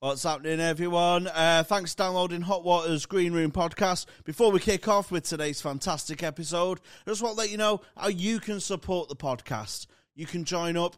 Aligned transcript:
What's 0.00 0.22
happening, 0.22 0.60
everyone? 0.60 1.26
Uh, 1.26 1.64
thanks 1.64 1.92
for 1.92 1.98
downloading 1.98 2.42
Hot 2.42 2.62
Water's 2.62 3.04
Green 3.04 3.32
Room 3.32 3.50
podcast. 3.50 4.06
Before 4.22 4.52
we 4.52 4.60
kick 4.60 4.86
off 4.86 5.10
with 5.10 5.24
today's 5.24 5.60
fantastic 5.60 6.22
episode, 6.22 6.78
I 7.04 7.10
just 7.10 7.20
want 7.20 7.34
to 7.34 7.40
let 7.40 7.50
you 7.50 7.56
know 7.56 7.80
how 7.96 8.06
you 8.06 8.38
can 8.38 8.60
support 8.60 9.08
the 9.08 9.16
podcast. 9.16 9.88
You 10.14 10.24
can 10.24 10.44
join 10.44 10.76
up 10.76 10.94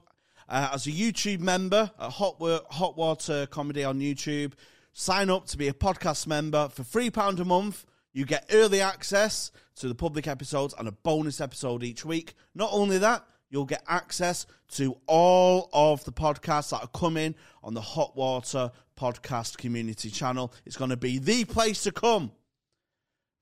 uh, 0.50 0.68
as 0.74 0.86
a 0.86 0.90
YouTube 0.90 1.40
member 1.40 1.90
at 1.98 2.10
Hot, 2.10 2.38
Wa- 2.40 2.60
Hot 2.68 2.94
Water 2.98 3.46
Comedy 3.46 3.84
on 3.84 4.00
YouTube. 4.00 4.52
Sign 4.92 5.30
up 5.30 5.46
to 5.46 5.56
be 5.56 5.68
a 5.68 5.72
podcast 5.72 6.26
member 6.26 6.68
for 6.68 6.82
£3 6.82 7.40
a 7.40 7.44
month. 7.46 7.86
You 8.12 8.26
get 8.26 8.50
early 8.52 8.82
access 8.82 9.50
to 9.76 9.88
the 9.88 9.94
public 9.94 10.26
episodes 10.28 10.74
and 10.78 10.86
a 10.86 10.92
bonus 10.92 11.40
episode 11.40 11.82
each 11.82 12.04
week. 12.04 12.34
Not 12.54 12.68
only 12.70 12.98
that, 12.98 13.24
you'll 13.50 13.66
get 13.66 13.82
access 13.88 14.46
to 14.68 14.96
all 15.06 15.68
of 15.72 16.04
the 16.04 16.12
podcasts 16.12 16.70
that 16.70 16.82
are 16.82 16.98
coming 16.98 17.34
on 17.62 17.74
the 17.74 17.80
Hot 17.80 18.16
Water 18.16 18.70
Podcast 18.98 19.58
Community 19.58 20.10
channel. 20.10 20.52
It's 20.64 20.76
going 20.76 20.90
to 20.90 20.96
be 20.96 21.18
the 21.18 21.44
place 21.44 21.82
to 21.82 21.92
come 21.92 22.32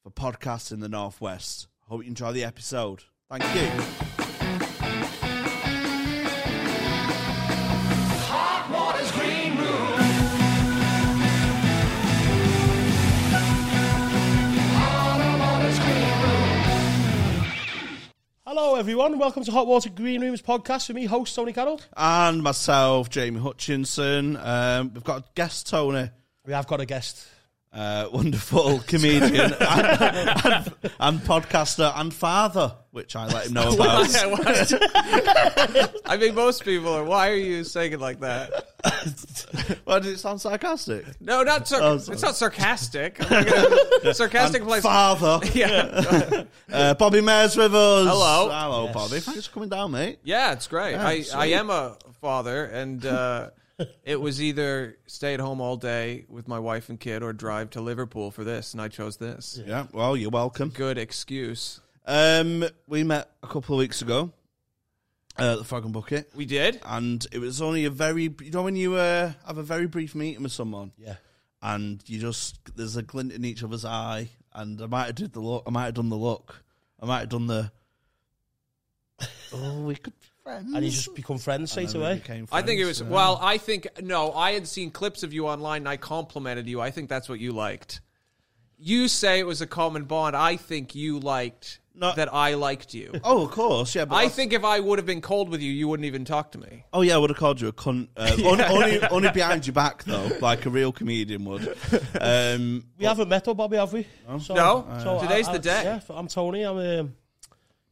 for 0.03 0.11
podcasts 0.11 0.73
in 0.73 0.81
the 0.81 0.89
Northwest. 0.89 1.69
Hope 1.83 2.03
you 2.03 2.09
enjoy 2.09 2.33
the 2.33 2.45
episode. 2.45 3.05
Thank 3.31 3.45
you. 3.55 4.18
Hello, 18.61 18.75
everyone. 18.75 19.21
Welcome 19.21 19.45
to 19.45 19.53
Hot 19.53 19.69
Water 19.69 19.89
Green 19.89 20.21
Rooms 20.21 20.43
podcast 20.43 20.89
with 20.89 20.97
me, 20.97 21.05
host 21.05 21.33
Tony 21.37 21.53
Carroll. 21.53 21.81
And 21.97 22.43
myself, 22.43 23.09
Jamie 23.09 23.39
Hutchinson. 23.39 24.37
Um, 24.37 24.91
we've 24.93 25.05
got 25.05 25.21
a 25.21 25.25
guest, 25.37 25.69
Tony. 25.69 26.11
We 26.45 26.53
have 26.55 26.67
got 26.67 26.81
a 26.81 26.85
guest. 26.85 27.25
Uh, 27.71 28.09
wonderful 28.13 28.79
comedian 28.81 29.53
and, 29.53 29.55
and, 29.61 30.75
and 30.99 31.21
podcaster 31.21 31.93
and 31.97 32.15
father, 32.15 32.75
which 32.93 33.15
I 33.15 33.27
let 33.27 33.47
him 33.49 33.53
know 33.53 33.73
about. 33.75 34.09
I 36.07 36.17
mean, 36.19 36.35
most 36.35 36.65
people 36.65 36.93
are. 36.95 37.05
Why 37.05 37.29
are 37.31 37.35
you 37.35 37.65
saying 37.65 37.93
it 37.93 38.01
like 38.01 38.21
that? 38.21 38.51
Why 39.85 39.99
did 39.99 40.15
it 40.15 40.19
sound 40.19 40.41
sarcastic? 40.41 41.05
No, 41.21 41.43
not 41.43 41.69
sar- 41.69 41.81
Oh, 41.83 41.95
it's 41.97 42.23
not 42.23 42.37
sarcastic. 42.37 43.19
Gonna- 43.19 44.15
sarcastic 44.15 44.63
And 44.63 44.69
place. 44.69 44.83
father. 44.83 45.41
yeah, 45.53 46.45
Uh, 46.73 46.95
Bobby 46.95 47.21
Mair's 47.21 47.57
with 47.57 47.75
us. 47.75 48.09
Hello. 48.09 48.49
Hello, 48.51 48.85
Yes. 48.87 48.95
Bobby. 48.95 49.21
Thanks 49.21 49.47
for 49.47 49.53
coming 49.53 49.69
down, 49.69 49.91
mate. 49.93 50.21
yeah, 50.25 50.53
it's 50.53 50.67
great. 50.67 50.93
Yeah, 50.93 51.07
I, 51.07 51.25
I 51.35 51.47
am 51.49 51.69
a 51.71 51.97
father, 52.23 52.65
and 52.65 53.05
uh, 53.05 53.51
it 54.05 54.21
was 54.21 54.43
either 54.43 54.97
stay 55.07 55.35
at 55.35 55.41
home 55.41 55.61
all 55.61 55.77
day 55.77 56.25
with 56.29 56.49
my 56.49 56.59
wife 56.59 56.89
and 56.89 56.99
kid, 56.99 57.23
or 57.23 57.33
drive 57.33 57.71
to 57.71 57.81
Liverpool 57.81 58.31
for 58.31 58.45
this, 58.45 58.73
and 58.73 58.81
I 58.83 58.89
chose 58.89 59.17
this. 59.17 59.61
Yeah, 59.65 59.87
well, 59.93 60.17
you're 60.17 60.31
welcome. 60.31 60.71
Good 60.71 60.99
excuse. 60.99 61.81
Um, 62.07 62.65
we 62.87 63.05
met 63.05 63.31
a 63.43 63.47
couple 63.47 63.75
of 63.75 63.79
weeks 63.81 64.01
ago 64.03 64.33
uh, 65.39 65.53
at 65.53 65.59
the 65.59 65.65
Frog 65.65 65.85
and 65.85 65.93
Bucket, 65.93 66.31
We 66.35 66.47
did. 66.47 66.81
and 66.85 67.25
it 67.33 67.39
was 67.39 67.61
only 67.63 67.85
a 67.85 67.91
very, 67.91 68.25
you 68.41 68.51
know, 68.51 68.63
when 68.63 68.77
you 68.77 68.95
uh, 68.95 69.33
have 69.47 69.59
a 69.59 69.63
very 69.63 69.87
brief 69.87 70.15
meeting 70.15 70.43
with 70.43 70.53
someone, 70.53 70.93
Yeah. 70.99 71.17
and 71.63 72.03
you 72.07 72.19
just 72.19 72.59
there's 72.77 72.97
a 72.97 73.03
glint 73.03 73.33
in 73.33 73.45
each 73.45 73.63
other's 73.63 73.85
eye, 73.85 74.31
and 74.55 74.81
I 74.81 74.87
might 74.87 75.07
have 75.07 75.15
did 75.17 75.33
the 75.35 75.41
look, 75.41 75.65
I 75.67 75.71
might 75.71 75.85
have 75.85 75.95
done 75.95 76.09
the 76.09 76.17
look, 76.17 76.65
I 77.01 77.07
might 77.07 77.21
have 77.21 77.29
done 77.29 77.47
the. 77.47 77.71
Oh, 79.53 79.83
we 79.83 79.95
could 79.97 80.13
be 80.21 80.27
friends. 80.49 80.75
And 80.75 80.85
you 80.85 80.91
just 80.91 81.15
become 81.15 81.39
friends 81.39 81.71
straight 81.71 81.87
And 81.95 81.95
then 81.95 82.03
away. 82.03 82.15
became 82.21 82.49
I 82.53 82.63
think 82.63 82.81
it 82.81 82.85
was 82.87 83.01
yeah. 83.01 83.09
well. 83.09 83.39
I 83.41 83.59
think 83.59 83.87
no. 84.03 84.33
I 84.33 84.53
had 84.53 84.67
seen 84.67 84.91
clips 84.91 85.23
of 85.23 85.33
you 85.33 85.47
online, 85.47 85.83
and 85.83 85.89
I 85.89 85.97
complimented 85.97 86.67
you. 86.67 86.81
I 86.81 86.91
think 86.91 87.09
that's 87.09 87.29
what 87.29 87.39
you 87.41 87.53
liked. 87.53 88.01
You 88.79 89.09
say 89.09 89.41
it 89.41 89.47
was 89.47 89.61
a 89.61 89.67
common 89.67 90.05
bond. 90.05 90.37
I 90.37 90.57
think 90.57 90.95
you 90.95 91.19
liked 91.19 91.81
No. 91.97 92.15
that 92.15 92.33
I 92.33 92.55
liked 92.55 92.95
you. 92.95 93.13
Oh, 93.25 93.45
of 93.45 93.51
course, 93.51 93.95
yeah. 93.97 94.05
But 94.05 94.15
I 94.15 94.19
that's- 94.23 94.37
think 94.37 94.53
if 94.53 94.63
I 94.65 94.79
would 94.79 95.01
have 95.01 95.07
been 95.07 95.21
cold 95.21 95.49
with 95.49 95.61
you, 95.61 95.73
you 95.73 95.89
wouldn't 95.89 96.07
even 96.07 96.25
talk 96.25 96.53
to 96.53 96.59
me. 96.59 96.85
Oh 96.93 97.03
yeah, 97.03 97.17
I 97.17 97.19
would 97.19 97.31
have 97.31 97.39
called 97.39 97.61
you 97.61 97.67
a 97.69 97.73
cunt. 97.73 98.07
Uh, 98.17 98.31
only, 98.45 98.65
only, 98.65 99.01
only 99.09 99.31
behind 99.33 99.67
your 99.67 99.75
back 99.75 100.05
though, 100.05 100.31
like 100.41 100.65
a 100.65 100.71
real 100.71 100.93
comedian 100.93 101.45
would. 101.45 101.77
Um, 102.21 102.85
We 102.99 103.05
haven't 103.05 103.29
met 103.29 103.45
though, 103.45 103.55
Bobby, 103.55 103.77
have 103.79 103.93
we? 103.93 104.07
So, 104.41 104.55
No? 104.55 104.87
so 105.03 105.21
Today's 105.23 105.49
I- 105.49 105.53
the 105.53 105.59
day. 105.59 105.81
I, 105.81 105.83
Yeah, 105.83 106.01
I'm 106.11 106.29
Tony. 106.29 106.63
I'm 106.63 106.79
um, 106.79 107.15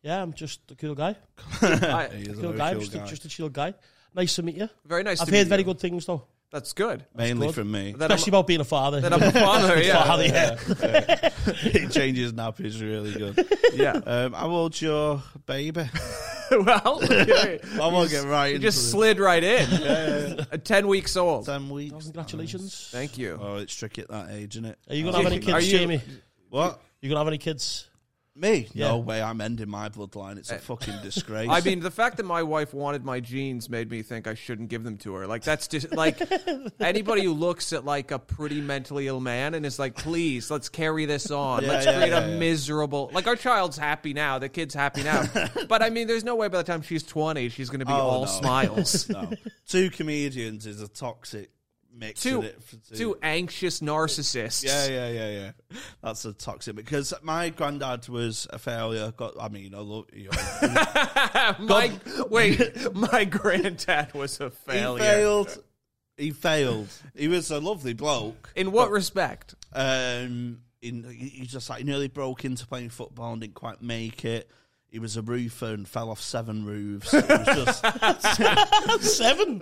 yeah, 0.07 0.23
I'm 0.23 0.33
just 0.33 0.61
a 0.71 0.75
cool 0.77 0.95
guy. 0.95 1.17
I, 1.61 2.09
he 2.15 2.23
is 2.31 2.39
a 2.39 2.43
Cool 2.43 2.53
very 2.53 2.59
guy, 2.59 2.71
chill 2.73 2.81
just, 2.81 2.95
A, 2.95 2.99
guy. 2.99 3.07
just 3.07 3.25
a 3.25 3.29
chill 3.29 3.49
guy. 3.49 3.75
Nice 4.15 4.35
to 4.37 4.43
meet 4.43 4.57
you. 4.57 4.69
very 4.87 5.03
nice. 5.03 5.21
I've 5.21 5.27
to 5.27 5.33
meet 5.33 5.39
heard 5.39 5.49
very 5.49 5.61
you. 5.63 5.67
good 5.67 5.81
things 5.81 6.07
though, 6.07 6.23
That's 6.51 6.73
good. 6.73 7.05
mainly 7.15 7.49
good. 7.49 7.55
from 7.57 7.71
me. 7.73 7.93
That 7.93 8.11
I'm, 8.11 8.15
especially 8.15 8.31
about 8.31 8.47
being 8.47 8.61
a 8.61 8.65
father. 8.65 9.01
that 9.01 9.13
I'm 9.13 9.23
a 9.23 9.33
father. 9.33 9.83
Yeah, 9.83 10.05
Father, 10.05 10.25
yeah. 10.27 11.31
he 11.71 11.87
changes 11.89 12.33
nappies 12.33 12.81
really 12.81 13.13
good. 13.13 13.47
yeah. 13.75 13.93
Um, 14.07 14.33
how 14.33 14.49
old's 14.49 14.81
your 14.81 15.23
baby? 15.45 15.85
well, 16.51 17.01
okay. 17.03 17.59
I 17.75 17.89
won't 17.89 18.09
get 18.11 18.25
right 18.25 18.49
you 18.51 18.55
into 18.57 18.69
just 18.69 18.79
this. 18.79 18.91
slid 18.93 19.19
right 19.19 19.43
in. 19.43 20.41
At 20.53 20.65
Ten 20.65 20.87
weeks 20.87 21.17
old. 21.17 21.45
ten 21.47 21.69
weeks. 21.69 22.05
Congratulations. 22.05 22.89
Thank 22.93 23.19
you. 23.19 23.37
Oh, 23.41 23.57
it's 23.57 23.75
tricky 23.75 24.03
at 24.03 24.09
that 24.09 24.31
age, 24.31 24.55
isn't 24.55 24.65
it? 24.67 24.79
Are 24.89 24.95
you 24.95 25.05
gonna 25.05 25.17
have 25.19 25.27
any 25.27 25.39
Are 25.39 25.59
kids, 25.61 25.73
you- 25.73 25.79
Jamie? 25.79 26.01
What? 26.49 26.81
You 27.03 27.09
gonna 27.11 27.21
have 27.21 27.29
any 27.29 27.39
kids? 27.39 27.89
Me? 28.39 28.69
Yeah. 28.75 28.89
No 28.89 28.99
way. 28.99 29.23
I'm 29.23 29.41
ending 29.41 29.71
my 29.71 29.89
bloodline. 29.89 30.37
It's 30.37 30.51
a 30.51 30.57
uh, 30.57 30.59
fucking 30.59 30.95
disgrace. 31.03 31.49
I 31.51 31.61
mean, 31.63 31.81
the 31.81 31.91
fact 31.91 32.19
that 32.19 32.25
my 32.25 32.43
wife 32.43 32.75
wanted 32.75 33.05
my 33.05 33.19
genes 33.21 33.71
made 33.71 33.91
me 33.91 34.03
think 34.03 34.27
I 34.27 34.35
shouldn't 34.35 34.69
give 34.69 34.85
them 34.85 34.99
to 34.99 35.15
her. 35.15 35.27
Like 35.27 35.43
that's 35.43 35.69
just 35.69 35.93
like 35.95 36.21
anybody 36.81 37.25
who 37.25 37.33
looks 37.33 37.73
at 37.73 37.85
like 37.85 38.11
a 38.11 38.19
pretty 38.19 38.61
mentally 38.61 39.07
ill 39.07 39.21
man 39.21 39.55
and 39.55 39.65
is 39.65 39.79
like, 39.79 39.97
"Please, 39.97 40.51
let's 40.51 40.69
carry 40.69 41.07
this 41.07 41.31
on. 41.31 41.63
Yeah, 41.63 41.69
let's 41.69 41.87
yeah, 41.87 41.97
create 41.97 42.11
yeah, 42.11 42.27
a 42.27 42.31
yeah. 42.31 42.39
miserable." 42.39 43.11
Like 43.13 43.27
our 43.27 43.37
child's 43.37 43.79
happy 43.79 44.13
now, 44.13 44.39
the 44.39 44.49
kid's 44.51 44.75
happy 44.75 45.03
now, 45.03 45.25
but 45.69 45.83
I 45.83 45.89
mean, 45.91 46.07
there's 46.07 46.25
no 46.25 46.37
way 46.37 46.49
by 46.49 46.59
the 46.59 46.65
time 46.65 46.83
she's 46.83 47.03
20 47.03 47.49
she's 47.49 47.71
going 47.71 47.81
to 47.81 47.87
be 47.87 47.93
Oh, 47.93 47.97
all 47.97 48.21
no. 48.21 48.27
smiles. 48.27 49.09
no. 49.09 49.31
Two 49.67 49.89
comedians 49.91 50.67
is 50.67 50.83
a 50.83 50.89
toxic 50.89 51.51
mix. 51.97 52.23
two, 52.23 52.43
isn't 52.43 52.45
it, 52.45 52.63
for 52.63 52.77
two- 52.77 52.97
two 52.97 53.19
anxious 53.23 53.81
narcissists. 53.81 54.65
Yeah, 54.65 54.87
yeah, 54.87 55.11
yeah, 55.11 55.31
yeah. 55.31 55.79
That's 56.03 56.25
a 56.25 56.33
toxic 56.33 56.77
because 56.77 57.13
my 57.23 57.51
granddad 57.51 58.09
was 58.09 58.47
a 58.51 58.59
failure. 58.59 59.13
Got, 59.17 59.35
I 59.41 59.49
mean, 59.49 59.75
I 59.75 59.79
love 59.79 60.07
you. 60.13 60.31
Know, 60.31 61.55
my 61.61 61.93
wait, 62.31 62.61
my 62.95 63.25
granddad 63.25 64.15
was 64.15 64.41
a 64.41 64.51
failure. 64.51 65.03
he 65.03 65.11
failed. 65.11 65.63
He 66.17 66.31
failed. 66.31 66.89
He 67.15 67.29
was 67.29 67.51
a 67.51 67.61
lovely 67.61 67.93
bloke. 67.93 68.51
In 68.57 68.73
what 68.73 68.91
respect? 68.91 69.55
Um, 69.73 70.61
in 70.83 71.05
he 71.05 71.29
he 71.29 71.47
just 71.47 71.69
like 71.69 71.85
nearly 71.85 72.09
broke 72.09 72.45
into 72.45 72.67
playing 72.67 72.91
football 72.91 73.33
and 73.33 73.41
didn't 73.41 73.55
quite 73.55 73.83
make 73.83 74.25
it. 74.25 74.51
He 74.89 74.99
was 74.99 75.17
a 75.17 75.23
roofer 75.23 75.75
and 75.75 75.87
fell 75.87 76.11
off 76.11 76.21
seven 76.21 76.65
roofs. 76.65 77.13
It 77.13 77.29
was 77.29 77.47
just, 77.65 79.17
Seven. 79.17 79.61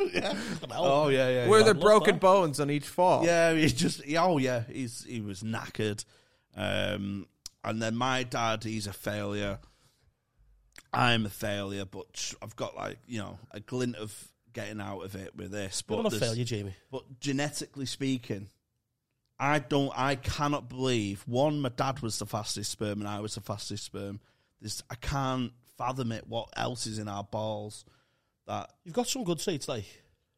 oh 0.71 1.09
yeah, 1.09 1.29
yeah. 1.29 1.49
Were 1.49 1.59
yeah. 1.59 1.65
there 1.65 1.75
broken 1.75 2.17
that. 2.17 2.21
bones 2.21 2.61
on 2.61 2.71
each 2.71 2.87
fall? 2.87 3.25
Yeah, 3.25 3.55
he 3.55 3.67
just 3.69 4.05
he, 4.05 4.17
oh 4.17 4.39
yeah, 4.39 4.65
he's 4.71 5.05
he 5.05 5.21
was 5.21 5.43
knackered. 5.43 6.05
Um, 6.57 7.27
and 7.65 7.83
then 7.83 7.97
my 7.97 8.23
dad, 8.23 8.65
he's 8.65 8.87
a 8.87 8.93
failure. 8.93 9.59
I'm 10.93 11.27
a 11.27 11.31
failure, 11.31 11.85
but 11.85 12.35
I've 12.41 12.55
got 12.55 12.77
like 12.77 12.99
you 13.07 13.19
know 13.19 13.39
a 13.51 13.61
glint 13.61 13.97
of 13.97 14.29
getting 14.53 14.81
out 14.81 15.01
of 15.01 15.15
it 15.17 15.35
with 15.35 15.51
this. 15.51 15.83
But 15.83 15.95
You're 15.95 16.03
not 16.05 16.13
a 16.13 16.21
failure, 16.21 16.45
Jamie. 16.45 16.75
But 16.91 17.21
genetically 17.21 17.87
speaking, 17.87 18.49
I 19.39 19.59
don't. 19.59 19.93
I 19.97 20.15
cannot 20.15 20.69
believe 20.69 21.23
one. 21.27 21.61
My 21.61 21.71
dad 21.71 22.01
was 22.01 22.19
the 22.19 22.27
fastest 22.27 22.71
sperm, 22.71 23.01
and 23.01 23.09
I 23.09 23.21
was 23.21 23.35
the 23.35 23.41
fastest 23.41 23.85
sperm. 23.85 24.21
This 24.65 24.83
I 24.91 24.95
can't 24.95 25.53
fathom 25.77 26.11
it. 26.11 26.27
What 26.27 26.49
else 26.57 26.87
is 26.87 26.99
in 26.99 27.07
our 27.07 27.23
balls? 27.23 27.85
That 28.47 28.71
You've 28.83 28.95
got 28.95 29.07
some 29.07 29.23
good 29.23 29.39
traits, 29.39 29.69
like. 29.69 29.85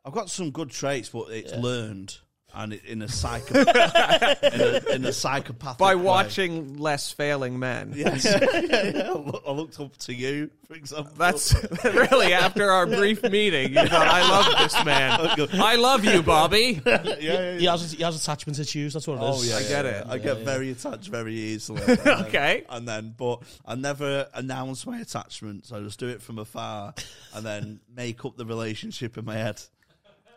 I've 0.05 0.13
got 0.13 0.31
some 0.31 0.51
good 0.51 0.71
traits, 0.71 1.09
but 1.09 1.31
it's 1.31 1.53
Yeah. 1.53 1.61
learned 1.61 2.19
and 2.55 2.73
in 2.73 3.03
a 3.03 3.09
psychopath 3.09 4.43
in, 4.43 4.61
a, 4.61 4.95
in 4.95 5.05
a 5.05 5.13
psychopathic 5.13 5.79
By 5.79 5.95
way. 5.95 6.03
watching 6.03 6.79
less 6.79 7.13
failing 7.13 7.59
men. 7.59 7.93
Yeah, 7.97 8.15
yeah, 8.23 8.61
yeah, 8.61 8.83
yeah. 8.95 9.33
I 9.47 9.51
looked 9.53 9.81
up 9.81 9.97
to 9.99 10.15
you, 10.15 10.51
for 10.67 10.75
example. 10.75 11.13
That's 11.17 11.55
really 11.85 12.33
after 12.33 12.71
our 12.71 12.87
brief 12.87 13.23
meeting. 13.23 13.71
You 13.73 13.87
thought, 13.87 14.07
I 14.07 14.29
love 14.29 14.59
this 14.59 14.85
man. 14.85 15.61
I 15.61 15.77
love 15.77 16.05
you, 16.05 16.23
Bobby. 16.23 16.83
yeah, 16.87 17.03
yeah, 17.05 17.19
yeah. 17.21 17.59
He 17.59 17.65
has, 17.67 17.93
he 17.93 18.03
has 18.03 18.21
attachment 18.21 18.59
issues. 18.59 18.93
That's 18.93 19.07
what 19.07 19.15
it 19.15 19.23
oh, 19.23 19.35
is. 19.35 19.53
Oh 19.55 19.59
yeah, 19.59 19.65
I 19.65 19.69
get 19.69 19.87
it. 19.87 20.05
yeah. 20.07 20.13
I 20.13 20.19
get 20.19 20.39
very 20.39 20.71
attached 20.71 21.09
very 21.09 21.35
easily. 21.35 21.83
And 21.83 21.99
then- 21.99 22.27
Okay. 22.27 22.65
and 22.69 22.87
then 22.87 23.15
but 23.17 23.43
I 23.65 23.75
never 23.77 24.29
announce 24.35 24.87
my 24.87 24.99
attachments. 25.01 25.73
I 25.73 25.81
just 25.81 25.99
do 25.99 26.09
it 26.09 26.21
from 26.23 26.39
afar, 26.39 26.95
and 27.35 27.45
then 27.47 27.81
make 27.95 28.25
up 28.25 28.37
the 28.37 28.45
relationship 28.47 29.17
in 29.17 29.25
my 29.25 29.35
head. 29.35 29.61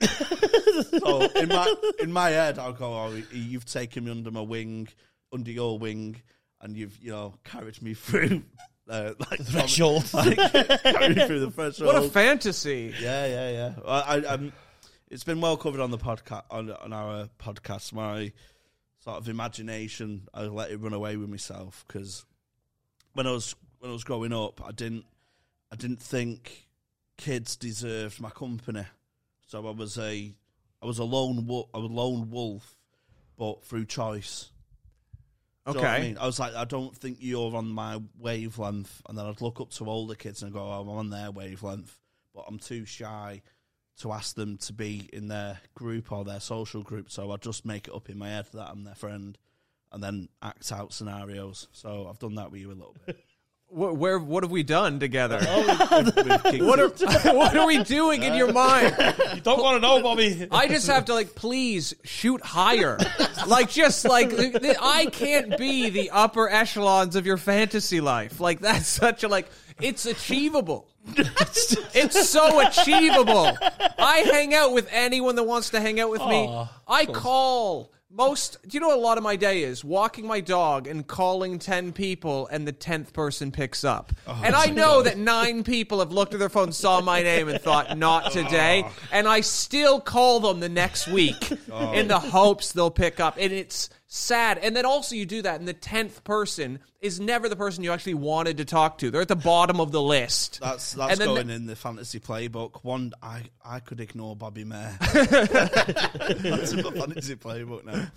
so 0.99 1.21
in 1.35 1.49
my 1.49 1.75
in 1.99 2.11
my 2.11 2.29
head, 2.29 2.59
I'll 2.59 2.73
go, 2.73 2.93
"Oh, 2.93 3.21
you've 3.31 3.65
taken 3.65 4.05
me 4.05 4.11
under 4.11 4.31
my 4.31 4.41
wing, 4.41 4.87
under 5.33 5.51
your 5.51 5.77
wing, 5.77 6.21
and 6.61 6.75
you've 6.75 6.97
you 6.99 7.11
know 7.11 7.35
carried 7.43 7.81
me 7.81 7.93
through." 7.95 8.43
Uh, 8.89 9.13
like 9.29 9.39
Threshold. 9.41 10.03
like, 10.13 10.35
carried 10.35 11.17
me 11.17 11.27
through 11.27 11.41
the 11.41 11.51
threshold. 11.51 11.93
What 11.93 12.03
a 12.03 12.09
fantasy. 12.09 12.91
Yeah, 12.99 13.27
yeah, 13.27 13.49
yeah. 13.51 13.73
I, 13.85 13.99
I, 13.99 14.25
um, 14.25 14.51
it's 15.11 15.23
been 15.23 15.41
well 15.41 15.57
covered 15.57 15.79
on 15.79 15.91
the 15.91 15.99
podcast 15.99 16.43
on, 16.49 16.71
on 16.71 16.91
our 16.91 17.29
podcast. 17.37 17.93
My 17.93 18.31
sort 18.99 19.17
of 19.17 19.29
imagination, 19.29 20.27
I 20.33 20.43
let 20.43 20.71
it 20.71 20.77
run 20.77 20.93
away 20.93 21.17
with 21.17 21.29
myself 21.29 21.85
because 21.87 22.25
when 23.13 23.27
I 23.27 23.31
was 23.31 23.55
when 23.79 23.91
I 23.91 23.93
was 23.93 24.03
growing 24.03 24.33
up, 24.33 24.61
I 24.65 24.71
didn't 24.71 25.05
I 25.71 25.75
didn't 25.75 26.01
think 26.01 26.67
kids 27.17 27.55
deserved 27.55 28.19
my 28.19 28.29
company. 28.29 28.85
So 29.49 29.65
I 29.67 29.71
was 29.71 29.97
a 29.97 30.35
I 30.79 30.85
was 30.85 30.99
a 30.99 31.03
lone 31.03 31.47
wolf, 31.47 31.69
a 31.73 31.79
lone 31.79 32.29
wolf, 32.29 32.77
but 33.35 33.65
through 33.65 33.85
choice. 33.85 34.51
Do 35.65 35.71
you 35.71 35.79
know 35.79 35.87
I 35.87 35.93
Okay. 35.97 36.07
mean? 36.09 36.17
I 36.19 36.27
was 36.27 36.39
like, 36.39 36.53
I 36.53 36.65
don't 36.65 36.95
think 36.95 37.17
you're 37.19 37.55
on 37.55 37.67
my 37.67 37.99
wavelength, 38.19 39.01
and 39.09 39.17
then 39.17 39.25
I'd 39.25 39.41
look 39.41 39.59
up 39.59 39.71
to 39.71 39.89
older 39.89 40.13
kids 40.13 40.43
and 40.43 40.53
go, 40.53 40.59
oh, 40.59 40.81
I'm 40.81 40.89
on 40.89 41.09
their 41.09 41.31
wavelength, 41.31 41.97
but 42.35 42.45
I'm 42.47 42.59
too 42.59 42.85
shy 42.85 43.41
to 44.01 44.11
ask 44.11 44.35
them 44.35 44.57
to 44.59 44.71
be 44.73 45.09
in 45.11 45.29
their 45.29 45.59
group 45.73 46.11
or 46.11 46.23
their 46.23 46.39
social 46.39 46.83
group. 46.83 47.09
So 47.09 47.31
I 47.31 47.37
just 47.37 47.65
make 47.65 47.87
it 47.87 47.93
up 47.95 48.07
in 48.07 48.19
my 48.19 48.29
head 48.29 48.49
that 48.53 48.69
I'm 48.69 48.83
their 48.83 48.93
friend, 48.95 49.35
and 49.91 50.03
then 50.03 50.29
act 50.43 50.71
out 50.71 50.93
scenarios. 50.93 51.67
So 51.71 52.07
I've 52.07 52.19
done 52.19 52.35
that 52.35 52.51
with 52.51 52.61
you 52.61 52.69
a 52.69 52.73
little 52.73 52.95
bit. 53.07 53.17
Wh- 53.69 53.93
Where? 53.97 54.19
What 54.19 54.43
have 54.43 54.51
we 54.51 54.63
done 54.63 54.99
together? 54.99 55.39
Oh, 55.91 56.11
Kids. 56.43 56.63
What 56.63 56.79
are 56.79 56.89
What 57.33 57.55
are 57.57 57.65
we 57.67 57.83
doing 57.83 58.23
in 58.23 58.33
your 58.35 58.51
mind? 58.53 58.95
You 59.35 59.41
don't 59.41 59.61
want 59.61 59.77
to 59.77 59.81
know, 59.81 60.01
Bobby. 60.01 60.47
I 60.51 60.67
just 60.67 60.87
have 60.87 61.05
to 61.05 61.13
like, 61.13 61.35
please 61.35 61.93
shoot 62.03 62.41
higher. 62.41 62.97
Like, 63.47 63.69
just 63.69 64.05
like 64.05 64.31
I 64.81 65.07
can't 65.11 65.57
be 65.57 65.89
the 65.89 66.09
upper 66.11 66.49
echelons 66.49 67.15
of 67.15 67.25
your 67.25 67.37
fantasy 67.37 68.01
life. 68.01 68.39
Like 68.39 68.59
that's 68.59 68.87
such 68.87 69.23
a 69.23 69.27
like. 69.27 69.49
It's 69.81 70.05
achievable. 70.05 70.87
It's 71.15 72.29
so 72.29 72.59
achievable. 72.67 73.57
I 73.97 74.19
hang 74.31 74.53
out 74.53 74.73
with 74.73 74.87
anyone 74.91 75.35
that 75.35 75.43
wants 75.43 75.69
to 75.71 75.79
hang 75.79 75.99
out 75.99 76.09
with 76.11 76.21
me. 76.21 76.45
Aw, 76.47 76.67
I 76.87 77.05
call 77.05 77.91
most. 78.11 78.57
Do 78.67 78.75
you 78.75 78.79
know 78.79 78.89
what 78.89 78.97
a 78.97 79.01
lot 79.01 79.17
of 79.17 79.23
my 79.23 79.35
day 79.35 79.63
is? 79.63 79.83
Walking 79.83 80.25
my 80.25 80.41
dog 80.41 80.87
and 80.87 81.05
calling 81.05 81.59
ten 81.59 81.91
people, 81.91 82.47
and 82.47 82.67
the 82.67 82.71
tenth 82.71 83.13
person 83.13 83.51
picks 83.51 83.83
up. 83.83 84.11
Oh, 84.27 84.41
and 84.43 84.55
I 84.55 84.67
know 84.67 85.01
that 85.01 85.17
nine 85.17 85.63
people 85.63 85.99
have 85.99 86.11
looked 86.11 86.33
at 86.33 86.39
their 86.39 86.49
phone, 86.49 86.71
saw 86.71 87.01
my 87.01 87.21
name, 87.21 87.47
and 87.47 87.61
thought, 87.61 87.97
"Not 87.97 88.27
oh. 88.27 88.41
today." 88.43 88.85
And 89.11 89.27
I 89.27 89.41
still 89.41 89.99
call 89.99 90.39
them 90.39 90.59
the 90.59 90.69
next 90.69 91.07
week 91.07 91.51
oh. 91.71 91.93
in 91.93 92.07
the 92.07 92.19
hopes 92.19 92.71
they'll 92.71 92.91
pick 92.91 93.19
up. 93.19 93.37
And 93.39 93.51
it's 93.51 93.89
sad. 94.09 94.57
And 94.57 94.75
then 94.75 94.85
also 94.85 95.15
you 95.15 95.25
do 95.25 95.41
that, 95.43 95.59
and 95.59 95.67
the 95.67 95.73
tenth 95.73 96.25
person 96.25 96.79
is 96.99 97.19
never 97.21 97.47
the 97.47 97.55
person 97.55 97.83
you 97.85 97.93
actually 97.93 98.15
wanted 98.15 98.57
to 98.57 98.65
talk 98.65 98.97
to. 98.97 99.09
They're 99.11 99.21
at 99.21 99.29
the 99.29 99.35
bottom 99.37 99.79
of 99.79 99.93
the 99.93 100.01
list. 100.01 100.59
That's 100.61 100.91
that's 100.93 101.13
And 101.13 101.19
going 101.21 101.47
the- 101.47 101.53
in 101.53 101.65
the 101.67 101.75
fantasy 101.77 102.19
playbook. 102.19 102.83
One, 102.83 103.13
I 103.23 103.43
I 103.63 103.79
could 103.79 104.01
ignore 104.01 104.35
Bobby 104.35 104.65
Mair. 104.65 104.97
that's 104.99 106.71
in 106.73 106.83
my 106.83 106.91
fantasy 106.91 107.35
playbook 107.37 107.85
now. 107.85 108.07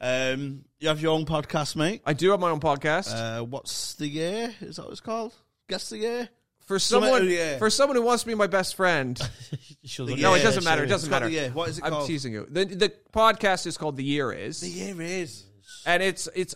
Um, 0.00 0.64
you 0.78 0.88
have 0.88 1.00
your 1.00 1.12
own 1.12 1.26
podcast, 1.26 1.74
mate. 1.76 2.02
I 2.06 2.12
do 2.12 2.30
have 2.30 2.40
my 2.40 2.50
own 2.50 2.60
podcast. 2.60 3.12
Uh, 3.12 3.44
what's 3.44 3.94
the 3.94 4.06
year? 4.08 4.54
Is 4.60 4.76
that 4.76 4.84
what 4.84 4.92
it's 4.92 5.00
called? 5.00 5.34
Guess 5.68 5.90
the 5.90 5.98
year. 5.98 6.28
For 6.68 6.78
Something- 6.78 7.10
someone, 7.10 7.30
yeah. 7.30 7.58
for 7.58 7.70
someone 7.70 7.96
who 7.96 8.02
wants 8.02 8.22
to 8.22 8.26
be 8.28 8.34
my 8.34 8.46
best 8.46 8.76
friend, 8.76 9.18
You 9.82 9.88
should 9.88 10.06
The 10.08 10.16
no, 10.16 10.34
it 10.34 10.38
Yeah, 10.38 10.44
doesn't 10.44 10.64
matter. 10.64 10.82
It 10.84 10.86
sure. 10.86 10.90
doesn't 10.90 11.06
It's 11.08 11.10
matter. 11.10 11.26
the 11.26 11.32
year. 11.32 11.50
What 11.50 11.68
is 11.70 11.78
it 11.78 11.84
I'm 11.84 11.90
called? 11.92 12.06
teasing 12.06 12.32
you. 12.32 12.46
The 12.48 12.64
the 12.66 12.92
podcast 13.12 13.66
is 13.66 13.76
called 13.76 13.96
The 13.96 14.04
Year 14.04 14.30
Is, 14.32 14.60
The 14.60 14.68
year 14.68 15.00
is. 15.02 15.44
and 15.86 16.02
it's 16.02 16.28
it's 16.36 16.54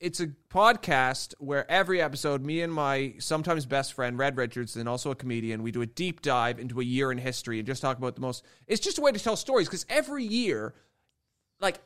it's 0.00 0.18
a 0.20 0.28
podcast 0.52 1.34
where 1.38 1.68
every 1.70 2.02
episode, 2.02 2.44
me 2.44 2.60
and 2.62 2.72
my 2.72 3.14
sometimes 3.20 3.66
best 3.66 3.92
friend 3.94 4.18
Red 4.18 4.36
Richardson, 4.36 4.88
also 4.88 5.12
a 5.12 5.14
comedian, 5.14 5.62
we 5.62 5.70
do 5.70 5.82
a 5.82 5.86
deep 5.86 6.22
dive 6.22 6.58
into 6.58 6.80
a 6.80 6.84
year 6.84 7.12
in 7.12 7.18
history 7.18 7.58
and 7.58 7.66
just 7.66 7.82
talk 7.82 7.98
about 7.98 8.16
the 8.16 8.20
most. 8.20 8.44
It's 8.66 8.80
just 8.80 8.98
a 8.98 9.00
way 9.00 9.12
to 9.12 9.18
tell 9.20 9.36
stories 9.36 9.68
because 9.68 9.86
every 9.88 10.24
year, 10.24 10.74
like 11.60 11.80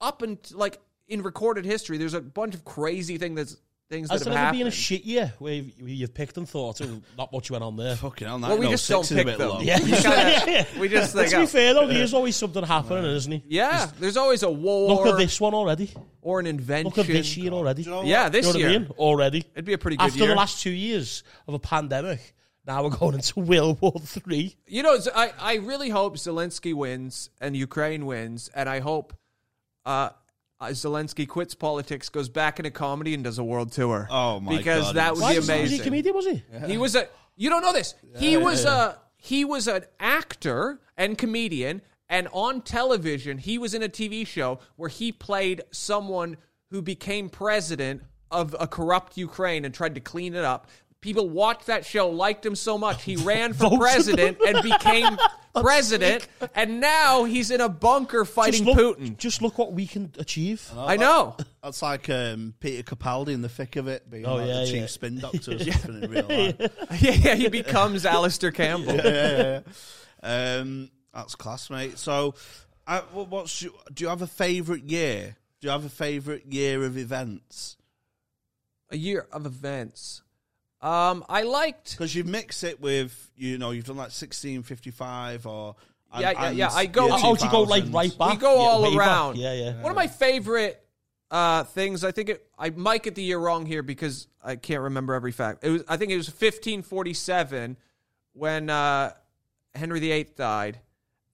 up 0.00 0.22
and 0.22 0.38
like 0.54 0.80
in 1.06 1.22
recorded 1.22 1.64
history, 1.64 1.98
there's 1.98 2.14
a 2.14 2.20
bunch 2.20 2.54
of 2.54 2.64
crazy 2.64 3.16
thing 3.16 3.36
that's 3.36 3.56
things 3.88 4.10
Has 4.10 4.20
that 4.20 4.30
there 4.30 4.38
have 4.38 4.48
ever 4.48 4.58
been 4.58 4.66
a 4.66 4.70
shit 4.70 5.04
year 5.04 5.32
where 5.38 5.54
you've, 5.54 5.72
where 5.78 5.88
you've 5.88 6.14
picked 6.14 6.36
and 6.36 6.48
thought, 6.48 6.80
oh, 6.82 7.00
not 7.16 7.32
much 7.32 7.50
went 7.50 7.62
on 7.62 7.76
there? 7.76 7.94
Fucking 7.96 8.26
hell, 8.26 8.40
well, 8.40 8.58
we 8.58 8.68
just 8.68 8.88
don't 8.88 9.08
pick 9.08 9.26
them. 9.26 9.38
Low. 9.48 9.60
Yeah. 9.62 9.78
We 9.80 9.90
kinda- 9.92 10.66
we 10.80 10.88
just 10.90 11.14
But 11.14 11.20
think, 11.20 11.30
to 11.30 11.36
be 11.38 11.42
oh, 11.44 11.46
fair 11.46 11.74
though, 11.74 11.86
there's 11.86 12.14
always 12.14 12.34
something 12.36 12.64
happening, 12.64 13.04
isn't 13.04 13.30
he? 13.32 13.42
yeah, 13.48 13.88
there's 14.00 14.16
always 14.16 14.42
a 14.42 14.50
war 14.50 14.88
Look 14.94 15.06
at 15.06 15.18
this 15.18 15.40
one 15.40 15.54
already. 15.54 15.90
or 16.22 16.40
an 16.40 16.46
invention. 16.46 16.86
Look 16.86 16.98
at 16.98 17.06
this 17.06 17.36
year 17.36 17.52
already. 17.52 17.84
Do 17.84 17.90
you 17.90 17.96
know 17.96 18.02
Yeah, 18.02 18.28
this 18.28 18.46
you 18.46 18.52
know 18.54 18.58
year 18.58 18.68
what 18.68 18.74
I 18.76 18.78
mean? 18.80 18.90
Already. 18.98 19.38
it'd 19.54 19.64
be 19.64 19.72
a 19.74 19.78
pretty 19.78 19.96
good 19.96 20.02
year. 20.04 20.08
After 20.08 20.18
year. 20.20 20.28
the 20.30 20.34
last 20.34 20.60
two 20.62 20.70
years 20.70 21.22
of 21.46 21.54
a 21.54 21.58
pandemic, 21.58 22.34
now 22.66 22.82
we're 22.82 22.90
going 22.90 23.14
into 23.14 23.38
World 23.40 23.80
War 23.80 23.92
Three. 24.00 24.56
You 24.66 24.82
know, 24.82 24.98
I, 25.14 25.32
I 25.38 25.54
really 25.56 25.88
hope 25.90 26.16
Zelensky 26.16 26.74
wins 26.74 27.30
and 27.40 27.56
Ukraine 27.56 28.06
wins, 28.06 28.50
and 28.54 28.68
I 28.68 28.80
hope 28.80 29.14
uh, 29.84 30.08
uh, 30.60 30.66
Zelensky 30.68 31.28
quits 31.28 31.54
politics, 31.54 32.08
goes 32.08 32.28
back 32.28 32.58
into 32.58 32.70
comedy, 32.70 33.14
and 33.14 33.22
does 33.24 33.38
a 33.38 33.44
world 33.44 33.72
tour. 33.72 34.08
Oh, 34.10 34.40
my 34.40 34.52
god. 34.52 34.58
Because 34.58 34.84
God. 34.84 34.94
that 34.96 35.14
would 35.14 35.22
Why 35.22 35.32
be 35.32 35.38
was, 35.38 35.48
was 35.48 35.48
he 35.48 35.54
a 35.54 35.58
amazing. 35.58 35.84
comedian? 35.84 36.14
Was 36.14 36.26
he? 36.26 36.42
He 36.66 36.78
was 36.78 36.94
a. 36.94 37.08
You 37.36 37.50
don't 37.50 37.62
know 37.62 37.72
this. 37.72 37.94
He 38.16 38.36
was 38.36 38.64
a. 38.64 38.98
He 39.18 39.44
was 39.44 39.66
an 39.66 39.84
actor 39.98 40.80
and 40.96 41.18
comedian, 41.18 41.82
and 42.08 42.28
on 42.32 42.60
television, 42.62 43.38
he 43.38 43.58
was 43.58 43.74
in 43.74 43.82
a 43.82 43.88
TV 43.88 44.26
show 44.26 44.60
where 44.76 44.88
he 44.88 45.10
played 45.10 45.62
someone 45.72 46.36
who 46.70 46.80
became 46.80 47.28
president 47.28 48.02
of 48.30 48.54
a 48.58 48.66
corrupt 48.66 49.16
Ukraine 49.16 49.64
and 49.64 49.74
tried 49.74 49.94
to 49.94 50.00
clean 50.00 50.34
it 50.34 50.44
up. 50.44 50.68
People 51.00 51.28
watched 51.28 51.66
that 51.66 51.84
show, 51.84 52.08
liked 52.08 52.44
him 52.44 52.56
so 52.56 52.78
much, 52.78 53.02
he 53.02 53.16
ran 53.24 53.52
for 53.52 53.76
president 53.78 54.38
and 54.46 54.62
became 54.62 55.16
president, 55.62 56.26
and 56.54 56.80
now 56.80 57.24
he's 57.24 57.50
in 57.50 57.60
a 57.60 57.68
bunker 57.68 58.24
fighting 58.24 58.64
just 58.64 58.76
look, 58.76 58.98
Putin. 58.98 59.16
Just 59.16 59.42
look 59.42 59.58
what 59.58 59.72
we 59.72 59.86
can 59.86 60.12
achieve. 60.18 60.70
I 60.76 60.96
know. 60.96 61.36
That's 61.62 61.82
like 61.82 62.08
um, 62.10 62.54
Peter 62.60 62.82
Capaldi 62.82 63.28
in 63.34 63.42
the 63.42 63.48
thick 63.48 63.76
of 63.76 63.88
it, 63.88 64.08
being 64.10 64.26
Oh, 64.26 64.36
like 64.36 64.48
yeah, 64.48 64.60
the 64.60 64.66
chief 64.66 64.80
yeah. 64.82 64.86
spin 64.86 65.18
doctor 65.20 65.52
or 65.54 65.58
something 65.58 66.02
in 66.02 66.10
real 66.10 66.26
life. 66.28 66.56
yeah, 67.00 67.10
yeah, 67.12 67.34
he 67.34 67.48
becomes 67.48 68.04
Alastair 68.06 68.50
Campbell. 68.52 68.94
yeah, 68.96 69.60
yeah. 70.22 70.58
Um, 70.60 70.90
that's 71.14 71.34
class, 71.34 71.70
mate. 71.70 71.98
So, 71.98 72.34
uh, 72.86 73.00
what- 73.12 73.28
what's 73.28 73.62
your, 73.62 73.72
do 73.92 74.04
you 74.04 74.08
have 74.08 74.22
a 74.22 74.26
favourite 74.26 74.84
year? 74.84 75.36
Do 75.60 75.66
you 75.68 75.72
have 75.72 75.84
a 75.84 75.88
favourite 75.88 76.46
year 76.46 76.84
of 76.84 76.98
events? 76.98 77.76
A 78.90 78.96
year 78.96 79.26
of 79.32 79.46
events. 79.46 80.22
Um, 80.86 81.24
I 81.28 81.42
liked. 81.42 81.92
Because 81.92 82.14
you 82.14 82.22
mix 82.24 82.62
it 82.62 82.80
with, 82.80 83.30
you 83.36 83.58
know, 83.58 83.70
you've 83.72 83.86
done 83.86 83.96
like 83.96 84.10
sixteen 84.12 84.62
fifty 84.62 84.90
five 84.90 85.46
or 85.46 85.74
Yeah, 86.18 86.30
yeah, 86.30 86.50
yeah, 86.50 86.68
I 86.72 86.86
go- 86.86 87.06
year 87.06 87.16
Oh, 87.22 87.34
do 87.34 87.44
you 87.44 87.50
go 87.50 87.62
like 87.62 87.84
right 87.90 88.16
back? 88.16 88.30
we 88.30 88.36
go 88.36 88.54
Yeah, 88.54 88.60
all 88.60 88.82
way 88.82 88.90
back. 88.90 88.98
around. 88.98 89.36
Yeah, 89.36 89.52
yeah. 89.52 89.82
One 89.82 89.90
of 89.90 89.96
my 89.96 90.06
favorite 90.06 90.80
uh, 91.30 91.64
things. 91.64 92.04
I 92.04 92.12
think 92.12 92.28
it, 92.28 92.46
I 92.58 92.70
might 92.70 93.02
get 93.02 93.16
the 93.16 93.22
year 93.22 93.38
wrong 93.38 93.66
here 93.66 93.82
because 93.82 94.28
I 94.44 94.54
can't 94.56 94.82
remember 94.82 95.14
every 95.14 95.32
fact. 95.32 95.64
It 95.64 95.70
was. 95.70 95.82
I 95.88 95.96
think 95.96 96.12
it 96.12 96.16
was 96.16 96.28
1547 96.28 97.76
when 98.32 98.70
uh, 98.70 99.12
Henry 99.74 99.98
VIII 100.00 100.24
died, 100.36 100.78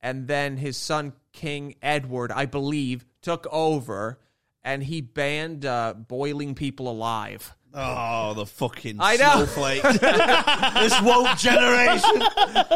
and 0.03 0.27
then 0.27 0.57
his 0.57 0.77
son 0.79 1.12
King 1.33 1.75
Edward, 1.83 2.33
I 2.33 2.47
believe, 2.47 3.05
took 3.21 3.47
over, 3.53 4.19
and 4.65 4.83
he 4.83 5.00
banned 5.03 5.67
uh, 5.67 5.93
boiling 5.95 6.55
people 6.55 6.88
alive. 6.88 7.55
Oh, 7.75 8.35
the 8.35 8.47
fucking 8.47 8.97
I 9.00 9.17
know. 9.17 9.45
snowflake! 9.47 9.83
this 9.83 11.00
woke 11.02 11.38
generation. 11.38 12.23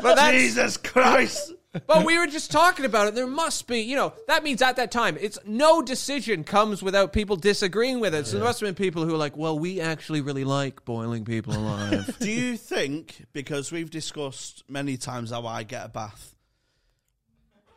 But 0.02 0.14
that's, 0.16 0.32
Jesus 0.32 0.76
Christ! 0.78 1.52
But 1.86 2.06
we 2.06 2.18
were 2.18 2.26
just 2.26 2.50
talking 2.50 2.84
about 2.84 3.08
it. 3.08 3.14
There 3.14 3.26
must 3.26 3.66
be, 3.66 3.80
you 3.80 3.96
know, 3.96 4.14
that 4.28 4.42
means 4.42 4.62
at 4.62 4.76
that 4.76 4.90
time, 4.90 5.18
it's 5.20 5.38
no 5.44 5.82
decision 5.82 6.44
comes 6.44 6.82
without 6.82 7.12
people 7.12 7.36
disagreeing 7.36 8.00
with 8.00 8.14
it. 8.14 8.26
So 8.26 8.36
there 8.36 8.44
must 8.46 8.60
have 8.60 8.66
been 8.66 8.74
people 8.74 9.04
who 9.04 9.14
are 9.14 9.18
like, 9.18 9.36
well, 9.36 9.58
we 9.58 9.80
actually 9.80 10.22
really 10.22 10.44
like 10.44 10.84
boiling 10.84 11.24
people 11.24 11.54
alive. 11.54 12.16
Do 12.20 12.30
you 12.30 12.56
think 12.56 13.26
because 13.32 13.70
we've 13.70 13.90
discussed 13.90 14.64
many 14.68 14.96
times 14.96 15.30
how 15.30 15.46
I 15.46 15.62
get 15.64 15.84
a 15.84 15.88
bath? 15.88 16.34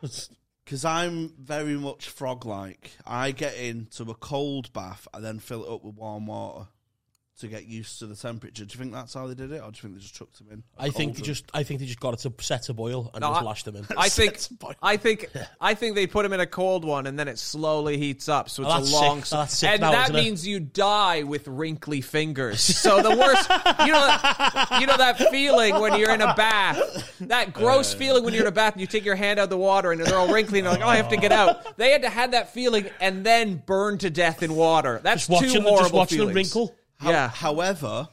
Because 0.62 0.84
I'm 0.84 1.32
very 1.36 1.74
much 1.74 2.08
frog-like. 2.10 2.92
I 3.04 3.32
get 3.32 3.56
into 3.56 4.04
a 4.04 4.14
cold 4.14 4.72
bath 4.72 5.08
and 5.12 5.24
then 5.24 5.40
fill 5.40 5.64
it 5.64 5.68
up 5.74 5.82
with 5.82 5.96
warm 5.96 6.26
water 6.28 6.68
to 7.40 7.48
get 7.48 7.66
used 7.66 7.98
to 8.00 8.06
the 8.06 8.14
temperature. 8.16 8.64
Do 8.64 8.72
you 8.72 8.78
think 8.78 8.92
that's 8.92 9.14
how 9.14 9.26
they 9.26 9.34
did 9.34 9.52
it, 9.52 9.62
or 9.62 9.70
do 9.70 9.76
you 9.76 9.82
think 9.82 9.94
they 9.94 10.00
just 10.00 10.14
chucked 10.14 10.38
them 10.38 10.48
in? 10.52 10.62
I 10.78 10.90
think 10.90 11.14
they 11.14 11.20
Cold 11.20 11.24
just, 11.26 11.44
I 11.54 11.62
think 11.62 11.80
they 11.80 11.86
just 11.86 12.00
got 12.00 12.14
it 12.14 12.20
to 12.20 12.32
set 12.42 12.62
to 12.64 12.74
boil 12.74 13.10
and 13.14 13.22
No, 13.22 13.28
just 13.30 13.40
I- 13.40 13.44
lashed 13.44 13.64
them 13.66 13.76
in. 13.76 13.86
I 13.96 14.08
think, 14.10 14.38
I 14.82 14.96
think, 14.96 15.26
I 15.60 15.74
think 15.74 15.94
they 15.94 16.06
put 16.06 16.24
him 16.24 16.32
in 16.32 16.40
a 16.40 16.46
cold 16.46 16.84
one 16.84 17.06
and 17.06 17.18
then 17.18 17.28
it 17.28 17.38
slowly 17.38 17.98
heats 17.98 18.28
up. 18.28 18.48
So 18.50 18.62
it's 18.62 18.72
Oh, 18.72 18.78
a 18.78 18.84
long, 19.00 19.22
sick. 19.22 19.32
Oh, 19.36 19.40
that's 19.40 19.56
sick 19.58 19.70
and 19.70 19.80
now, 19.80 19.90
that 19.92 20.04
isn't 20.10 20.16
it? 20.16 20.22
means 20.22 20.46
you 20.46 20.60
die 20.60 21.22
with 21.22 21.46
wrinkly 21.48 22.00
fingers. 22.00 22.60
So 22.80 23.02
the 23.02 23.10
worst, 23.10 23.48
you 23.86 23.92
know, 23.92 24.06
that, 24.06 24.78
you 24.80 24.86
know 24.86 24.96
that 24.96 25.18
feeling 25.30 25.78
when 25.80 25.98
you're 25.98 26.12
in 26.14 26.22
a 26.22 26.34
bath, 26.34 26.78
that 27.20 27.52
gross 27.52 27.92
feeling 27.92 28.24
when 28.24 28.32
you're 28.32 28.42
in 28.44 28.48
a 28.48 28.52
bath 28.52 28.72
and 28.72 28.80
you 28.80 28.86
take 28.86 29.04
your 29.04 29.16
hand 29.16 29.38
out 29.38 29.44
of 29.44 29.50
the 29.50 29.56
water 29.58 29.92
and 29.92 30.00
they're 30.00 30.16
all 30.16 30.32
wrinkly 30.32 30.60
and 30.60 30.64
you're 30.66 30.72
like, 30.74 30.82
oh, 30.82 30.88
I 30.88 30.96
have 30.96 31.08
to 31.10 31.16
get 31.16 31.30
out. 31.32 31.76
They 31.76 31.90
had 31.90 32.02
to 32.02 32.08
have 32.08 32.30
that 32.32 32.52
feeling 32.54 32.88
and 33.00 33.24
then 33.24 33.62
burn 33.66 33.98
to 33.98 34.08
death 34.10 34.42
in 34.42 34.54
water. 34.54 35.00
That's 35.02 35.26
Just 35.26 35.30
watching, 35.30 35.48
two 35.48 35.54
them, 35.54 35.62
horrible 35.64 35.82
just 35.82 35.92
watching 35.94 36.18
them 36.18 36.28
feelings. 36.28 36.54
wrinkle. 36.54 36.74
How- 37.00 37.10
Yeah. 37.10 37.28
However, 37.28 38.08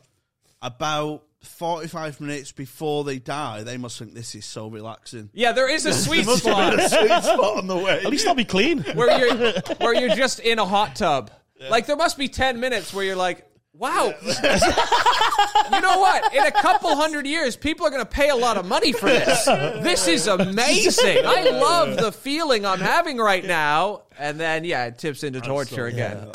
about 0.62 1.24
45 1.44 2.20
minutes 2.20 2.52
before 2.52 3.04
they 3.04 3.20
die, 3.20 3.64
they 3.64 3.78
must 3.78 4.00
think 4.00 4.14
this 4.14 4.34
is 4.36 4.46
so 4.46 4.68
relaxing. 4.68 5.30
Yeah, 5.34 5.52
there 5.52 5.70
is 5.70 5.86
a 5.86 5.94
sweet 6.06 6.26
Must 6.26 6.44
have 6.46 6.54
spot 6.54 6.72
been 6.72 6.80
a 6.80 6.90
sweet 6.90 7.24
spot 7.24 7.58
on 7.58 7.68
the 7.68 7.78
way. 7.78 8.00
At 8.04 8.06
least 8.12 8.28
I'll 8.28 8.36
be 8.36 8.46
clean. 8.46 8.80
where 8.96 9.18
you're 9.20 9.52
where 9.78 9.94
you're 9.96 10.16
just 10.16 10.40
in 10.40 10.60
a 10.60 10.66
hot 10.66 10.96
tub. 10.96 11.32
Like 11.70 11.86
there 11.86 11.96
must 11.96 12.18
be 12.18 12.28
ten 12.28 12.60
minutes 12.60 12.94
where 12.94 13.04
you're 13.04 13.16
like, 13.16 13.46
wow. 13.74 14.06
you 14.22 15.82
know 15.82 16.00
what? 16.00 16.34
In 16.34 16.46
a 16.46 16.52
couple 16.52 16.96
hundred 16.96 17.26
years, 17.26 17.56
people 17.56 17.86
are 17.86 17.90
going 17.90 18.04
to 18.04 18.10
pay 18.10 18.30
a 18.30 18.36
lot 18.36 18.58
of 18.58 18.66
money 18.68 18.92
for 18.92 19.08
this. 19.08 19.46
This 19.46 20.08
is 20.08 20.28
amazing. 20.28 21.26
I 21.26 21.42
love 21.50 21.98
the 21.98 22.12
feeling 22.12 22.66
I'm 22.66 22.80
having 22.80 23.18
right 23.18 23.44
now. 23.46 24.04
And 24.20 24.40
then 24.40 24.64
yeah, 24.66 24.86
it 24.86 24.98
tips 25.00 25.24
into 25.24 25.42
torture 25.42 25.86
again. 25.88 26.32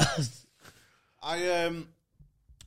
I 1.22 1.64
um, 1.66 1.88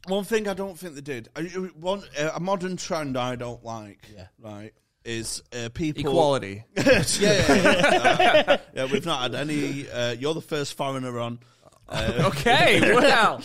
one 0.07 0.23
thing 0.23 0.47
I 0.47 0.53
don't 0.53 0.77
think 0.77 0.95
they 0.95 1.01
did. 1.01 1.29
I- 1.35 1.43
One 1.79 2.03
uh, 2.19 2.31
a 2.35 2.39
modern 2.39 2.77
trend 2.77 3.17
I 3.17 3.35
don't 3.35 3.63
like. 3.63 4.07
Yeah. 4.15 4.27
Right. 4.39 4.73
Is 5.03 5.43
uh, 5.55 5.69
people 5.73 6.01
Equality. 6.01 6.63
yeah, 6.77 7.03
yeah, 7.19 7.53
yeah. 7.53 8.41
Uh, 8.49 8.57
yeah, 8.73 8.85
we've 8.85 9.05
not 9.05 9.21
had 9.21 9.35
any. 9.35 9.87
Uh, 9.89 10.13
you're 10.13 10.33
the 10.33 10.41
first 10.41 10.75
foreigner 10.75 11.19
on. 11.19 11.39
Okay, 11.93 12.79
well, 12.81 13.39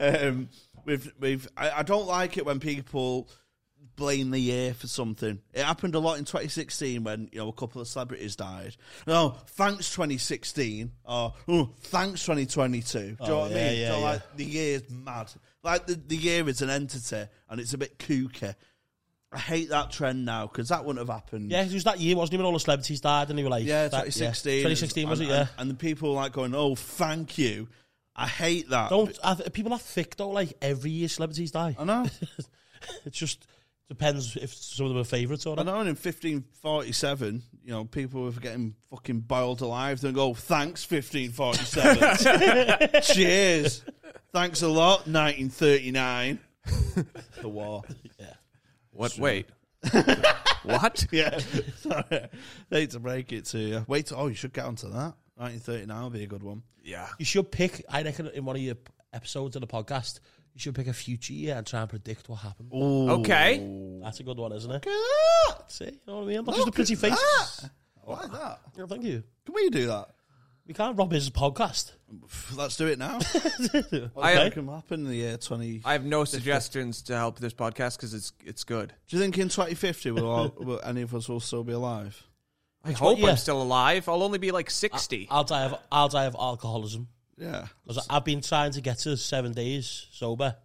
um, 0.00 0.48
we've 0.84 1.12
we've. 1.20 1.48
I, 1.56 1.70
I 1.70 1.82
don't 1.84 2.08
like 2.08 2.36
it 2.36 2.44
when 2.44 2.58
people 2.58 3.28
blame 3.96 4.30
the 4.30 4.38
year 4.38 4.74
for 4.74 4.86
something. 4.86 5.40
It 5.52 5.64
happened 5.64 5.94
a 5.94 5.98
lot 5.98 6.18
in 6.18 6.24
2016 6.24 7.04
when 7.04 7.28
you 7.32 7.38
know 7.38 7.48
a 7.48 7.52
couple 7.52 7.80
of 7.80 7.88
celebrities 7.88 8.36
died. 8.36 8.76
No, 9.06 9.36
thanks 9.48 9.90
2016 9.94 10.90
or 11.04 11.34
oh, 11.48 11.70
thanks 11.82 12.22
2022. 12.22 12.98
Do 12.98 13.04
you 13.04 13.10
know 13.10 13.16
Oh, 13.34 13.38
what 13.40 13.50
I 13.52 13.54
mean? 13.54 13.78
yeah, 13.78 13.90
so, 13.90 13.98
yeah. 13.98 14.04
like 14.04 14.36
the 14.36 14.44
year's 14.44 14.90
mad. 14.90 15.30
Like 15.62 15.86
the 15.86 15.94
the 15.94 16.16
year 16.16 16.48
is 16.48 16.62
an 16.62 16.70
entity 16.70 17.24
and 17.48 17.60
it's 17.60 17.74
a 17.74 17.78
bit 17.78 17.98
kooky. 17.98 18.54
I 19.32 19.38
hate 19.38 19.70
that 19.70 19.90
trend 19.90 20.24
now 20.24 20.46
because 20.46 20.68
that 20.68 20.84
wouldn't 20.84 21.06
have 21.06 21.12
happened. 21.14 21.50
Yeah, 21.50 21.64
it 21.64 21.72
was 21.72 21.82
that 21.84 21.98
year, 21.98 22.14
wasn't 22.14 22.34
even 22.34 22.44
When 22.44 22.52
all 22.52 22.52
the 22.52 22.60
celebrities 22.60 23.00
died, 23.00 23.30
and 23.30 23.38
they 23.38 23.42
were 23.42 23.48
like, 23.50 23.64
Yeah, 23.64 23.88
that- 23.88 24.04
2016. 24.04 24.58
2016 24.60 25.08
was 25.08 25.18
and, 25.20 25.28
it? 25.28 25.32
Yeah. 25.32 25.40
And, 25.40 25.48
and 25.58 25.70
the 25.70 25.74
people 25.74 26.12
like 26.12 26.32
going, 26.32 26.54
"Oh, 26.54 26.74
thank 26.76 27.36
you." 27.36 27.68
I 28.14 28.28
hate 28.28 28.68
that. 28.70 28.90
Don't 28.90 29.18
I, 29.24 29.34
people 29.52 29.72
are 29.72 29.78
thick 29.78 30.14
though? 30.14 30.30
Like 30.30 30.52
every 30.62 30.92
year, 30.92 31.08
celebrities 31.08 31.50
die. 31.50 31.74
I 31.78 31.84
know. 31.84 32.06
It 33.06 33.14
just 33.14 33.46
depends 33.88 34.36
if 34.36 34.54
some 34.54 34.86
of 34.86 34.92
them 34.92 35.00
are 35.00 35.04
favourites 35.04 35.46
or 35.46 35.56
not. 35.56 35.68
I 35.68 35.70
know. 35.70 35.80
And 35.80 35.88
in 35.88 35.96
1547, 35.96 37.42
you 37.64 37.72
know, 37.72 37.84
people 37.84 38.24
were 38.24 38.30
getting 38.32 38.74
fucking 38.90 39.20
boiled 39.20 39.60
alive. 39.60 40.00
They 40.00 40.12
go, 40.12 40.34
"Thanks, 40.34 40.88
1547. 40.90 43.02
Cheers. 43.02 43.84
Thanks 44.32 44.62
a 44.62 44.68
lot, 44.68 45.06
1939." 45.06 46.38
the 47.40 47.48
war. 47.48 47.82
Yeah. 48.18 48.34
What? 48.90 49.18
Wait, 49.18 49.46
what? 50.62 51.06
Yeah. 51.10 51.38
Sorry. 51.76 52.28
hate 52.70 52.90
to 52.90 53.00
break 53.00 53.32
it 53.32 53.46
to 53.46 53.58
you. 53.58 53.84
Wait. 53.86 54.12
Oh, 54.14 54.28
you 54.28 54.34
should 54.34 54.52
get 54.52 54.64
onto 54.64 54.88
that. 54.88 55.14
1939 55.36 56.02
will 56.02 56.10
be 56.10 56.22
a 56.22 56.26
good 56.26 56.42
one. 56.42 56.62
Yeah. 56.82 57.08
You 57.18 57.24
should 57.24 57.50
pick. 57.50 57.84
I 57.88 58.02
reckon 58.02 58.28
in 58.28 58.44
one 58.44 58.56
of 58.56 58.62
your 58.62 58.76
episodes 59.12 59.56
of 59.56 59.60
the 59.60 59.66
podcast, 59.66 60.20
you 60.54 60.60
should 60.60 60.74
pick 60.74 60.86
a 60.86 60.92
future 60.92 61.32
year 61.32 61.56
and 61.56 61.66
try 61.66 61.80
and 61.80 61.90
predict 61.90 62.28
what 62.28 62.36
happened. 62.36 62.70
Okay. 62.72 63.98
That's 64.02 64.20
a 64.20 64.22
good 64.22 64.38
one, 64.38 64.52
isn't 64.52 64.70
it? 64.70 64.74
Look 64.74 64.86
at 64.86 64.92
that. 65.58 65.70
See, 65.72 65.84
you 65.86 65.98
know 66.06 66.16
what 66.18 66.22
I 66.22 66.26
mean? 66.26 66.36
Not 66.44 66.46
just 66.46 66.58
a 66.60 66.64
Look 66.66 66.74
pretty 66.74 66.92
at 66.94 66.98
face. 67.00 67.10
that. 67.62 67.70
I 68.06 68.10
like 68.12 68.32
that. 68.32 68.60
Yeah, 68.78 68.86
thank 68.86 69.02
you. 69.04 69.22
Can 69.44 69.54
we 69.54 69.68
do 69.70 69.86
that? 69.88 70.10
We 70.66 70.72
can't 70.74 70.96
rob 70.96 71.12
his 71.12 71.28
podcast. 71.28 71.92
Let's 72.56 72.76
do 72.76 72.86
it 72.86 72.98
now. 72.98 73.18
I- 74.16 74.36
What 74.44 74.52
can 74.52 74.68
happen 74.68 75.00
in 75.00 75.06
the 75.08 75.14
year 75.16 75.36
20? 75.36 75.82
I 75.84 75.92
have 75.92 76.04
no 76.04 76.24
suggestions 76.24 77.02
to 77.02 77.16
help 77.16 77.38
this 77.38 77.52
podcast 77.52 77.96
because 77.96 78.14
it's 78.14 78.32
it's 78.44 78.64
good. 78.64 78.92
Do 79.08 79.16
you 79.16 79.22
think 79.22 79.36
in 79.36 79.48
2050 79.48 80.12
will, 80.12 80.26
all, 80.30 80.54
will 80.58 80.80
any 80.84 81.02
of 81.02 81.14
us 81.14 81.28
will 81.28 81.40
still 81.40 81.64
be 81.64 81.72
alive? 81.72 82.22
I 82.82 82.92
hope 82.92 83.18
yeah. 83.18 83.28
I'm 83.30 83.36
still 83.36 83.60
alive. 83.60 84.08
I'll 84.08 84.22
only 84.22 84.38
be 84.38 84.50
like 84.52 84.70
sixty. 84.70 85.26
I'll 85.30 85.44
die 85.44 85.64
of 85.64 85.78
I'll 85.90 86.08
die 86.08 86.24
of 86.26 86.36
alcoholism. 86.38 87.08
Yeah. 87.38 87.66
'Cause 87.86 88.06
I've 88.08 88.24
been 88.24 88.40
trying 88.40 88.72
to 88.72 88.80
get 88.80 88.98
to 89.00 89.16
seven 89.16 89.52
days 89.52 90.06
sober 90.12 90.56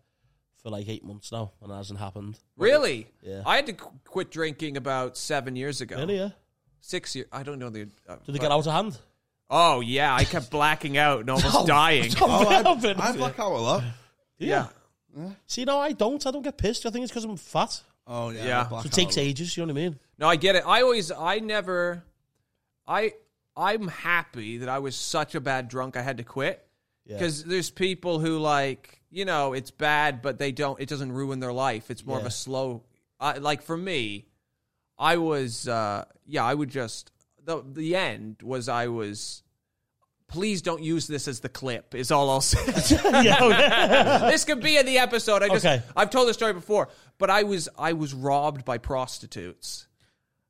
for 0.61 0.69
like 0.69 0.88
eight 0.88 1.03
months 1.03 1.31
now, 1.31 1.51
and 1.61 1.71
it 1.71 1.75
hasn't 1.75 1.99
happened. 1.99 2.38
really? 2.57 3.07
Yeah. 3.21 3.43
I 3.45 3.55
had 3.55 3.65
to 3.67 3.73
qu- 3.73 3.99
quit 4.05 4.29
drinking 4.31 4.77
about 4.77 5.17
seven 5.17 5.55
years 5.55 5.81
ago. 5.81 5.97
Really? 5.97 6.17
Yeah. 6.17 6.29
Six 6.81 7.15
years. 7.15 7.27
I 7.31 7.43
don't 7.43 7.59
know 7.59 7.69
the. 7.69 7.89
Uh, 8.07 8.17
Did 8.25 8.35
they 8.35 8.39
get 8.39 8.51
out 8.51 8.65
of 8.65 8.71
hand? 8.73 8.97
Oh 9.49 9.79
yeah, 9.81 10.13
I 10.13 10.25
kept 10.25 10.51
blacking 10.51 10.97
out 10.97 11.21
and 11.21 11.29
almost 11.29 11.65
dying. 11.67 12.11
Oh, 12.21 12.47
I, 12.47 12.59
I 12.59 13.11
black 13.13 13.39
out 13.39 13.51
a 13.51 13.57
lot. 13.57 13.83
Yeah. 14.38 14.67
See, 15.47 15.65
no, 15.65 15.79
I 15.79 15.91
don't. 15.93 16.25
I 16.25 16.31
don't 16.31 16.43
get 16.43 16.57
pissed. 16.57 16.85
I 16.85 16.91
think 16.91 17.03
it's 17.03 17.11
because 17.11 17.23
I'm 17.25 17.35
fat. 17.35 17.81
Oh, 18.05 18.29
yeah. 18.29 18.45
Yeah. 18.45 18.61
I 18.61 18.63
black 18.65 18.83
So 18.83 18.88
it 18.88 18.91
out 18.93 18.95
takes 18.95 19.17
lot. 19.17 19.23
ages. 19.23 19.57
You 19.57 19.65
know 19.65 19.73
what 19.73 19.79
I 19.79 19.83
mean? 19.83 19.99
No, 20.19 20.27
I 20.29 20.35
get 20.35 20.55
it. 20.55 20.63
I 20.65 20.81
always, 20.83 21.11
I 21.11 21.39
never, 21.39 22.03
I, 22.88 23.13
I'm 23.59 23.87
happy 23.89 24.59
that 24.59 24.69
I 24.69 24.79
was 24.79 24.95
such 24.95 25.35
a 25.35 25.41
bad 25.41 25.67
drunk 25.67 25.97
I 25.97 26.01
had 26.01 26.17
to 26.17 26.23
quit. 26.23 26.65
Because 27.05 27.43
there's 27.43 27.69
people 27.71 28.19
who 28.19 28.37
like, 28.37 29.01
you 29.09 29.25
know, 29.25 29.53
it's 29.53 29.71
bad, 29.71 30.21
but 30.21 30.37
they 30.37 30.51
don't. 30.51 30.79
It 30.79 30.87
doesn't 30.87 31.11
ruin 31.11 31.39
their 31.39 31.51
life. 31.53 31.89
It's 31.91 32.05
more 32.05 32.19
of 32.19 32.25
a 32.25 32.31
slow. 32.31 32.83
I 33.19 33.39
like 33.39 33.63
for 33.63 33.75
me, 33.75 34.27
I 34.97 35.17
was, 35.17 35.67
uh 35.67 36.05
yeah, 36.27 36.45
I 36.45 36.53
would 36.53 36.69
just 36.69 37.11
the 37.43 37.63
the 37.67 37.95
end 37.95 38.37
was 38.43 38.69
I 38.69 38.87
was. 38.87 39.43
Please 40.27 40.61
don't 40.61 40.83
use 40.83 41.07
this 41.07 41.27
as 41.27 41.39
the 41.39 41.49
clip. 41.49 41.95
Is 41.95 42.11
all 42.11 42.29
I'll 42.29 42.41
say. 42.55 42.63
this 44.29 44.45
could 44.45 44.61
be 44.61 44.77
in 44.77 44.85
the 44.85 44.99
episode. 44.99 45.41
I 45.41 45.47
just 45.49 45.65
Okay. 45.65 45.81
I've 45.95 46.11
told 46.11 46.29
the 46.29 46.33
story 46.35 46.53
before, 46.53 46.89
but 47.17 47.31
I 47.31 47.41
was 47.43 47.67
I 47.77 47.93
was 47.93 48.13
robbed 48.13 48.63
by 48.63 48.77
prostitutes. 48.77 49.87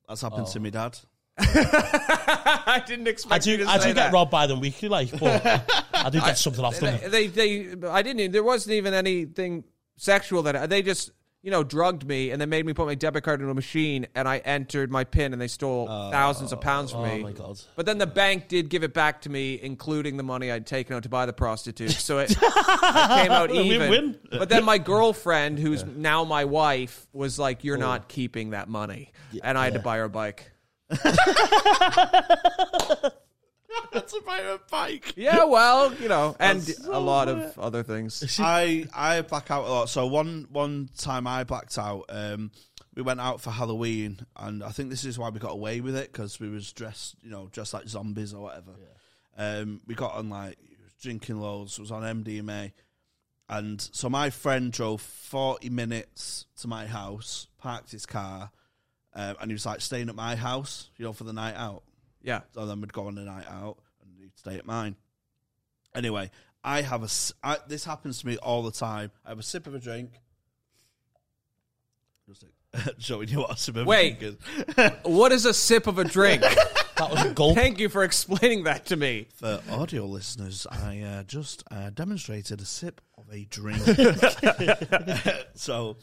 That's 0.09 0.21
happened 0.21 0.47
Oh. 0.49 0.51
to 0.51 0.59
me, 0.59 0.71
Dad. 0.71 0.99
I 1.41 2.83
didn't 2.85 3.07
expect 3.07 3.47
I 3.47 3.51
you 3.51 3.57
do. 3.57 3.63
to 3.63 3.69
I 3.69 3.77
do 3.77 3.93
that. 3.93 3.95
get 3.95 4.13
robbed 4.13 4.31
by 4.31 4.47
them 4.47 4.59
weekly, 4.59 4.89
like, 4.89 5.17
but 5.19 5.45
I 5.93 6.09
do 6.11 6.19
get 6.19 6.37
something 6.37 6.63
off 6.63 6.79
them. 6.79 6.99
They, 7.09 7.27
they, 7.27 7.67
they, 7.67 7.87
I 7.87 8.01
didn't. 8.01 8.31
There 8.31 8.43
wasn't 8.43 8.75
even 8.75 8.93
anything 8.93 9.63
sexual 9.97 10.43
that 10.43 10.69
they 10.69 10.81
just, 10.81 11.11
you 11.41 11.51
know, 11.51 11.63
drugged 11.63 12.05
me 12.05 12.31
and 12.31 12.41
then 12.41 12.49
made 12.49 12.65
me 12.65 12.73
put 12.73 12.85
my 12.85 12.95
debit 12.95 13.23
card 13.23 13.39
into 13.39 13.49
a 13.49 13.55
machine 13.55 14.07
and 14.13 14.27
I 14.27 14.39
entered 14.39 14.91
my 14.91 15.05
pin 15.05 15.31
and 15.31 15.41
they 15.41 15.47
stole 15.47 15.87
oh, 15.89 16.11
thousands 16.11 16.51
of 16.51 16.59
pounds 16.59 16.91
from 16.91 17.01
Oh 17.01 17.15
me. 17.15 17.23
my 17.23 17.31
god! 17.31 17.61
But 17.77 17.85
then 17.85 17.97
the 17.97 18.07
bank 18.07 18.49
did 18.49 18.69
give 18.69 18.83
it 18.83 18.93
back 18.93 19.21
to 19.21 19.29
me, 19.29 19.59
including 19.61 20.17
the 20.17 20.23
money 20.23 20.51
I'd 20.51 20.67
taken 20.67 20.95
out 20.95 21.03
to 21.03 21.09
buy 21.09 21.25
the 21.25 21.33
prostitute. 21.33 21.91
So 21.91 22.19
it, 22.19 22.31
it 22.31 22.37
came 22.37 23.31
out 23.31 23.51
even. 23.51 23.89
Win-win. 23.89 24.19
But 24.31 24.49
then 24.49 24.65
my 24.65 24.77
girlfriend, 24.77 25.59
who's 25.59 25.85
now 25.85 26.25
my 26.25 26.43
wife, 26.45 27.07
was 27.13 27.39
like, 27.39 27.63
"You're 27.63 27.77
oh. 27.77 27.79
not 27.79 28.09
keeping 28.09 28.49
that 28.49 28.67
money," 28.67 29.13
and 29.41 29.57
I 29.57 29.65
had 29.65 29.73
to 29.75 29.79
buy 29.79 29.97
her 29.97 30.03
a 30.03 30.09
bike. 30.09 30.51
That's 33.91 34.13
about 34.13 34.41
a 34.41 34.59
bike. 34.71 35.13
Yeah, 35.15 35.45
well, 35.45 35.93
you 35.95 36.07
know, 36.07 36.35
and 36.39 36.67
a 36.85 36.99
lot 36.99 37.27
of 37.27 37.57
other 37.59 37.83
things. 37.83 38.37
I 38.39 38.85
I 38.93 39.21
black 39.21 39.51
out 39.51 39.65
a 39.65 39.69
lot. 39.69 39.89
So 39.89 40.07
one 40.07 40.47
one 40.51 40.89
time 40.97 41.27
I 41.27 41.43
blacked 41.43 41.77
out. 41.77 42.05
Um, 42.09 42.51
we 42.95 43.03
went 43.03 43.19
out 43.19 43.39
for 43.39 43.51
Halloween, 43.51 44.19
and 44.35 44.63
I 44.63 44.69
think 44.69 44.89
this 44.89 45.05
is 45.05 45.19
why 45.19 45.29
we 45.29 45.39
got 45.39 45.51
away 45.51 45.79
with 45.79 45.95
it 45.95 46.11
because 46.11 46.39
we 46.39 46.49
was 46.49 46.71
dressed, 46.73 47.15
you 47.21 47.29
know, 47.29 47.49
dressed 47.51 47.73
like 47.73 47.87
zombies 47.87 48.33
or 48.33 48.43
whatever. 48.43 48.71
Um, 49.37 49.81
we 49.85 49.95
got 49.95 50.15
on 50.15 50.29
like 50.29 50.57
drinking 51.01 51.39
loads. 51.39 51.79
Was 51.79 51.91
on 51.91 52.23
MDMA, 52.23 52.71
and 53.47 53.79
so 53.79 54.09
my 54.09 54.31
friend 54.31 54.71
drove 54.71 55.01
forty 55.01 55.69
minutes 55.69 56.45
to 56.61 56.67
my 56.67 56.87
house, 56.87 57.47
parked 57.59 57.91
his 57.91 58.05
car, 58.05 58.51
um, 59.13 59.35
and 59.41 59.49
he 59.49 59.53
was 59.53 59.65
like 59.65 59.81
staying 59.81 60.09
at 60.09 60.15
my 60.15 60.35
house, 60.35 60.89
you 60.97 61.05
know, 61.05 61.13
for 61.13 61.23
the 61.23 61.33
night 61.33 61.55
out. 61.55 61.83
Yeah. 62.21 62.41
So 62.53 62.65
then 62.65 62.81
we'd 62.81 62.93
go 62.93 63.07
on 63.07 63.17
a 63.17 63.23
night 63.23 63.45
out 63.49 63.77
and 64.01 64.11
he'd 64.19 64.37
stay 64.37 64.55
at 64.55 64.65
mine. 64.65 64.95
Anyway, 65.95 66.29
I 66.63 66.81
have 66.81 67.03
a. 67.03 67.09
I, 67.43 67.57
this 67.67 67.85
happens 67.85 68.19
to 68.19 68.27
me 68.27 68.37
all 68.37 68.63
the 68.63 68.71
time. 68.71 69.11
I 69.25 69.29
have 69.29 69.39
a 69.39 69.43
sip 69.43 69.67
of 69.67 69.75
a 69.75 69.79
drink. 69.79 70.11
Just 72.27 72.43
like, 72.43 72.95
showing 72.99 73.29
you 73.29 73.39
what 73.39 73.51
a 73.51 73.57
sip 73.57 73.77
of 73.77 73.87
Wait. 73.87 74.17
a 74.17 74.19
drink 74.19 74.37
is. 74.77 74.91
What 75.03 75.31
is 75.31 75.45
a 75.45 75.53
sip 75.53 75.87
of 75.87 75.97
a 75.97 76.03
drink? 76.03 76.43
That 76.99 77.11
was 77.11 77.23
a 77.23 77.33
gulp. 77.33 77.55
Thank 77.55 77.79
you 77.79 77.87
for 77.87 78.03
explaining 78.03 78.63
that 78.65 78.87
to 78.87 78.97
me. 78.97 79.27
For 79.35 79.61
audio 79.71 80.05
listeners, 80.05 80.67
I 80.69 80.99
uh, 80.99 81.23
just 81.23 81.63
uh, 81.71 81.91
demonstrated 81.91 82.59
a 82.59 82.65
sip 82.65 82.99
of 83.17 83.23
a 83.31 83.45
drink. 83.45 83.81
so 85.55 85.95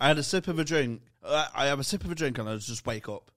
I 0.00 0.08
had 0.08 0.18
a 0.18 0.22
sip 0.22 0.48
of 0.48 0.58
a 0.58 0.64
drink. 0.64 1.02
Uh, 1.22 1.46
I 1.54 1.66
have 1.66 1.78
a 1.80 1.84
sip 1.84 2.04
of 2.04 2.10
a 2.10 2.14
drink 2.14 2.38
and 2.38 2.48
I 2.48 2.56
just 2.56 2.86
wake 2.86 3.08
up. 3.08 3.30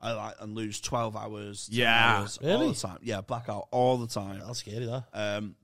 I 0.00 0.12
like 0.12 0.34
and 0.40 0.54
lose 0.54 0.80
twelve 0.80 1.16
hours. 1.16 1.66
10 1.68 1.78
Yeah. 1.78 2.18
hours 2.18 2.38
all 2.38 2.48
Really? 2.48 2.68
the 2.72 2.78
time. 2.78 2.98
Yeah, 3.02 3.22
blackout 3.22 3.68
all 3.70 3.96
the 3.96 4.06
time. 4.06 4.40
That's 4.40 4.58
scary. 4.60 4.84
That. 4.86 5.04
Um, 5.12 5.56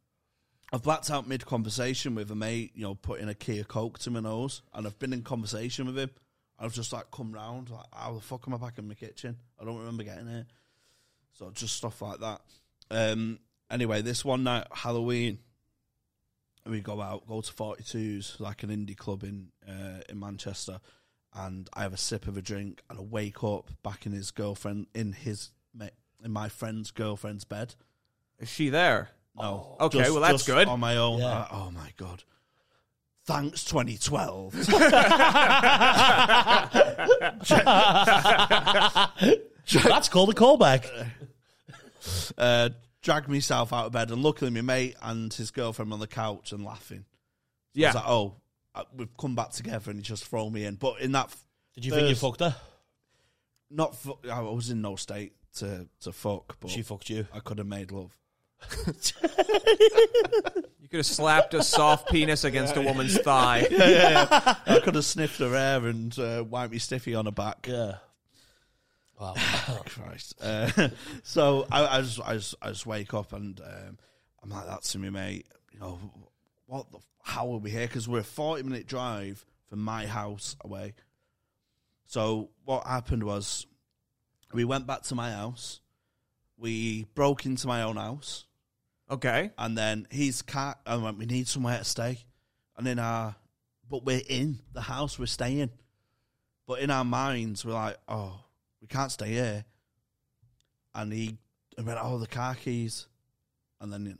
I've 0.72 0.82
blacked 0.82 1.10
out 1.10 1.28
mid 1.28 1.44
conversation 1.44 2.14
with 2.14 2.30
a 2.30 2.34
mate, 2.34 2.72
you 2.74 2.82
know, 2.82 2.94
putting 2.94 3.28
a 3.28 3.34
key 3.34 3.58
of 3.58 3.68
coke 3.68 3.98
to 4.00 4.10
my 4.10 4.20
nose, 4.20 4.62
and 4.72 4.86
I've 4.86 4.98
been 4.98 5.12
in 5.12 5.22
conversation 5.22 5.84
with 5.86 5.98
him. 5.98 6.10
I've 6.58 6.72
just 6.72 6.92
like 6.94 7.10
come 7.10 7.32
round, 7.32 7.68
like, 7.68 7.84
how 7.92 8.14
the 8.14 8.20
fuck 8.22 8.44
am 8.46 8.54
I 8.54 8.56
back 8.56 8.78
in 8.78 8.88
my 8.88 8.94
kitchen? 8.94 9.36
I 9.60 9.64
don't 9.66 9.78
remember 9.78 10.02
getting 10.02 10.28
here. 10.28 10.46
So 11.34 11.50
just 11.50 11.76
stuff 11.76 12.00
like 12.00 12.20
that. 12.20 12.40
Um, 12.90 13.38
anyway, 13.70 14.00
this 14.00 14.24
one 14.24 14.44
night, 14.44 14.66
Halloween, 14.72 15.40
we 16.66 16.80
go 16.80 17.00
out, 17.00 17.26
go 17.26 17.40
to 17.40 17.52
42s, 17.52 18.38
like 18.40 18.62
an 18.62 18.70
indie 18.70 18.96
club 18.96 19.22
in 19.24 19.48
uh, 19.68 20.00
in 20.08 20.18
Manchester, 20.20 20.78
and 21.34 21.68
I 21.74 21.82
have 21.82 21.92
a 21.92 21.96
sip 21.98 22.26
of 22.28 22.36
a 22.36 22.42
drink, 22.42 22.82
and 22.88 22.98
I 22.98 23.02
wake 23.02 23.42
up 23.42 23.70
back 23.82 24.06
in 24.06 24.12
his 24.12 24.30
girlfriend, 24.30 24.86
in 24.94 25.12
his 25.12 25.50
in 26.24 26.30
my 26.30 26.48
friend's 26.48 26.90
girlfriend's 26.92 27.44
bed. 27.44 27.74
Is 28.38 28.48
she 28.48 28.68
there? 28.68 29.10
No, 29.36 29.76
Okay, 29.80 30.08
well, 30.10 30.20
that's 30.20 30.34
just 30.34 30.46
good. 30.46 30.68
On 30.68 30.78
my 30.78 30.96
own. 30.96 31.18
Yeah. 31.20 31.26
I- 31.26 31.48
oh 31.50 31.70
my 31.72 31.90
god. 31.96 32.22
Thanks, 33.24 33.64
2012. 33.64 34.52
That's 39.84 40.08
called 40.08 40.30
a 40.30 40.34
callback. 40.34 40.88
uh, 42.36 42.70
dragged 43.02 43.28
myself 43.28 43.72
out 43.72 43.86
of 43.86 43.92
bed, 43.92 44.10
and 44.10 44.22
luckily, 44.22 44.50
my 44.50 44.60
mate 44.62 44.96
and 45.02 45.32
his 45.32 45.50
girlfriend 45.50 45.92
on 45.92 45.98
the 46.00 46.06
couch 46.06 46.52
and 46.52 46.64
laughing. 46.64 47.04
I 47.08 47.12
Yeah. 47.74 47.88
was 47.88 47.94
like, 47.96 48.08
oh, 48.08 48.34
uh, 48.74 48.84
we've 48.96 49.16
come 49.18 49.34
back 49.34 49.50
together, 49.50 49.90
and 49.90 49.98
he 50.00 50.02
just 50.02 50.24
throw 50.26 50.48
me 50.50 50.64
in. 50.64 50.76
But 50.76 51.00
in 51.00 51.12
that, 51.12 51.26
f- 51.26 51.44
Did 51.74 51.84
you 51.84 51.92
think 51.92 52.08
you 52.08 52.14
fucked 52.14 52.40
her? 52.40 52.54
not, 53.70 53.96
fu- 53.96 54.18
I 54.30 54.40
was 54.40 54.70
in 54.70 54.80
no 54.82 54.96
state 54.96 55.32
to 55.56 55.86
to 56.00 56.12
fuck, 56.12 56.56
but 56.60 56.70
She 56.70 56.82
fucked 56.82 57.10
you. 57.10 57.26
I 57.32 57.40
could 57.40 57.58
have 57.58 57.66
made 57.66 57.90
love. 57.92 58.16
You 60.80 60.88
could 60.88 60.98
have 60.98 61.06
slapped 61.06 61.54
a 61.54 61.62
soft 61.62 62.10
penis 62.10 62.44
against 62.44 62.76
a 62.76 62.82
woman's 62.82 63.18
thigh. 63.18 63.66
Yeah, 63.70 64.56
I 64.66 64.80
could 64.80 64.94
have 64.94 65.04
sniffed 65.04 65.38
her 65.38 65.50
hair 65.50 65.86
and 65.86 66.16
uh, 66.18 66.44
wiped 66.48 66.72
me 66.72 66.78
stiffy 66.78 67.14
on 67.14 67.24
her 67.26 67.30
back. 67.32 67.66
Yeah. 67.68 67.94
Wow. 69.22 69.34
Christ. 69.86 70.34
Uh, 70.40 70.88
so 71.22 71.66
I, 71.70 71.98
I 71.98 72.00
just 72.02 72.20
I 72.20 72.34
just 72.34 72.54
I 72.60 72.68
just 72.68 72.86
wake 72.86 73.14
up 73.14 73.32
and 73.32 73.60
um, 73.60 73.98
I'm 74.42 74.50
like 74.50 74.66
that 74.66 74.82
to 74.82 74.98
me, 74.98 75.10
mate. 75.10 75.46
You 75.72 75.78
know 75.80 75.98
what? 76.66 76.90
The, 76.90 76.98
how 77.22 77.52
are 77.52 77.58
we 77.58 77.70
here? 77.70 77.86
Because 77.86 78.08
we're 78.08 78.20
a 78.20 78.24
forty 78.24 78.62
minute 78.64 78.86
drive 78.86 79.44
from 79.68 79.78
my 79.80 80.06
house 80.06 80.56
away. 80.64 80.94
So 82.06 82.50
what 82.64 82.86
happened 82.86 83.22
was, 83.22 83.66
we 84.52 84.64
went 84.64 84.86
back 84.86 85.02
to 85.02 85.14
my 85.14 85.30
house. 85.30 85.80
We 86.58 87.04
broke 87.14 87.46
into 87.46 87.66
my 87.66 87.82
own 87.82 87.96
house, 87.96 88.44
Okay. 89.10 89.50
and 89.56 89.76
then 89.78 90.06
his 90.10 90.42
car. 90.42 90.76
I 90.84 90.96
went, 90.96 91.18
we 91.18 91.26
need 91.26 91.48
somewhere 91.48 91.78
to 91.78 91.84
stay, 91.84 92.18
and 92.76 92.86
in 92.86 92.98
our, 92.98 93.34
but 93.88 94.04
we're 94.04 94.22
in 94.28 94.60
the 94.72 94.80
house. 94.82 95.18
We're 95.18 95.26
staying, 95.26 95.70
but 96.66 96.80
in 96.80 96.90
our 96.90 97.04
minds, 97.04 97.64
we're 97.64 97.72
like, 97.72 97.96
oh, 98.08 98.40
we 98.82 98.88
can't 98.88 99.12
stay 99.12 99.28
here. 99.28 99.64
And 100.94 101.10
he 101.10 101.38
and 101.78 101.86
went, 101.86 101.98
oh, 102.02 102.18
the 102.18 102.26
car 102.26 102.54
keys, 102.54 103.06
and 103.80 103.90
then 103.90 104.18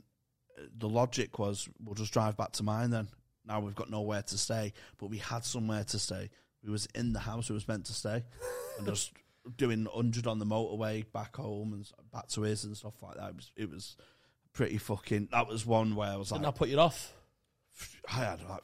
the 0.75 0.89
logic 0.89 1.37
was, 1.37 1.69
we'll 1.83 1.93
just 1.93 2.13
drive 2.13 2.35
back 2.35 2.53
to 2.53 2.63
mine. 2.63 2.89
Then 2.89 3.09
now 3.45 3.59
we've 3.59 3.75
got 3.75 3.91
nowhere 3.91 4.23
to 4.23 4.37
stay, 4.37 4.73
but 4.97 5.07
we 5.07 5.17
had 5.17 5.45
somewhere 5.45 5.83
to 5.83 5.99
stay. 5.99 6.31
We 6.63 6.71
was 6.71 6.87
in 6.95 7.13
the 7.13 7.19
house 7.19 7.49
we 7.49 7.53
was 7.53 7.67
meant 7.67 7.85
to 7.85 7.93
stay, 7.93 8.23
and 8.77 8.87
just 8.87 9.11
doing 9.57 9.85
hundred 9.93 10.25
on 10.25 10.39
the 10.39 10.45
motorway 10.45 11.05
back 11.11 11.35
home 11.35 11.73
and 11.73 11.91
back 12.11 12.27
to 12.29 12.41
his 12.41 12.63
and 12.63 12.75
stuff 12.75 13.03
like 13.03 13.17
that. 13.17 13.29
It 13.29 13.35
was, 13.35 13.51
it 13.57 13.69
was 13.69 13.97
pretty 14.53 14.77
fucking. 14.77 15.29
That 15.31 15.47
was 15.47 15.65
one 15.65 15.95
where 15.95 16.09
I 16.09 16.15
was 16.15 16.29
Didn't 16.29 16.43
like, 16.43 16.53
that 16.55 16.59
put 16.59 16.69
you 16.69 16.79
off? 16.79 17.13
I 18.09 18.13
had 18.13 18.41
like 18.49 18.63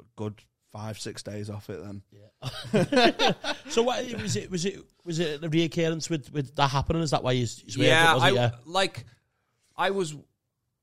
a 0.00 0.04
good 0.16 0.42
five, 0.74 0.98
six 0.98 1.22
days 1.22 1.48
off 1.48 1.70
it 1.70 1.80
then. 1.82 2.02
So 3.70 3.82
what 3.82 4.04
was 4.20 4.36
it? 4.36 4.50
Was 4.50 4.64
it 4.66 4.78
was 5.04 5.18
it 5.18 5.42
a 5.42 5.48
reoccurrence 5.48 6.10
with 6.10 6.32
with 6.32 6.54
that 6.56 6.68
happening? 6.68 7.02
Is 7.02 7.12
that 7.12 7.22
why 7.22 7.32
you? 7.32 7.46
you 7.64 7.84
yeah, 7.84 8.10
it, 8.10 8.14
was 8.14 8.22
I 8.22 8.28
yeah. 8.30 8.50
like. 8.66 9.04
I 9.76 9.90
was 9.90 10.14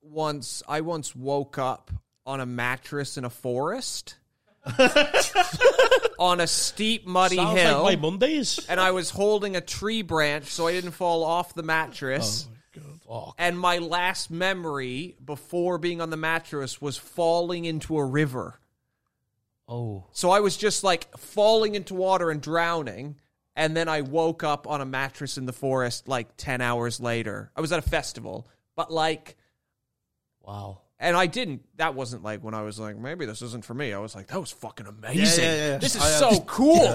once. 0.01 0.63
I 0.67 0.81
once 0.81 1.15
woke 1.15 1.57
up 1.57 1.91
on 2.25 2.39
a 2.39 2.45
mattress 2.45 3.17
in 3.17 3.25
a 3.25 3.29
forest, 3.29 4.15
on 6.19 6.39
a 6.39 6.47
steep, 6.47 7.05
muddy 7.05 7.35
Sounds 7.35 7.59
hill, 7.59 7.83
like 7.83 7.99
my 7.99 8.09
Mondays. 8.09 8.65
and 8.67 8.79
I 8.79 8.91
was 8.91 9.09
holding 9.11 9.55
a 9.55 9.61
tree 9.61 10.01
branch 10.01 10.45
so 10.45 10.67
I 10.67 10.71
didn't 10.71 10.91
fall 10.91 11.23
off 11.23 11.53
the 11.53 11.63
mattress. 11.63 12.47
Oh, 12.47 13.25
Fuck. 13.25 13.35
And 13.37 13.59
my 13.59 13.79
last 13.79 14.31
memory 14.31 15.17
before 15.23 15.77
being 15.77 15.99
on 15.99 16.09
the 16.09 16.17
mattress 16.17 16.81
was 16.81 16.97
falling 16.97 17.65
into 17.65 17.97
a 17.97 18.05
river. 18.05 18.60
Oh, 19.71 20.03
So 20.11 20.31
I 20.31 20.41
was 20.41 20.57
just 20.57 20.83
like 20.83 21.17
falling 21.17 21.75
into 21.75 21.93
water 21.93 22.29
and 22.29 22.41
drowning. 22.41 23.15
And 23.55 23.75
then 23.75 23.87
I 23.87 24.01
woke 24.01 24.43
up 24.43 24.67
on 24.67 24.81
a 24.81 24.85
mattress 24.85 25.37
in 25.37 25.45
the 25.45 25.53
forest 25.53 26.07
like 26.07 26.35
10 26.37 26.59
hours 26.61 26.99
later. 26.99 27.51
I 27.55 27.61
was 27.61 27.71
at 27.71 27.79
a 27.79 27.89
festival, 27.89 28.47
but 28.75 28.91
like, 28.91 29.37
wow. 30.41 30.81
and 30.99 31.15
I 31.15 31.27
didn't, 31.27 31.61
that 31.77 31.95
wasn't 31.95 32.23
like 32.23 32.43
when 32.43 32.53
I 32.53 32.63
was 32.63 32.79
like, 32.79 32.97
maybe 32.97 33.25
this 33.25 33.41
isn't 33.41 33.63
for 33.65 33.73
me. 33.73 33.93
I 33.93 33.99
was 33.99 34.13
like, 34.13 34.27
that 34.27 34.39
was 34.39 34.51
fucking 34.51 34.87
amazing. 34.87 35.43
Yeah, 35.43 35.55
yeah, 35.55 35.67
yeah. 35.71 35.77
This 35.77 35.95
is 35.95 36.01
I 36.01 36.05
uh, 36.05 36.19
so 36.19 36.29
have- 36.31 36.45
cool. 36.47 36.93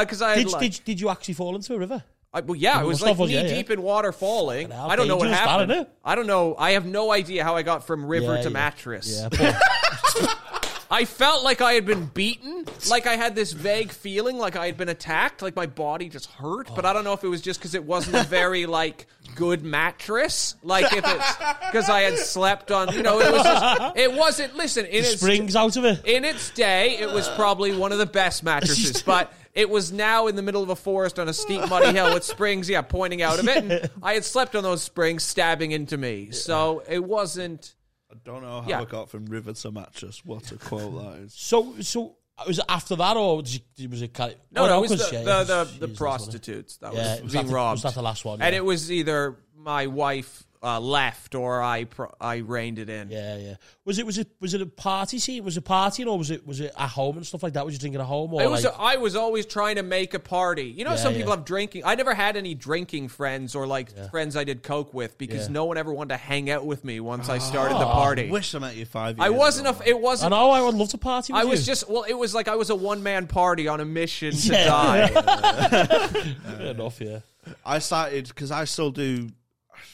Because 0.00 0.22
uh, 0.22 0.26
I 0.26 0.36
had 0.36 0.44
Did, 0.44 0.52
like, 0.52 0.60
did 0.62 0.80
did 0.84 1.00
you 1.00 1.10
actually 1.10 1.34
fall 1.34 1.56
into 1.56 1.74
a 1.74 1.78
river? 1.78 2.02
I, 2.32 2.40
well, 2.40 2.56
yeah, 2.56 2.80
it 2.82 2.86
was 2.86 3.00
like 3.00 3.16
knee 3.18 3.32
yeah, 3.32 3.42
yeah. 3.42 3.54
deep 3.54 3.70
in 3.70 3.80
water 3.80 4.12
falling. 4.12 4.70
I 4.70 4.94
don't 4.94 5.08
know 5.08 5.16
what 5.16 5.28
happened. 5.30 5.86
I 6.04 6.14
don't 6.14 6.26
know. 6.26 6.54
I 6.58 6.72
have 6.72 6.84
no 6.84 7.10
idea 7.10 7.44
how 7.44 7.56
I 7.56 7.62
got 7.62 7.86
from 7.86 8.04
river 8.04 8.34
Yeah, 8.34 8.42
to 8.42 8.48
yeah. 8.48 8.52
mattress. 8.52 9.26
I 10.90 11.04
felt 11.04 11.42
like 11.44 11.60
I 11.60 11.72
had 11.72 11.84
been 11.84 12.06
beaten, 12.06 12.64
like 12.88 13.06
I 13.06 13.16
had 13.16 13.34
this 13.34 13.52
vague 13.52 13.90
feeling 13.90 14.38
like 14.38 14.56
I 14.56 14.66
had 14.66 14.76
been 14.76 14.88
attacked, 14.88 15.42
like 15.42 15.56
my 15.56 15.66
body 15.66 16.08
just 16.08 16.30
hurt. 16.30 16.68
But 16.74 16.84
I 16.84 16.92
don't 16.92 17.04
know 17.04 17.12
if 17.12 17.24
it 17.24 17.28
was 17.28 17.40
just 17.42 17.58
because 17.60 17.74
it 17.74 17.84
wasn't 17.84 18.16
a 18.16 18.24
very 18.24 18.66
like 18.66 19.06
good 19.34 19.64
mattress, 19.64 20.54
like 20.62 20.92
if 20.92 21.04
it's 21.06 21.36
because 21.66 21.88
I 21.88 22.02
had 22.02 22.18
slept 22.18 22.70
on. 22.70 22.94
You 22.94 23.02
know, 23.02 23.18
it 23.20 23.32
was 23.32 23.42
just 23.42 23.96
it 23.96 24.12
wasn't. 24.12 24.56
Listen, 24.56 24.86
in 24.86 25.04
its 25.04 25.20
springs 25.20 25.56
out 25.56 25.76
of 25.76 25.84
it. 25.84 26.04
in 26.04 26.24
its 26.24 26.50
day, 26.50 26.98
it 26.98 27.10
was 27.10 27.28
probably 27.30 27.76
one 27.76 27.92
of 27.92 27.98
the 27.98 28.06
best 28.06 28.42
mattresses, 28.42 29.02
but. 29.06 29.32
It 29.56 29.70
was 29.70 29.90
now 29.90 30.26
in 30.26 30.36
the 30.36 30.42
middle 30.42 30.62
of 30.62 30.68
a 30.68 30.76
forest 30.76 31.18
on 31.18 31.30
a 31.30 31.32
steep, 31.32 31.66
muddy 31.70 31.90
hill 31.90 32.12
with 32.12 32.24
springs, 32.24 32.68
yeah, 32.68 32.82
pointing 32.82 33.22
out 33.22 33.38
of 33.38 33.48
it. 33.48 33.64
And 33.64 33.90
I 34.02 34.12
had 34.12 34.22
slept 34.22 34.54
on 34.54 34.62
those 34.62 34.82
springs, 34.82 35.22
stabbing 35.22 35.70
into 35.70 35.96
me. 35.96 36.30
So 36.32 36.82
it 36.86 37.02
wasn't. 37.02 37.74
I 38.16 38.28
don't 38.30 38.42
know 38.42 38.62
how 38.62 38.68
Yeah. 38.68 38.80
I 38.80 38.84
got 38.84 39.10
from 39.10 39.26
river 39.26 39.52
to 39.52 39.70
mattress. 39.70 40.24
What 40.24 40.50
a 40.52 40.56
quote 40.56 40.94
that 41.02 41.18
is. 41.22 41.32
So 41.36 41.74
so 41.80 42.16
was 42.46 42.58
it 42.58 42.64
after 42.68 42.96
that 42.96 43.16
or 43.16 43.42
did 43.42 43.62
you, 43.76 43.88
was 43.88 44.02
it? 44.02 44.12
Kind 44.12 44.32
of, 44.32 44.38
No, 44.52 44.64
oh, 44.64 44.66
no, 44.66 44.78
it 44.78 44.90
was 44.90 44.90
'cause, 45.00 45.10
the, 45.10 45.16
yeah, 45.16 45.22
the, 45.24 45.40
it 45.40 45.46
the, 45.46 45.56
was- 45.56 45.78
the 45.78 45.88
prostitutes 45.88 46.76
that 46.78 46.92
wasn't 46.92 47.06
it? 47.06 47.08
Yeah, 47.08 47.14
was 47.14 47.22
was 47.24 47.32
being 47.32 47.44
that 47.46 47.48
the- 47.50 47.54
robbed. 47.54 47.74
Was 47.76 47.82
that 47.82 47.94
the 47.94 48.02
last 48.02 48.24
one? 48.24 48.42
And 48.42 48.52
yeah. 48.52 48.58
it 48.58 48.64
was 48.64 48.92
either 48.92 49.36
my 49.56 49.86
wife 49.86 50.45
uh, 50.62 50.80
left 50.80 51.34
or 51.34 51.62
I 51.62 51.84
pro- 51.84 52.14
I 52.20 52.36
reined 52.36 52.78
it 52.78 52.88
in. 52.88 53.10
Yeah, 53.10 53.36
yeah. 53.36 53.54
Was 53.84 53.98
it 53.98 54.06
was 54.06 54.18
it 54.18 54.28
was 54.40 54.54
it 54.54 54.60
a 54.62 54.66
party 54.66 55.18
scene? 55.18 55.44
Was 55.44 55.56
it 55.56 55.64
partying 55.64 56.06
or 56.06 56.16
was 56.18 56.30
it 56.30 56.46
was 56.46 56.60
it 56.60 56.72
at 56.78 56.88
home 56.88 57.16
and 57.16 57.26
stuff 57.26 57.42
like 57.42 57.52
that? 57.54 57.64
Was 57.64 57.74
you 57.74 57.80
drinking 57.80 58.00
at 58.00 58.06
home 58.06 58.32
or 58.34 58.42
It 58.42 58.50
was. 58.50 58.64
like, 58.64 58.74
I 58.78 58.96
was 58.96 59.16
always 59.16 59.46
trying 59.46 59.76
to 59.76 59.82
make 59.82 60.14
a 60.14 60.18
party. 60.18 60.64
You 60.64 60.84
know, 60.84 60.90
Yeah, 60.90 60.96
some 60.96 61.12
yeah. 61.12 61.18
people 61.18 61.32
have 61.34 61.44
drinking. 61.44 61.82
I 61.84 61.94
never 61.94 62.14
had 62.14 62.36
any 62.36 62.54
drinking 62.54 63.08
friends 63.08 63.54
or 63.54 63.66
like 63.66 63.90
friends 64.10 64.36
I 64.36 64.44
did 64.44 64.62
coke 64.62 64.92
with 64.94 65.18
because 65.18 65.46
Yeah. 65.46 65.52
no 65.52 65.64
one 65.66 65.76
ever 65.78 65.92
wanted 65.92 66.14
to 66.14 66.16
hang 66.18 66.50
out 66.50 66.66
with 66.66 66.84
me 66.84 67.00
once 67.00 67.28
I 67.28 67.38
started 67.38 67.74
the 67.78 67.84
party. 67.86 68.28
I 68.28 68.30
Wish 68.32 68.54
I 68.54 68.58
met 68.58 68.76
you 68.76 68.84
five 68.86 69.18
years 69.18 69.26
I 69.26 69.30
wasn't. 69.30 69.68
ago. 69.68 69.78
A, 69.84 69.88
it 69.88 70.00
wasn't. 70.00 70.30
know 70.30 70.50
I 70.50 70.62
would 70.62 70.74
love 70.74 70.88
to 70.90 70.98
party. 70.98 71.32
With 71.32 71.42
I 71.42 71.44
was 71.44 71.64
just. 71.66 71.88
Well, 71.88 72.02
it 72.04 72.14
was 72.14 72.34
like 72.34 72.48
I 72.48 72.56
was 72.56 72.70
a 72.70 72.74
one 72.76 73.02
man 73.02 73.26
party 73.26 73.68
on 73.68 73.80
a 73.80 73.84
mission 73.84 74.32
to 74.34 74.52
Yeah. 74.52 74.66
die. 74.66 75.08
Fair 76.08 76.60
enough. 76.68 77.00
Yeah. 77.00 77.20
I 77.64 77.78
started 77.78 78.28
because 78.28 78.50
I 78.50 78.64
still 78.64 78.90
do. 78.90 79.28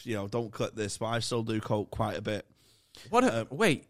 You 0.04 0.16
know, 0.16 0.28
don't 0.28 0.52
cut 0.52 0.74
this, 0.76 0.98
but 0.98 1.06
I 1.06 1.18
still 1.20 1.42
do 1.42 1.60
coke 1.60 1.90
quite 1.90 2.16
a 2.16 2.22
bit. 2.22 2.46
What? 3.10 3.24
A, 3.24 3.40
um, 3.42 3.46
wait. 3.50 3.86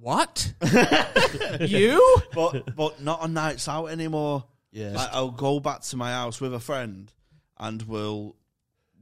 What? 0.00 0.52
you? 1.60 2.20
But 2.34 2.74
but 2.76 3.00
not 3.00 3.20
on 3.20 3.32
nights 3.32 3.68
out 3.68 3.86
anymore. 3.86 4.44
Yeah. 4.72 4.90
Like, 4.92 5.08
I'll 5.12 5.30
go 5.30 5.60
back 5.60 5.82
to 5.82 5.96
my 5.96 6.10
house 6.12 6.40
with 6.40 6.52
a 6.54 6.60
friend, 6.60 7.12
and 7.58 7.80
we'll 7.82 8.34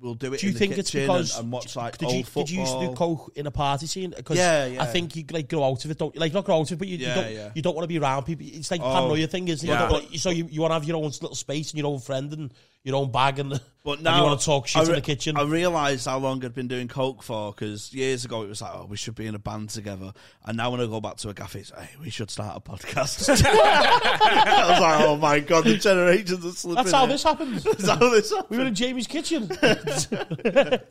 we'll 0.01 0.15
do 0.15 0.33
it. 0.35 0.41
Do 0.41 0.47
you 0.47 0.53
in 0.53 0.59
think 0.59 0.75
the 0.75 0.81
it's 0.81 0.91
kitchen 0.91 1.07
because 1.07 1.35
and, 1.37 1.45
and 1.45 1.53
watch 1.53 1.77
like 1.77 1.97
did 1.97 2.07
old 2.07 2.15
you 2.17 2.25
football? 2.25 2.45
did 2.45 2.51
you 2.53 2.61
used 2.61 2.73
to 2.75 2.87
do 2.89 2.95
coke 2.95 3.33
in 3.37 3.47
a 3.47 3.51
party 3.51 3.87
scene? 3.87 4.13
Because 4.15 4.37
Yeah, 4.37 4.67
yeah. 4.67 4.83
I 4.83 4.87
think 4.87 5.17
you 5.17 5.25
like 5.31 5.49
grow 5.49 5.65
out 5.65 5.83
of 5.85 5.91
it. 5.91 5.99
Don't 5.99 6.15
you? 6.15 6.21
like 6.21 6.33
not 6.35 6.45
grow 6.45 6.59
out 6.59 6.63
of 6.71 6.73
it, 6.73 6.79
but 6.79 6.89
you, 6.89 6.99
Yeah, 6.99 7.09
you 7.09 7.23
don't 7.23 7.33
yeah. 7.35 7.51
you 7.55 7.63
don't 7.63 7.75
want 7.75 7.85
to 7.85 7.89
be 7.89 7.99
around 7.99 8.25
people. 8.25 8.47
It's 8.47 8.71
like 8.71 8.81
Oh, 8.83 8.93
paranoia 8.93 9.27
thing, 9.27 9.49
isn't 9.49 9.67
it? 9.67 9.73
yeah. 9.73 9.85
You 9.85 9.89
don't 9.89 10.03
wanna- 10.05 10.19
so 10.19 10.31
you, 10.31 10.47
you 10.51 10.61
want 10.61 10.71
to 10.73 10.75
have 10.75 10.85
your 10.85 10.97
own 10.99 11.05
little 11.05 11.35
space 11.35 11.71
and 11.71 11.79
your 11.79 11.87
own 11.91 12.01
friend 12.01 12.33
and 12.35 12.53
your 12.85 12.97
own 12.97 13.11
bag 13.11 13.39
and, 13.39 13.61
But 13.85 13.95
and 13.95 14.05
now 14.05 14.19
you 14.19 14.23
want 14.23 14.39
to 14.39 14.47
talk 14.47 14.69
shit 14.69 14.83
I 14.83 14.85
in 14.87 14.93
the 14.93 15.01
kitchen. 15.01 15.37
I 15.37 15.43
realised 15.43 16.07
how 16.07 16.19
long 16.19 16.45
I'd 16.45 16.55
been 16.55 16.69
doing 16.69 16.87
coke 16.87 17.21
for 17.23 17.53
because 17.53 17.93
years 17.93 18.25
ago 18.25 18.43
it 18.43 18.49
was 18.49 18.63
like, 18.63 18.71
oh, 18.75 18.87
we 18.89 18.97
should 18.97 19.17
be 19.17 19.27
in 19.27 19.35
a 19.35 19.41
band 19.41 19.71
together. 19.71 20.13
And 20.45 20.57
now 20.57 20.71
when 20.71 20.81
I 20.81 20.87
go 20.87 21.01
back 21.01 21.17
to 21.19 21.31
a 21.31 21.35
cafe, 21.35 21.61
it's 21.61 21.71
hey, 21.71 21.89
we 22.01 22.09
should 22.09 22.31
start 22.31 22.57
a 22.57 22.61
podcast. 22.61 23.29
I 23.45 24.71
was 24.71 24.81
like, 24.81 25.01
oh 25.01 25.17
my 25.17 25.41
god, 25.41 25.65
the 25.65 25.77
generations 25.79 26.45
are 26.47 26.53
slipping. 26.53 26.85
That's 26.85 26.93
how 26.93 27.05
in. 27.05 27.11
this 27.11 27.23
happens. 27.25 27.63
That's 27.65 27.89
how 27.89 27.97
this 28.11 28.31
happened. 28.31 28.51
we 28.51 28.59
were 28.59 28.67
in 28.67 28.75
Jamie's 28.75 29.07
kitchen. 29.09 29.51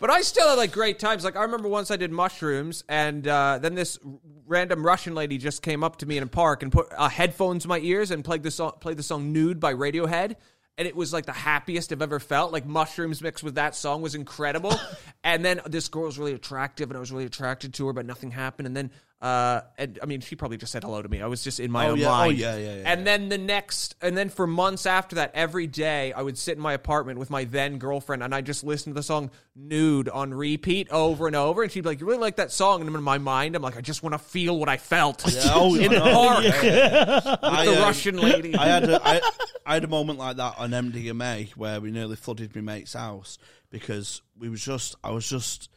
But 0.01 0.09
I 0.09 0.21
still 0.21 0.49
had 0.49 0.55
like 0.55 0.71
great 0.71 0.99
times. 0.99 1.23
Like 1.23 1.35
I 1.35 1.43
remember 1.43 1.67
once 1.67 1.91
I 1.91 1.95
did 1.95 2.11
mushrooms, 2.11 2.83
and 2.89 3.27
uh, 3.27 3.59
then 3.61 3.75
this 3.75 3.99
random 4.47 4.85
Russian 4.85 5.13
lady 5.13 5.37
just 5.37 5.61
came 5.61 5.83
up 5.83 5.97
to 5.97 6.05
me 6.05 6.17
in 6.17 6.23
a 6.23 6.27
park 6.27 6.63
and 6.63 6.71
put 6.71 6.87
uh, 6.97 7.07
headphones 7.07 7.63
in 7.63 7.69
my 7.69 7.79
ears 7.79 8.11
and 8.11 8.23
played 8.25 8.43
the 8.43 8.51
song, 8.51 8.73
played 8.79 8.97
the 8.97 9.03
song 9.03 9.31
"Nude" 9.31 9.59
by 9.59 9.73
Radiohead. 9.73 10.35
And 10.81 10.87
it 10.87 10.95
was 10.95 11.13
like 11.13 11.27
the 11.27 11.31
happiest 11.31 11.91
I've 11.91 12.01
ever 12.01 12.19
felt. 12.19 12.51
Like 12.51 12.65
mushrooms 12.65 13.21
mixed 13.21 13.43
with 13.43 13.53
that 13.53 13.75
song 13.75 14.01
was 14.01 14.15
incredible. 14.15 14.73
and 15.23 15.45
then 15.45 15.61
this 15.67 15.89
girl 15.89 16.05
was 16.05 16.17
really 16.17 16.33
attractive, 16.33 16.89
and 16.89 16.97
I 16.97 16.99
was 16.99 17.11
really 17.11 17.27
attracted 17.27 17.75
to 17.75 17.85
her, 17.85 17.93
but 17.93 18.07
nothing 18.07 18.31
happened. 18.31 18.65
And 18.65 18.75
then 18.75 18.89
Uh, 19.21 19.61
and 19.77 19.99
I 20.01 20.07
mean, 20.07 20.19
she 20.21 20.35
probably 20.35 20.57
just 20.57 20.71
said 20.71 20.83
hello 20.83 20.99
to 20.99 21.07
me. 21.07 21.21
I 21.21 21.27
was 21.27 21.43
just 21.43 21.59
in 21.59 21.69
my 21.69 21.85
Oh, 21.85 21.91
own 21.91 21.99
yeah. 21.99 22.07
Oh, 22.07 22.11
mind. 22.11 22.39
yeah, 22.39 22.57
yeah, 22.57 22.75
yeah, 22.77 22.91
And 22.91 23.05
then 23.05 23.29
the 23.29 23.37
next, 23.37 23.95
and 24.01 24.17
then 24.17 24.29
for 24.29 24.47
months 24.47 24.87
after 24.87 25.17
that, 25.17 25.29
every 25.35 25.67
day 25.67 26.11
I 26.11 26.23
would 26.23 26.39
sit 26.39 26.55
in 26.57 26.61
my 26.63 26.73
apartment 26.73 27.19
with 27.19 27.29
my 27.29 27.43
then 27.43 27.77
girlfriend, 27.77 28.23
and 28.23 28.33
I 28.33 28.41
just 28.41 28.63
listen 28.63 28.93
to 28.93 28.95
the 28.95 29.03
song 29.03 29.29
"Nude" 29.55 30.09
on 30.09 30.33
repeat 30.33 30.89
over 30.89 31.27
and 31.27 31.35
over. 31.35 31.61
And 31.61 31.71
she'd 31.71 31.81
be 31.81 31.89
like, 31.89 31.99
"You 31.99 32.07
really 32.07 32.17
like 32.17 32.37
that 32.37 32.51
song?" 32.51 32.81
And 32.81 32.95
in 32.95 33.03
my 33.03 33.19
mind, 33.19 33.55
I'm 33.55 33.61
like, 33.61 33.77
"I 33.77 33.81
just 33.81 34.01
want 34.01 34.13
to 34.13 34.17
feel 34.19 34.57
what 34.57 34.69
I 34.69 34.77
felt 34.77 35.23
oh, 35.53 35.75
in 35.79 35.91
the 35.91 35.99
park 35.99 36.43
with 36.43 37.43
I, 37.43 37.65
the 37.65 37.75
um, 37.77 37.83
Russian 37.83 38.17
lady." 38.17 38.55
I 38.55 38.65
had 38.65 38.89
a, 38.89 38.99
I, 39.07 39.21
I 39.67 39.73
had 39.75 39.83
a 39.83 39.87
moment 39.87 40.17
like 40.17 40.37
that 40.37 40.55
on 40.57 40.71
MDMA 40.71 41.51
where 41.51 41.79
we 41.79 41.91
nearly 41.91 42.15
flooded 42.15 42.55
my 42.55 42.61
mate's 42.61 42.93
house 42.93 43.37
because 43.69 44.23
we 44.35 44.49
was 44.49 44.63
just 44.63 44.95
I 45.03 45.11
was 45.11 45.29
just 45.29 45.69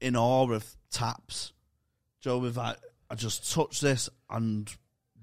in 0.00 0.14
awe 0.14 0.48
of 0.52 0.76
taps. 0.92 1.52
Joe, 2.20 2.38
with 2.38 2.56
like 2.56 2.76
I 3.10 3.14
just 3.14 3.52
touched 3.52 3.80
this 3.82 4.08
and 4.30 4.68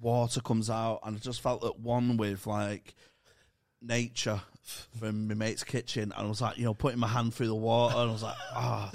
water 0.02 0.42
comes 0.42 0.70
out, 0.70 1.00
and 1.04 1.16
I 1.16 1.20
just 1.20 1.42
felt 1.42 1.64
at 1.66 1.80
one 1.80 2.18
with 2.18 2.46
like 2.48 2.94
nature 3.82 4.40
from 4.98 5.28
my 5.28 5.34
mate's 5.34 5.64
kitchen, 5.66 6.14
and 6.16 6.26
I 6.26 6.30
was 6.30 6.40
like, 6.40 6.58
you 6.58 6.64
know, 6.64 6.74
putting 6.74 6.98
my 7.00 7.08
hand 7.08 7.34
through 7.34 7.48
the 7.48 7.56
water, 7.56 7.98
and 7.98 8.10
I 8.10 8.14
was 8.14 8.24
like, 8.24 8.38
ah, 8.56 8.90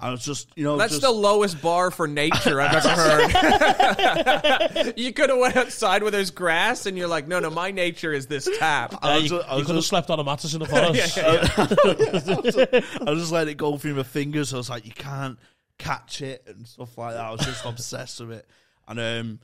I 0.00 0.10
was 0.10 0.24
just, 0.24 0.48
you 0.56 0.64
know, 0.64 0.76
That's 0.76 0.94
just, 0.94 1.02
the 1.02 1.12
lowest 1.12 1.62
bar 1.62 1.92
for 1.92 2.08
nature 2.08 2.60
I've 2.60 2.74
ever 2.84 2.88
heard. 4.82 4.94
you 4.98 5.12
could 5.12 5.30
have 5.30 5.38
went 5.38 5.56
outside 5.56 6.02
where 6.02 6.10
there's 6.10 6.32
grass, 6.32 6.86
and 6.86 6.98
you're 6.98 7.06
like, 7.06 7.28
"No, 7.28 7.38
no, 7.38 7.50
my 7.50 7.70
nature 7.70 8.12
is 8.12 8.26
this 8.26 8.48
tap." 8.58 8.96
I 9.00 9.18
Yeah, 9.18 9.22
you 9.22 9.28
ju- 9.28 9.34
you 9.36 9.42
could 9.42 9.58
have 9.58 9.66
just- 9.76 9.88
slept 9.88 10.10
on 10.10 10.18
a 10.18 10.24
mattress 10.24 10.54
in 10.54 10.60
the 10.60 10.66
forest. 10.66 11.16
I 13.00 13.10
was 13.12 13.20
just 13.20 13.30
letting 13.32 13.52
it 13.52 13.56
go 13.58 13.76
through 13.78 13.94
my 13.94 14.02
fingers. 14.02 14.52
I 14.52 14.56
was 14.56 14.68
like, 14.70 14.84
you 14.86 14.92
can't 14.92 15.38
catch 15.78 16.22
it 16.22 16.44
and 16.46 16.66
stuff 16.66 16.96
like 16.98 17.14
that. 17.14 17.24
I 17.24 17.30
was 17.30 17.40
just 17.40 17.64
obsessed 17.64 18.20
with 18.20 18.32
it. 18.32 18.48
And 18.86 19.00
um, 19.00 19.40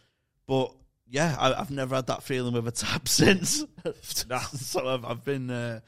but 0.46 0.72
yeah, 1.08 1.36
I, 1.38 1.54
I've 1.54 1.70
never 1.70 1.94
had 1.96 2.06
that 2.08 2.22
feeling 2.22 2.54
with 2.54 2.68
a 2.68 2.72
tap 2.72 3.08
since. 3.08 3.64
so 4.02 4.88
I've, 4.88 5.04
I've 5.04 5.24
been, 5.24 5.50
uh, 5.50 5.80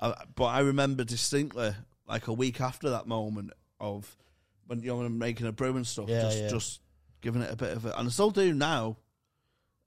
I, 0.00 0.14
but 0.34 0.44
I 0.44 0.60
remember 0.60 1.04
distinctly, 1.04 1.72
like 2.06 2.28
a 2.28 2.32
week 2.32 2.60
after 2.60 2.90
that 2.90 3.06
moment 3.06 3.52
of 3.80 4.16
when 4.66 4.80
you 4.80 4.88
know 4.88 5.08
making 5.08 5.46
a 5.46 5.52
brew 5.52 5.76
and 5.76 5.86
stuff, 5.86 6.08
Yeah, 6.08 6.22
just 6.22 6.38
yeah. 6.38 6.48
just 6.48 6.80
giving 7.20 7.42
it 7.42 7.52
a 7.52 7.56
bit 7.56 7.76
of 7.76 7.86
it, 7.86 7.94
and 7.96 8.08
I 8.08 8.10
still 8.10 8.30
do 8.30 8.52
now. 8.54 8.96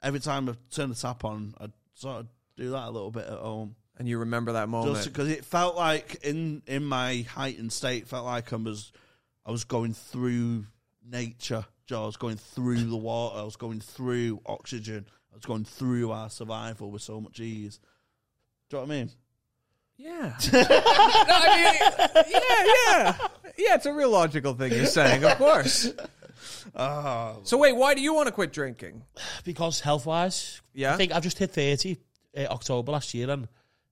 Every 0.04 0.20
time 0.20 0.50
I 0.50 0.56
turn 0.72 0.90
the 0.90 0.96
tap 0.96 1.24
on, 1.24 1.54
I 1.62 1.68
sort 1.94 2.22
of 2.22 2.28
do 2.58 2.72
that 2.72 2.88
a 2.88 2.90
little 2.90 3.12
bit 3.12 3.26
at 3.28 3.38
home. 3.38 3.76
And 3.98 4.08
you 4.08 4.18
remember 4.18 4.54
that 4.54 4.68
moment. 4.68 5.04
Because 5.06 5.30
it 5.30 5.46
felt 5.46 5.76
like 5.76 6.24
in 6.24 6.64
in 6.66 6.84
my 6.84 7.22
heightened 7.30 7.72
state, 7.72 8.08
felt 8.08 8.26
like 8.26 8.52
I 8.52 8.56
was 8.56 8.92
I 9.46 9.52
was 9.52 9.64
going 9.64 9.94
through 9.94 10.66
nature. 11.06 11.66
Joe, 11.88 12.04
I 12.04 12.06
was 12.06 12.18
going 12.18 12.38
through 12.38 12.84
the 12.84 12.98
water. 12.98 13.40
I 13.40 13.44
was 13.44 13.56
going 13.56 13.80
through 13.82 14.42
oxygen. 14.46 15.06
I 15.32 15.36
was 15.36 15.46
going 15.46 15.66
through 15.66 16.12
our 16.12 16.30
survival 16.30 16.92
with 16.92 17.02
so 17.02 17.20
much 17.22 17.40
ease. 17.40 17.80
Do 18.70 18.78
you 18.78 18.84
know 18.84 18.88
what 18.88 18.94
I 18.94 18.98
mean? 19.00 19.12
Yeah. 19.98 20.38
No, 20.54 21.36
I 21.38 22.16
mean, 22.24 22.32
yeah, 22.32 23.18
yeah. 23.18 23.28
Yeah, 23.58 23.76
it's 23.76 23.86
a 23.86 23.94
real 23.94 24.10
logical 24.10 24.54
thing 24.54 24.72
you're 24.74 24.86
saying, 24.86 25.24
of 25.24 25.38
course. 25.38 25.92
Ah, 26.76 27.36
So 27.44 27.58
wait, 27.58 27.76
why 27.76 27.94
do 27.94 28.02
you 28.02 28.14
want 28.14 28.28
to 28.28 28.32
quit 28.32 28.52
drinking? 28.54 29.04
because 29.44 29.80
health 29.80 30.06
wise, 30.06 30.62
Yeah? 30.74 30.94
I 30.94 30.98
think 30.98 31.12
I've 31.12 31.24
just 31.24 31.38
hit 31.38 31.52
thirty 31.52 31.98
uh, 32.38 32.46
October 32.46 32.92
last 32.94 33.14
year, 33.14 33.30
and 33.30 33.48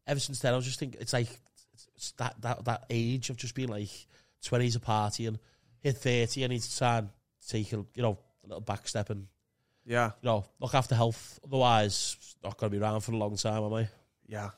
ever 0.08 0.20
since 0.20 0.40
then, 0.40 0.54
I 0.54 0.56
was 0.56 0.66
just 0.66 0.80
thinking 0.80 1.00
it's 1.02 1.14
like 1.14 1.28
it's 1.96 2.12
that 2.18 2.36
that 2.42 2.66
that 2.66 2.86
age 2.90 3.30
of 3.30 3.38
just 3.38 3.54
being 3.54 3.70
like 3.70 3.90
twenties 4.44 4.76
a 4.76 4.80
party 4.80 5.26
and 5.26 5.40
hit 5.82 5.98
thirty, 5.98 6.44
I 6.44 6.48
need 6.48 6.62
to 6.62 6.78
try 6.78 6.98
and 7.00 7.10
take 7.48 7.72
a 7.74 7.78
you 7.96 8.02
know 8.04 8.18
a 8.44 8.48
little 8.48 8.62
back 8.62 8.88
step 8.88 9.10
and 9.10 9.28
Yeah. 9.86 10.12
you 10.22 10.28
know 10.28 10.46
look 10.60 10.74
after 10.74 10.96
health. 10.96 11.40
Otherwise, 11.44 12.16
not 12.44 12.58
going 12.58 12.72
to 12.72 12.78
be 12.78 12.84
around 12.84 13.02
for 13.02 13.12
a 13.12 13.18
long 13.18 13.36
time, 13.36 13.64
am 13.64 13.74
I? 13.74 13.88
Yeah. 14.28 14.50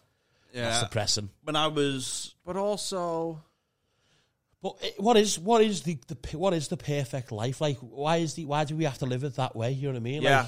That's 0.54 0.78
yeah. 0.82 0.84
depressing. 0.84 1.30
When 1.44 1.56
I 1.56 1.68
was 1.68 2.36
But 2.46 2.58
also 2.58 3.42
But 4.62 4.76
it- 4.84 5.00
what 5.00 5.16
is 5.18 5.40
what 5.40 5.62
is 5.62 5.82
the, 5.84 5.98
the 6.08 6.38
what 6.38 6.54
is 6.54 6.68
the 6.68 6.78
perfect 6.78 7.32
life 7.32 7.62
like? 7.62 7.78
Why 7.78 8.18
is 8.18 8.34
the 8.34 8.46
why 8.46 8.66
do 8.66 8.76
we 8.76 8.84
have 8.84 8.98
to 9.00 9.06
live 9.06 9.24
it 9.24 9.36
that 9.36 9.56
way? 9.56 9.72
You 9.72 9.84
know 9.88 9.94
what 9.94 9.98
I 9.98 10.02
mean? 10.02 10.22
Yeah. 10.24 10.42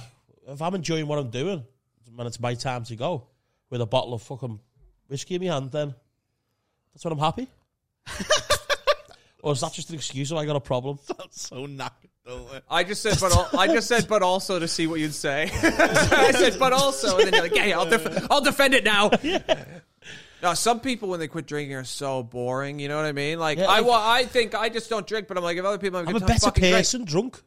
Like, 0.45 0.53
if 0.55 0.61
I'm 0.61 0.75
enjoying 0.75 1.07
what 1.07 1.19
I'm 1.19 1.29
doing, 1.29 1.63
when 2.15 2.27
it's 2.27 2.39
my 2.39 2.53
time 2.53 2.83
to 2.85 2.95
go 2.97 3.27
with 3.69 3.79
a 3.81 3.85
bottle 3.85 4.13
of 4.13 4.21
fucking 4.21 4.59
whiskey 5.07 5.35
in 5.35 5.41
my 5.47 5.53
hand, 5.53 5.71
then 5.71 5.95
that's 6.93 7.03
when 7.05 7.13
I'm 7.13 7.19
happy. 7.19 7.47
or 9.43 9.53
is 9.53 9.61
that 9.61 9.73
just 9.73 9.89
an 9.89 9.95
excuse? 9.95 10.31
Or 10.31 10.39
I 10.41 10.45
got 10.45 10.55
a 10.55 10.59
problem? 10.59 10.97
that's 11.17 11.47
so 11.49 11.67
knackered, 11.67 12.09
don't 12.25 12.51
it? 12.55 12.63
I 12.71 12.83
just 12.83 13.03
said, 13.03 13.17
but 13.21 13.31
al- 13.35 13.49
I 13.59 13.67
just 13.67 13.87
said, 13.87 14.07
but 14.07 14.23
also 14.23 14.57
to 14.57 14.67
see 14.67 14.87
what 14.87 14.99
you'd 14.99 15.13
say. 15.13 15.43
I 15.53 16.31
said, 16.31 16.57
but 16.57 16.73
also, 16.73 17.17
and 17.17 17.27
then 17.27 17.33
you're 17.33 17.43
like, 17.43 17.55
yeah, 17.55 17.65
yeah 17.65 17.77
I'll, 17.79 17.85
def- 17.89 18.31
I'll 18.31 18.41
defend 18.41 18.73
it 18.73 18.83
now. 18.83 19.11
No, 20.41 20.53
some 20.53 20.81
people 20.81 21.07
when 21.07 21.21
they 21.21 21.29
quit 21.29 21.45
drinking 21.47 21.73
are 21.75 21.85
so 21.85 22.21
boring. 22.21 22.77
You 22.77 22.89
know 22.89 22.97
what 22.97 23.05
I 23.05 23.13
mean? 23.13 23.39
Like, 23.39 23.57
Yeah, 23.59 23.67
I, 23.67 23.77
like- 23.79 23.85
wa- 23.85 24.03
I 24.05 24.25
think 24.25 24.53
I 24.53 24.67
just 24.67 24.89
don't 24.89 25.07
drink, 25.07 25.29
but 25.29 25.37
I'm 25.37 25.43
like, 25.45 25.55
if 25.55 25.63
other 25.63 25.77
people 25.77 25.99
have 25.99 26.05
a 26.05 26.09
I'm 26.09 26.13
good 26.15 26.23
a 26.23 26.25
time, 26.25 26.35
better 26.35 26.45
fucking 26.47 26.61
drink. 26.63 26.75
person 26.75 27.05
drunk. 27.05 27.41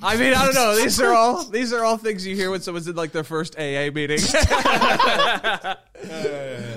I 0.00 0.16
mean, 0.16 0.32
I 0.32 0.44
don't 0.44 0.54
know. 0.54 0.76
These 0.76 1.00
are 1.00 1.12
all 1.12 1.42
these 1.46 1.72
are 1.72 1.84
all 1.84 1.96
things 1.96 2.24
you 2.24 2.36
hear 2.36 2.48
when 2.52 2.60
someone's 2.60 2.86
in 2.86 2.94
like 2.94 3.10
their 3.10 3.24
first 3.24 3.56
AA 3.58 3.90
meeting. 3.92 4.20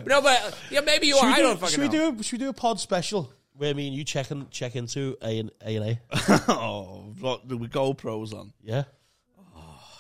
no, 0.08 0.22
but 0.22 0.58
yeah, 0.72 0.82
maybe 0.82 1.06
you 1.08 1.18
are. 1.18 1.26
I 1.30 1.40
don't 1.40 1.60
fucking 1.60 1.74
should 1.76 1.82
we 1.92 1.96
know. 1.98 2.12
do 2.12 2.20
a, 2.20 2.24
should 2.24 2.40
we 2.40 2.46
do 2.46 2.50
a 2.50 2.54
pod 2.54 2.80
special 2.80 3.32
where 3.58 3.74
me 3.74 3.88
and 3.88 3.96
you 3.96 4.04
check 4.04 4.32
and 4.32 4.50
check 4.52 4.76
into 4.76 5.18
A 5.22 5.40
and 5.40 5.52
A 5.64 5.76
and 5.76 5.86
A? 5.86 6.02
oh, 6.52 7.14
what 7.20 7.48
the 7.48 7.56
GoPros 7.56 8.34
on? 8.34 8.54
Yeah, 8.64 8.84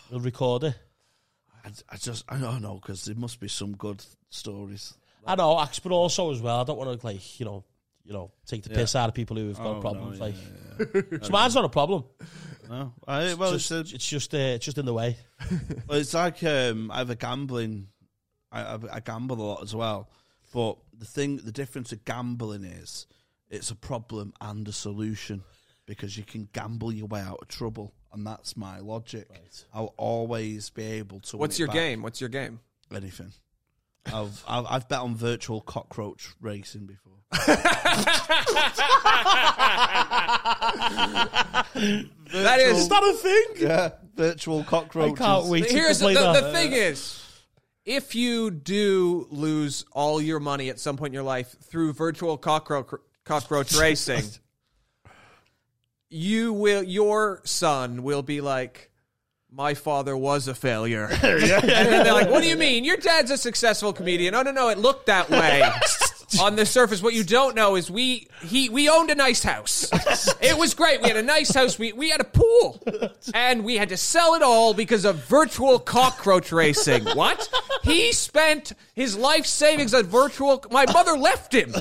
we'll 0.10 0.20
record 0.20 0.63
it. 0.63 0.76
I, 1.66 1.70
I 1.89 1.98
just 1.98 2.26
I 2.30 2.38
don't 2.38 2.62
know 2.62 2.76
because 2.76 3.06
there 3.06 3.16
must 3.16 3.39
be 3.39 3.48
some 3.48 3.76
good 3.76 4.04
stories. 4.30 4.94
I 5.26 5.36
know, 5.36 5.58
Axe, 5.60 5.80
but 5.80 5.92
also 5.94 6.32
as 6.32 6.42
well, 6.42 6.60
I 6.60 6.63
don't 6.66 6.78
want 6.78 7.00
to 7.00 7.06
like 7.06 7.39
you 7.39 7.46
know, 7.46 7.63
you 8.04 8.12
know, 8.13 8.32
take 8.46 8.63
the 8.63 8.70
piss 8.72 8.96
out 8.96 9.08
of 9.10 9.16
people 9.16 9.38
who've 9.38 9.56
got 9.58 9.78
Oh, 9.78 9.82
problems. 9.82 10.20
no, 10.20 10.26
like, 10.26 10.36
yeah, 10.94 11.02
so 11.22 11.30
mine's 11.32 11.56
not 11.56 11.63
a 11.66 11.70
problem. 11.70 12.04
No, 12.70 12.94
I, 13.08 13.34
well, 13.36 13.54
it's, 13.54 13.72
a- 13.72 13.80
it's 13.82 14.08
just 14.08 14.34
uh, 14.34 14.38
it's 14.38 14.66
just 14.66 14.78
in 14.78 14.86
the 14.86 14.94
way. 14.94 15.18
Well, 15.88 16.00
it's 16.00 16.13
like 16.13 16.44
um, 16.44 16.92
I 16.92 16.98
have 17.00 17.10
a 17.10 17.16
gambling. 17.16 17.88
I, 18.52 18.62
I, 18.62 18.78
I 18.94 19.00
gamble 19.00 19.39
a 19.39 19.44
lot 19.44 19.63
as 19.63 19.76
well, 19.76 20.10
but 20.54 20.78
the 20.98 21.06
thing, 21.06 21.38
the 21.38 21.52
difference 21.52 21.92
of 21.92 22.06
gambling 22.06 22.63
is, 22.63 23.08
it's 23.54 23.70
a 23.72 23.76
problem 23.76 24.34
and 24.42 24.68
a 24.68 24.72
solution 24.72 25.44
because 25.86 26.18
you 26.18 26.24
can 26.24 26.50
gamble 26.54 26.92
your 26.92 27.08
way 27.08 27.22
out 27.22 27.39
of 27.42 27.48
trouble, 27.48 27.94
and 28.12 28.26
that's 28.26 28.58
my 28.58 28.80
logic. 28.80 29.28
Right. 29.30 29.66
I'll 29.74 29.94
always 29.98 30.70
be 30.72 30.84
able 30.84 31.20
to. 31.22 31.38
win 31.38 31.42
What's 31.42 31.56
it 31.56 31.60
your 31.60 31.68
back. 31.68 31.76
game? 31.76 32.02
What's 32.02 32.20
your 32.20 32.30
game? 32.30 32.60
Anything. 32.94 33.32
I've, 34.08 34.44
I've 34.48 34.66
I've 34.70 34.89
bet 34.89 35.00
on 35.00 35.16
virtual 35.16 35.62
cockroach 35.62 36.34
racing 36.42 36.88
before. 36.88 37.13
That 42.34 42.60
is. 42.60 42.78
Is 42.80 42.89
that 42.89 43.04
a 43.04 43.13
thing? 43.13 43.46
Yeah, 43.68 43.89
virtual 44.16 44.63
cockroach. 44.63 45.13
I 45.22 45.24
can't 45.24 45.46
wait 45.46 45.68
to 45.68 45.74
Here's 45.74 46.00
the, 46.00 46.06
play 46.06 46.13
the, 46.16 46.34
that. 46.34 46.44
the 46.46 46.52
thing 46.52 46.72
is, 46.74 47.24
if 47.86 48.16
you 48.16 48.50
do 48.50 49.28
lose 49.30 49.86
all 49.92 50.20
your 50.20 50.39
money 50.39 50.70
at 50.70 50.80
some 50.80 50.98
point 50.98 51.12
in 51.12 51.13
your 51.13 51.24
life 51.24 51.56
through 51.63 51.94
virtual 51.94 52.38
cockroach 52.38 52.88
cockroach 53.25 53.73
racing, 53.75 54.23
you 56.09 56.53
will 56.53 56.83
your 56.83 57.41
son 57.43 58.03
will 58.03 58.23
be 58.23 58.41
like. 58.41 58.89
My 59.55 59.75
father 59.75 60.17
was 60.17 60.47
a 60.47 60.55
failure. 60.55 61.05
and 61.12 61.21
then 61.21 62.03
they're 62.03 62.12
like, 62.12 62.27
What 62.31 62.41
do 62.41 62.49
you 62.49 62.55
mean? 62.57 62.83
Your 62.83 62.97
dad's 62.97 63.29
a 63.29 63.38
successful 63.38 63.93
comedian. 63.93 64.33
Oh 64.33 64.41
no, 64.41 64.51
no, 64.51 64.69
it 64.69 64.79
looked 64.79 65.05
that 65.05 65.29
way. 65.29 65.62
On 66.41 66.56
the 66.56 66.65
surface, 66.65 67.02
what 67.02 67.13
you 67.13 67.24
don't 67.24 67.56
know 67.56 67.76
is 67.76 67.89
we 67.91 68.28
he 68.41 68.69
we 68.69 68.89
owned 68.89 69.10
a 69.10 69.15
nice 69.15 69.43
house. 69.43 69.89
It 70.43 70.58
was 70.58 70.74
great. 70.74 71.02
We 71.02 71.08
had 71.08 71.17
a 71.17 71.22
nice 71.24 71.54
house. 71.54 71.80
We 71.80 71.93
we 71.93 72.10
had 72.10 72.19
a 72.19 72.26
pool, 72.26 72.82
and 73.34 73.63
we 73.63 73.78
had 73.78 73.89
to 73.89 73.98
sell 73.98 74.34
it 74.34 74.41
all 74.41 74.74
because 74.74 75.06
of 75.06 75.26
virtual 75.28 75.80
cockroach 75.80 76.52
racing. 76.52 77.06
What? 77.15 77.48
He 77.84 78.12
spent 78.12 78.74
his 78.93 79.15
life 79.17 79.46
savings 79.46 79.93
on 79.93 80.04
virtual. 80.04 80.63
My 80.72 80.86
mother 80.91 81.17
left 81.17 81.54
him 81.54 81.74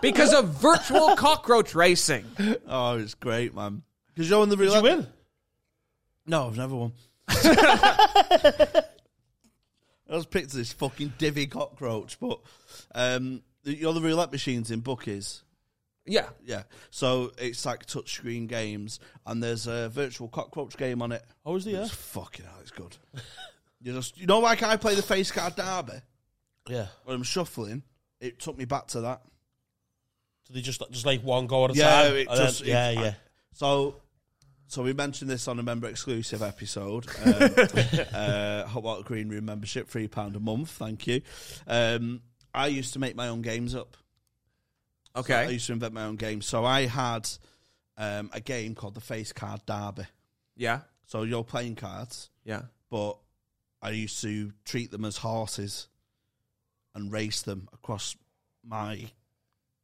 because 0.00 0.32
of 0.34 0.48
virtual 0.60 1.14
cockroach 1.16 1.74
racing. 1.74 2.24
Oh, 2.66 2.98
it's 2.98 3.14
great, 3.14 3.54
man. 3.54 3.82
Because 4.12 4.28
you're 4.30 4.40
on 4.40 4.48
the 4.48 4.56
real. 4.56 4.72
Did 4.72 4.78
you 4.78 4.82
win? 4.96 5.06
No, 6.26 6.48
I've 6.48 6.56
never 6.56 6.74
won. 6.74 6.92
I 7.28 8.82
was 10.16 10.26
picked 10.26 10.52
this 10.52 10.72
fucking 10.72 11.14
divvy 11.18 11.46
cockroach, 11.46 12.18
but 12.20 12.40
um, 12.94 13.36
the- 13.36 13.42
you 13.64 13.82
know 13.82 13.92
the 13.92 14.00
roulette 14.00 14.32
machines 14.32 14.70
in 14.70 14.80
bookies. 14.80 15.42
Yeah. 16.06 16.28
Yeah, 16.44 16.64
so 16.90 17.32
it's 17.38 17.64
like 17.64 17.86
touchscreen 17.86 18.46
games, 18.46 19.00
and 19.26 19.42
there's 19.42 19.66
a 19.66 19.88
virtual 19.88 20.28
cockroach 20.28 20.76
game 20.76 21.00
on 21.00 21.12
it. 21.12 21.24
Oh, 21.46 21.52
was 21.54 21.64
the 21.64 21.72
yeah? 21.72 21.82
It's 21.82 21.90
fucking 21.94 22.44
hell, 22.44 22.58
it's 22.60 22.70
good. 22.70 22.94
you 23.80 23.92
just, 23.94 24.18
you 24.18 24.26
know, 24.26 24.38
like 24.40 24.62
I 24.62 24.76
play 24.76 24.94
the 24.94 25.02
face 25.02 25.30
card 25.30 25.56
derby 25.56 26.00
Yeah. 26.68 26.86
when 27.04 27.16
I'm 27.16 27.22
shuffling. 27.22 27.82
It 28.20 28.38
took 28.38 28.56
me 28.58 28.64
back 28.66 28.88
to 28.88 29.00
that. 29.02 29.22
So 30.46 30.52
they 30.54 30.60
just 30.60 30.82
just 30.90 31.06
like 31.06 31.22
one 31.22 31.46
go 31.46 31.64
at 31.64 31.70
a 31.70 31.74
Yeah, 31.74 32.02
time. 32.02 32.14
it 32.16 32.28
and 32.28 32.38
then- 32.38 32.46
just- 32.46 32.60
it- 32.60 32.66
yeah, 32.68 32.86
I- 32.88 32.90
yeah. 32.92 33.14
So, 33.54 34.00
so 34.66 34.82
we 34.82 34.92
mentioned 34.92 35.30
this 35.30 35.48
on 35.48 35.58
a 35.58 35.62
member 35.62 35.88
exclusive 35.88 36.42
episode. 36.42 37.06
Um, 37.24 37.54
uh, 38.12 38.64
Hot 38.66 38.82
Water 38.82 39.02
Green 39.04 39.28
Room 39.30 39.46
membership, 39.46 39.88
three 39.88 40.08
pound 40.08 40.36
a 40.36 40.40
month. 40.40 40.68
Thank 40.70 41.06
you. 41.06 41.22
Um, 41.66 42.20
I 42.54 42.68
used 42.68 42.92
to 42.92 42.98
make 42.98 43.16
my 43.16 43.28
own 43.28 43.42
games 43.42 43.74
up. 43.74 43.96
Okay. 45.16 45.34
I 45.34 45.48
used 45.48 45.66
to 45.66 45.72
invent 45.72 45.94
my 45.94 46.04
own 46.04 46.16
games. 46.16 46.46
So 46.46 46.64
I 46.64 46.86
had 46.86 47.28
um, 47.96 48.30
a 48.32 48.40
game 48.40 48.74
called 48.74 48.94
the 48.94 49.00
Face 49.00 49.32
Card 49.32 49.60
Derby. 49.66 50.06
Yeah. 50.56 50.80
So 51.06 51.22
you're 51.22 51.44
playing 51.44 51.76
cards, 51.76 52.30
Yeah. 52.44 52.62
but 52.90 53.18
I 53.82 53.90
used 53.90 54.20
to 54.22 54.52
treat 54.64 54.90
them 54.90 55.04
as 55.04 55.18
horses 55.18 55.88
and 56.94 57.12
race 57.12 57.42
them 57.42 57.68
across 57.72 58.16
my 58.64 59.10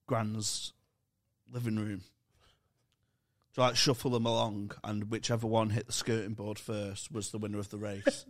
grand's 0.07 0.73
living 1.53 1.77
room. 1.77 2.03
So 3.55 3.63
like 3.63 3.77
shuffle 3.77 4.13
them 4.13 4.27
along, 4.27 4.73
and 4.85 5.11
whichever 5.11 5.47
one 5.47 5.71
hit 5.71 5.87
the 5.87 5.93
skirting 5.93 6.35
board 6.35 6.59
first 6.59 7.11
was 7.13 7.31
the 7.31 7.39
winner 7.39 7.59
of 7.59 7.69
the 7.71 7.79
race. 7.79 8.25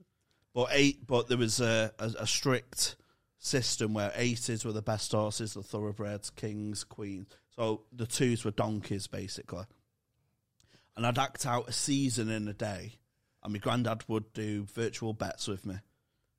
but 0.54 0.68
eight, 0.70 1.06
but 1.06 1.28
there 1.28 1.38
was 1.38 1.60
a, 1.60 1.92
a, 1.98 2.12
a 2.20 2.26
strict 2.26 2.96
system 3.38 3.94
where 3.94 4.12
aces 4.14 4.64
were 4.64 4.72
the 4.72 4.82
best 4.82 5.12
horses, 5.12 5.54
the 5.54 5.62
thoroughbreds, 5.62 6.30
kings, 6.30 6.84
queens. 6.84 7.26
So 7.54 7.82
the 7.92 8.06
twos 8.06 8.44
were 8.44 8.50
donkeys, 8.50 9.06
basically. 9.06 9.64
And 10.96 11.06
I'd 11.06 11.18
act 11.18 11.46
out 11.46 11.68
a 11.68 11.72
season 11.72 12.30
in 12.30 12.48
a 12.48 12.54
day, 12.54 12.94
and 13.42 13.52
my 13.52 13.58
granddad 13.58 14.04
would 14.08 14.32
do 14.32 14.64
virtual 14.64 15.12
bets 15.12 15.46
with 15.46 15.66
me 15.66 15.76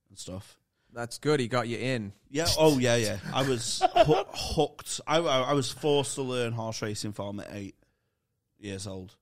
and 0.10 0.18
stuff. 0.18 0.58
That's 0.94 1.18
good. 1.18 1.40
He 1.40 1.48
got 1.48 1.68
you 1.68 1.78
in. 1.78 2.14
Yeah. 2.32 2.48
Oh, 2.58 2.78
yeah, 2.80 2.96
yeah. 2.96 3.18
I 3.34 3.48
was 3.48 3.84
hoo- 4.06 4.26
hooked. 4.34 5.02
I, 5.06 5.18
I, 5.20 5.42
I 5.42 5.54
was 5.54 5.72
forced 5.72 6.16
to 6.16 6.22
learn 6.24 6.54
horse 6.54 6.82
racing 6.82 7.12
form 7.12 7.40
at 7.40 7.50
eight 7.52 7.76
years 8.58 8.88
old 8.88 9.16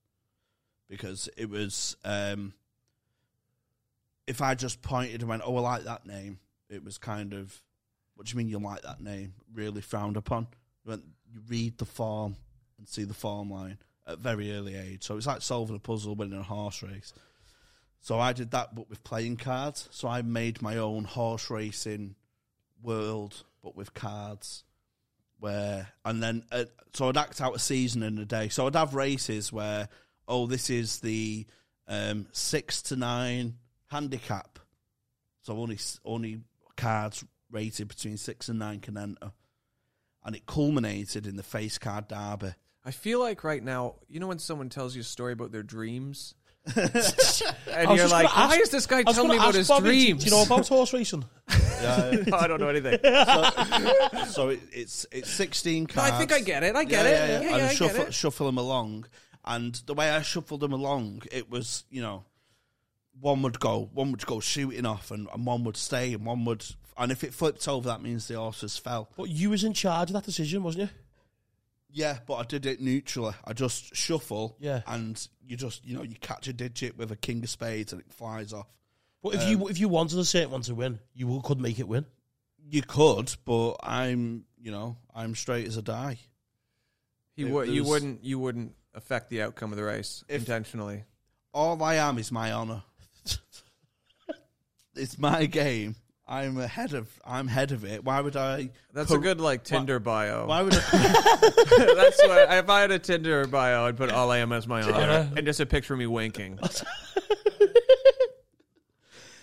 because 0.88 1.28
it 1.36 1.50
was. 1.50 1.96
Um, 2.04 2.54
if 4.26 4.40
I 4.40 4.54
just 4.54 4.80
pointed 4.80 5.20
and 5.20 5.28
went, 5.28 5.42
"Oh, 5.44 5.56
I 5.56 5.60
like 5.60 5.84
that 5.84 6.06
name," 6.06 6.38
it 6.68 6.84
was 6.84 6.98
kind 6.98 7.32
of, 7.32 7.62
"What 8.14 8.26
do 8.26 8.32
you 8.32 8.38
mean 8.38 8.48
you 8.48 8.58
like 8.58 8.82
that 8.82 9.00
name?" 9.00 9.34
Really 9.52 9.80
frowned 9.80 10.16
upon. 10.16 10.48
When 10.84 11.02
you 11.32 11.40
read 11.48 11.78
the 11.78 11.84
form 11.84 12.36
and 12.78 12.88
see 12.88 13.04
the 13.04 13.14
form 13.14 13.50
line 13.50 13.78
at 14.06 14.18
very 14.18 14.52
early 14.52 14.76
age, 14.76 15.04
so 15.04 15.16
it's 15.16 15.26
like 15.26 15.42
solving 15.42 15.76
a 15.76 15.80
puzzle, 15.80 16.14
winning 16.14 16.38
a 16.38 16.42
horse 16.42 16.82
race. 16.82 17.12
So 18.00 18.20
I 18.20 18.32
did 18.32 18.52
that, 18.52 18.74
but 18.74 18.88
with 18.88 19.02
playing 19.02 19.36
cards. 19.36 19.88
So 19.90 20.06
I 20.06 20.22
made 20.22 20.62
my 20.62 20.76
own 20.76 21.04
horse 21.04 21.50
racing 21.50 22.14
world, 22.82 23.42
but 23.62 23.74
with 23.74 23.94
cards. 23.94 24.62
Where 25.38 25.88
and 26.04 26.22
then 26.22 26.44
uh, 26.50 26.64
so 26.94 27.08
I'd 27.08 27.16
act 27.16 27.40
out 27.40 27.56
a 27.56 27.58
season 27.58 28.02
in 28.02 28.16
a 28.18 28.24
day. 28.24 28.48
So 28.48 28.66
I'd 28.66 28.74
have 28.74 28.94
races 28.94 29.52
where 29.52 29.88
oh 30.26 30.46
this 30.46 30.70
is 30.70 31.00
the 31.00 31.46
um, 31.88 32.26
six 32.32 32.80
to 32.82 32.96
nine 32.96 33.54
handicap. 33.88 34.58
So 35.42 35.58
only 35.58 35.78
only 36.04 36.40
cards 36.76 37.24
rated 37.50 37.88
between 37.88 38.16
six 38.16 38.48
and 38.48 38.58
nine 38.58 38.80
can 38.80 38.96
enter, 38.96 39.32
and 40.24 40.36
it 40.36 40.46
culminated 40.46 41.26
in 41.26 41.36
the 41.36 41.42
face 41.42 41.78
card 41.78 42.08
derby. 42.08 42.52
I 42.84 42.90
feel 42.92 43.18
like 43.20 43.42
right 43.44 43.62
now, 43.62 43.96
you 44.08 44.20
know 44.20 44.28
when 44.28 44.38
someone 44.38 44.68
tells 44.68 44.94
you 44.94 45.00
a 45.00 45.04
story 45.04 45.32
about 45.32 45.52
their 45.52 45.62
dreams? 45.62 46.34
And 46.76 47.96
you're 47.96 48.08
like, 48.08 48.26
gonna 48.28 48.48
why 48.48 48.56
is 48.56 48.70
this 48.70 48.86
guy 48.86 49.00
I 49.06 49.12
telling 49.12 49.30
me 49.30 49.36
about 49.36 49.54
his 49.54 49.68
Bobby, 49.68 49.88
dreams? 49.88 50.24
Do 50.24 50.30
you 50.30 50.36
know 50.36 50.42
about 50.42 50.66
horse 50.66 50.92
racing? 50.92 51.24
yeah 51.48 52.16
oh, 52.32 52.36
I 52.36 52.46
don't 52.48 52.60
know 52.60 52.68
anything. 52.68 52.98
so 54.28 54.48
it, 54.48 54.60
it's 54.72 55.06
it's 55.12 55.30
sixteen 55.30 55.82
No, 55.84 55.94
cards. 55.94 56.12
I 56.12 56.18
think 56.18 56.32
I 56.32 56.40
get 56.40 56.62
it. 56.64 56.74
I 56.74 56.84
get 56.84 57.04
yeah, 57.04 57.10
it. 57.10 57.14
Yeah, 57.14 57.26
Yeah, 57.26 57.40
yeah. 57.42 57.48
yeah, 57.48 57.54
and 57.56 57.66
I 57.66 57.74
shuffle, 57.74 57.98
get 57.98 58.08
it. 58.08 58.14
shuffle 58.14 58.46
them 58.46 58.58
along. 58.58 59.06
And 59.44 59.74
the 59.86 59.94
way 59.94 60.10
I 60.10 60.22
shuffled 60.22 60.60
them 60.60 60.72
along, 60.72 61.22
it 61.30 61.48
was, 61.50 61.84
you 61.90 62.02
know, 62.02 62.24
one 63.20 63.42
would 63.42 63.58
go, 63.60 63.88
one 63.94 64.10
would 64.12 64.26
go 64.26 64.40
shooting 64.40 64.86
off, 64.86 65.10
and, 65.10 65.28
and 65.32 65.46
one 65.46 65.64
would 65.64 65.76
stay, 65.76 66.12
and 66.14 66.24
one 66.24 66.44
would, 66.44 66.64
and 66.98 67.10
if 67.12 67.24
it 67.24 67.32
flipped 67.34 67.66
over, 67.68 67.88
that 67.88 68.02
means 68.02 68.28
the 68.28 68.36
horses 68.36 68.76
fell. 68.76 69.08
But 69.16 69.30
you 69.30 69.50
was 69.50 69.64
in 69.64 69.72
charge 69.72 70.10
of 70.10 70.14
that 70.14 70.24
decision, 70.24 70.62
wasn't 70.62 70.84
you? 70.90 70.96
Yeah, 71.90 72.18
but 72.26 72.34
I 72.34 72.42
did 72.44 72.66
it 72.66 72.80
neutrally. 72.80 73.34
I 73.44 73.52
just 73.54 73.94
shuffle, 73.96 74.56
Yeah. 74.60 74.82
and 74.86 75.26
you 75.46 75.56
just, 75.56 75.84
you 75.86 75.96
know, 75.96 76.02
you 76.02 76.16
catch 76.20 76.46
a 76.48 76.52
digit 76.52 76.96
with 76.98 77.10
a 77.10 77.16
king 77.16 77.42
of 77.42 77.48
spades, 77.48 77.92
and 77.92 78.02
it 78.02 78.12
flies 78.12 78.52
off. 78.52 78.66
But 79.22 79.34
if 79.34 79.42
Um, 79.42 79.48
you 79.50 79.68
if 79.68 79.78
you 79.80 79.88
wanted 79.88 80.18
a 80.18 80.24
certain 80.24 80.50
one 80.50 80.62
to 80.62 80.74
win, 80.74 81.00
you 81.14 81.26
will- 81.26 81.40
could 81.42 81.58
make 81.60 81.78
it 81.78 81.88
win. 81.88 82.04
You 82.68 82.82
could, 82.82 83.34
but 83.44 83.76
I'm, 83.82 84.44
you 84.58 84.70
know, 84.70 84.98
I'm 85.14 85.34
straight 85.34 85.66
as 85.66 85.76
a 85.76 85.82
die. 85.82 86.18
He 87.34 87.42
It 87.42 87.50
would. 87.50 87.68
You 87.68 87.82
was- 87.82 87.90
wouldn't. 87.90 88.24
You 88.24 88.38
wouldn't 88.38 88.74
affect 88.94 89.30
the 89.30 89.42
outcome 89.42 89.72
of 89.72 89.76
the 89.78 89.84
race 89.84 90.22
If- 90.28 90.42
intentionally. 90.42 91.04
all 91.54 91.82
I 91.82 91.94
am 91.94 92.18
is 92.18 92.30
my 92.30 92.52
honor. 92.52 92.82
It's 94.96 95.18
my 95.18 95.46
game. 95.46 95.94
I'm 96.28 96.58
ahead 96.58 96.92
of. 96.92 97.08
I'm 97.24 97.46
head 97.46 97.70
of 97.70 97.84
it. 97.84 98.02
Why 98.04 98.20
would 98.20 98.34
I? 98.36 98.70
That's 98.92 99.08
Cor- 99.08 99.18
a 99.18 99.20
good 99.20 99.40
like 99.40 99.62
Tinder 99.62 100.00
bio. 100.00 100.46
Why 100.46 100.62
would 100.62 100.74
I? 100.74 100.78
That's 101.94 102.18
what. 102.26 102.52
If 102.52 102.68
I 102.68 102.80
had 102.80 102.90
a 102.90 102.98
Tinder 102.98 103.46
bio, 103.46 103.84
I'd 103.86 103.96
put 103.96 104.10
all 104.10 104.30
I 104.32 104.38
am 104.38 104.52
as 104.52 104.66
my 104.66 104.82
honor 104.82 105.30
and 105.36 105.46
just 105.46 105.60
a 105.60 105.66
picture 105.66 105.92
of 105.94 106.00
me 106.00 106.06
winking. 106.06 106.58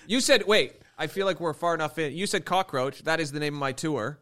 you 0.07 0.19
said, 0.19 0.45
wait. 0.45 0.73
I 0.97 1.07
feel 1.07 1.25
like 1.25 1.39
we're 1.39 1.53
far 1.53 1.73
enough 1.73 1.97
in. 1.97 2.13
You 2.13 2.27
said 2.27 2.45
cockroach. 2.45 3.03
That 3.03 3.19
is 3.19 3.31
the 3.31 3.39
name 3.39 3.55
of 3.55 3.59
my 3.59 3.71
tour. 3.71 4.19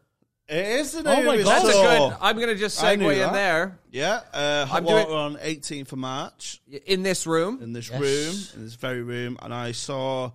it 0.48 0.56
is 0.80 0.92
the 0.92 1.00
Oh 1.00 1.14
name 1.16 1.26
my 1.26 1.34
of 1.34 1.40
it. 1.40 1.44
That's 1.44 1.64
a 1.68 1.72
good. 1.72 2.16
I'm 2.20 2.38
gonna 2.38 2.54
just 2.54 2.80
segue 2.80 3.26
in 3.26 3.32
there 3.32 3.78
Yeah, 3.90 4.20
uh, 4.32 4.66
I'm 4.70 4.84
Water 4.84 5.04
doing- 5.04 5.16
on 5.16 5.36
18th 5.36 5.92
of 5.92 5.98
March 5.98 6.62
in 6.86 7.02
this 7.02 7.26
room. 7.26 7.60
in 7.62 7.72
this 7.74 7.90
Yes. 7.90 8.00
room, 8.00 8.36
in 8.58 8.64
this 8.64 8.74
very 8.74 9.02
room, 9.02 9.36
and 9.42 9.52
I 9.52 9.72
saw 9.72 10.32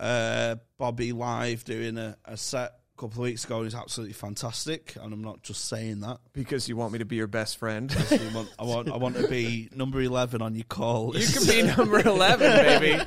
uh, 0.00 0.56
Bobby 0.78 1.12
live 1.12 1.64
doing 1.64 1.98
a, 1.98 2.16
a 2.24 2.36
set 2.36 2.70
a 2.70 3.00
couple 3.00 3.22
of 3.22 3.28
weeks 3.28 3.44
ago. 3.44 3.62
He's 3.62 3.74
absolutely 3.74 4.14
fantastic, 4.14 4.96
and 5.00 5.12
I'm 5.12 5.22
not 5.22 5.42
just 5.42 5.66
saying 5.66 6.00
that. 6.00 6.18
Because 6.32 6.68
you 6.68 6.76
want 6.76 6.92
me 6.92 6.98
to 7.00 7.04
be 7.04 7.16
your 7.16 7.26
best 7.26 7.58
friend. 7.58 7.94
I 8.10 8.34
want, 8.34 8.48
I 8.58 8.64
want, 8.64 8.90
I 8.90 8.96
want 8.96 9.16
to 9.16 9.28
be 9.28 9.68
number 9.74 10.00
11 10.00 10.40
on 10.40 10.54
your 10.54 10.64
call. 10.64 11.16
you 11.16 11.26
can 11.26 11.46
be 11.46 11.62
number 11.76 12.00
eleven, 12.00 12.50
baby. 12.50 13.02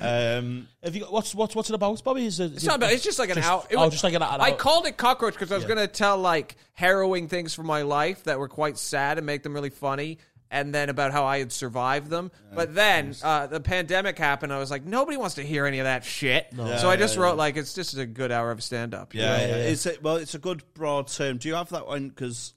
um, 0.00 0.68
Have 0.82 0.94
you 0.94 1.02
got, 1.02 1.12
what's 1.12 1.34
what's 1.34 1.54
what's 1.54 1.70
it 1.70 1.74
about, 1.74 2.02
Bobby? 2.02 2.26
Is 2.26 2.40
it? 2.40 2.54
It's 2.54 2.64
not 2.64 2.76
about. 2.76 2.92
It's 2.92 3.04
just 3.04 3.18
like 3.20 3.30
an 3.30 3.38
out. 3.38 3.68
It 3.70 3.76
oh, 3.76 3.88
just 3.88 4.04
like 4.04 4.14
an, 4.14 4.22
an 4.22 4.40
I 4.40 4.52
called 4.52 4.86
it 4.86 4.96
cockroach 4.96 5.34
because 5.34 5.52
I 5.52 5.56
was 5.56 5.64
going 5.64 5.78
to 5.78 5.88
tell 5.88 6.18
like 6.18 6.56
harrowing 6.72 7.28
things 7.28 7.54
from 7.54 7.66
my 7.66 7.82
life 7.82 8.24
that 8.24 8.38
were 8.40 8.48
quite 8.48 8.76
sad 8.76 9.18
and 9.18 9.26
make 9.26 9.44
them 9.44 9.54
really 9.54 9.70
funny, 9.70 10.18
and 10.56 10.74
then 10.74 10.88
about 10.88 11.12
how 11.12 11.24
I 11.24 11.38
had 11.38 11.52
survived 11.52 12.08
them. 12.10 12.30
but 12.54 12.74
then 12.74 13.14
uh, 13.22 13.46
the 13.46 13.60
pandemic 13.60 14.18
happened. 14.18 14.52
I 14.52 14.58
was 14.58 14.70
like, 14.70 14.84
nobody 14.84 15.16
wants 15.16 15.34
to 15.36 15.42
hear 15.42 15.66
any 15.66 15.78
of 15.80 15.84
that 15.84 16.04
shit. 16.04 16.46
so 16.56 16.88
I 16.88 16.96
just 16.96 17.16
Yeah, 17.16 17.22
wrote 17.22 17.36
like, 17.36 17.56
it's 17.56 17.74
just 17.74 17.96
a 17.96 18.06
good 18.06 18.32
hour 18.32 18.50
of 18.50 18.62
stand 18.62 18.94
up. 18.94 19.14
Yeah, 19.14 19.22
Yeah, 19.38 19.40
yeah, 19.40 19.56
yeah. 19.56 19.62
It's 19.64 19.86
a, 19.86 19.94
well, 20.02 20.16
it's 20.16 20.34
a 20.34 20.38
good 20.38 20.62
broad 20.74 21.08
term. 21.08 21.36
Do 21.38 21.48
you 21.48 21.54
have 21.54 21.68
that 21.70 21.86
one? 21.86 22.08
Because 22.08 22.54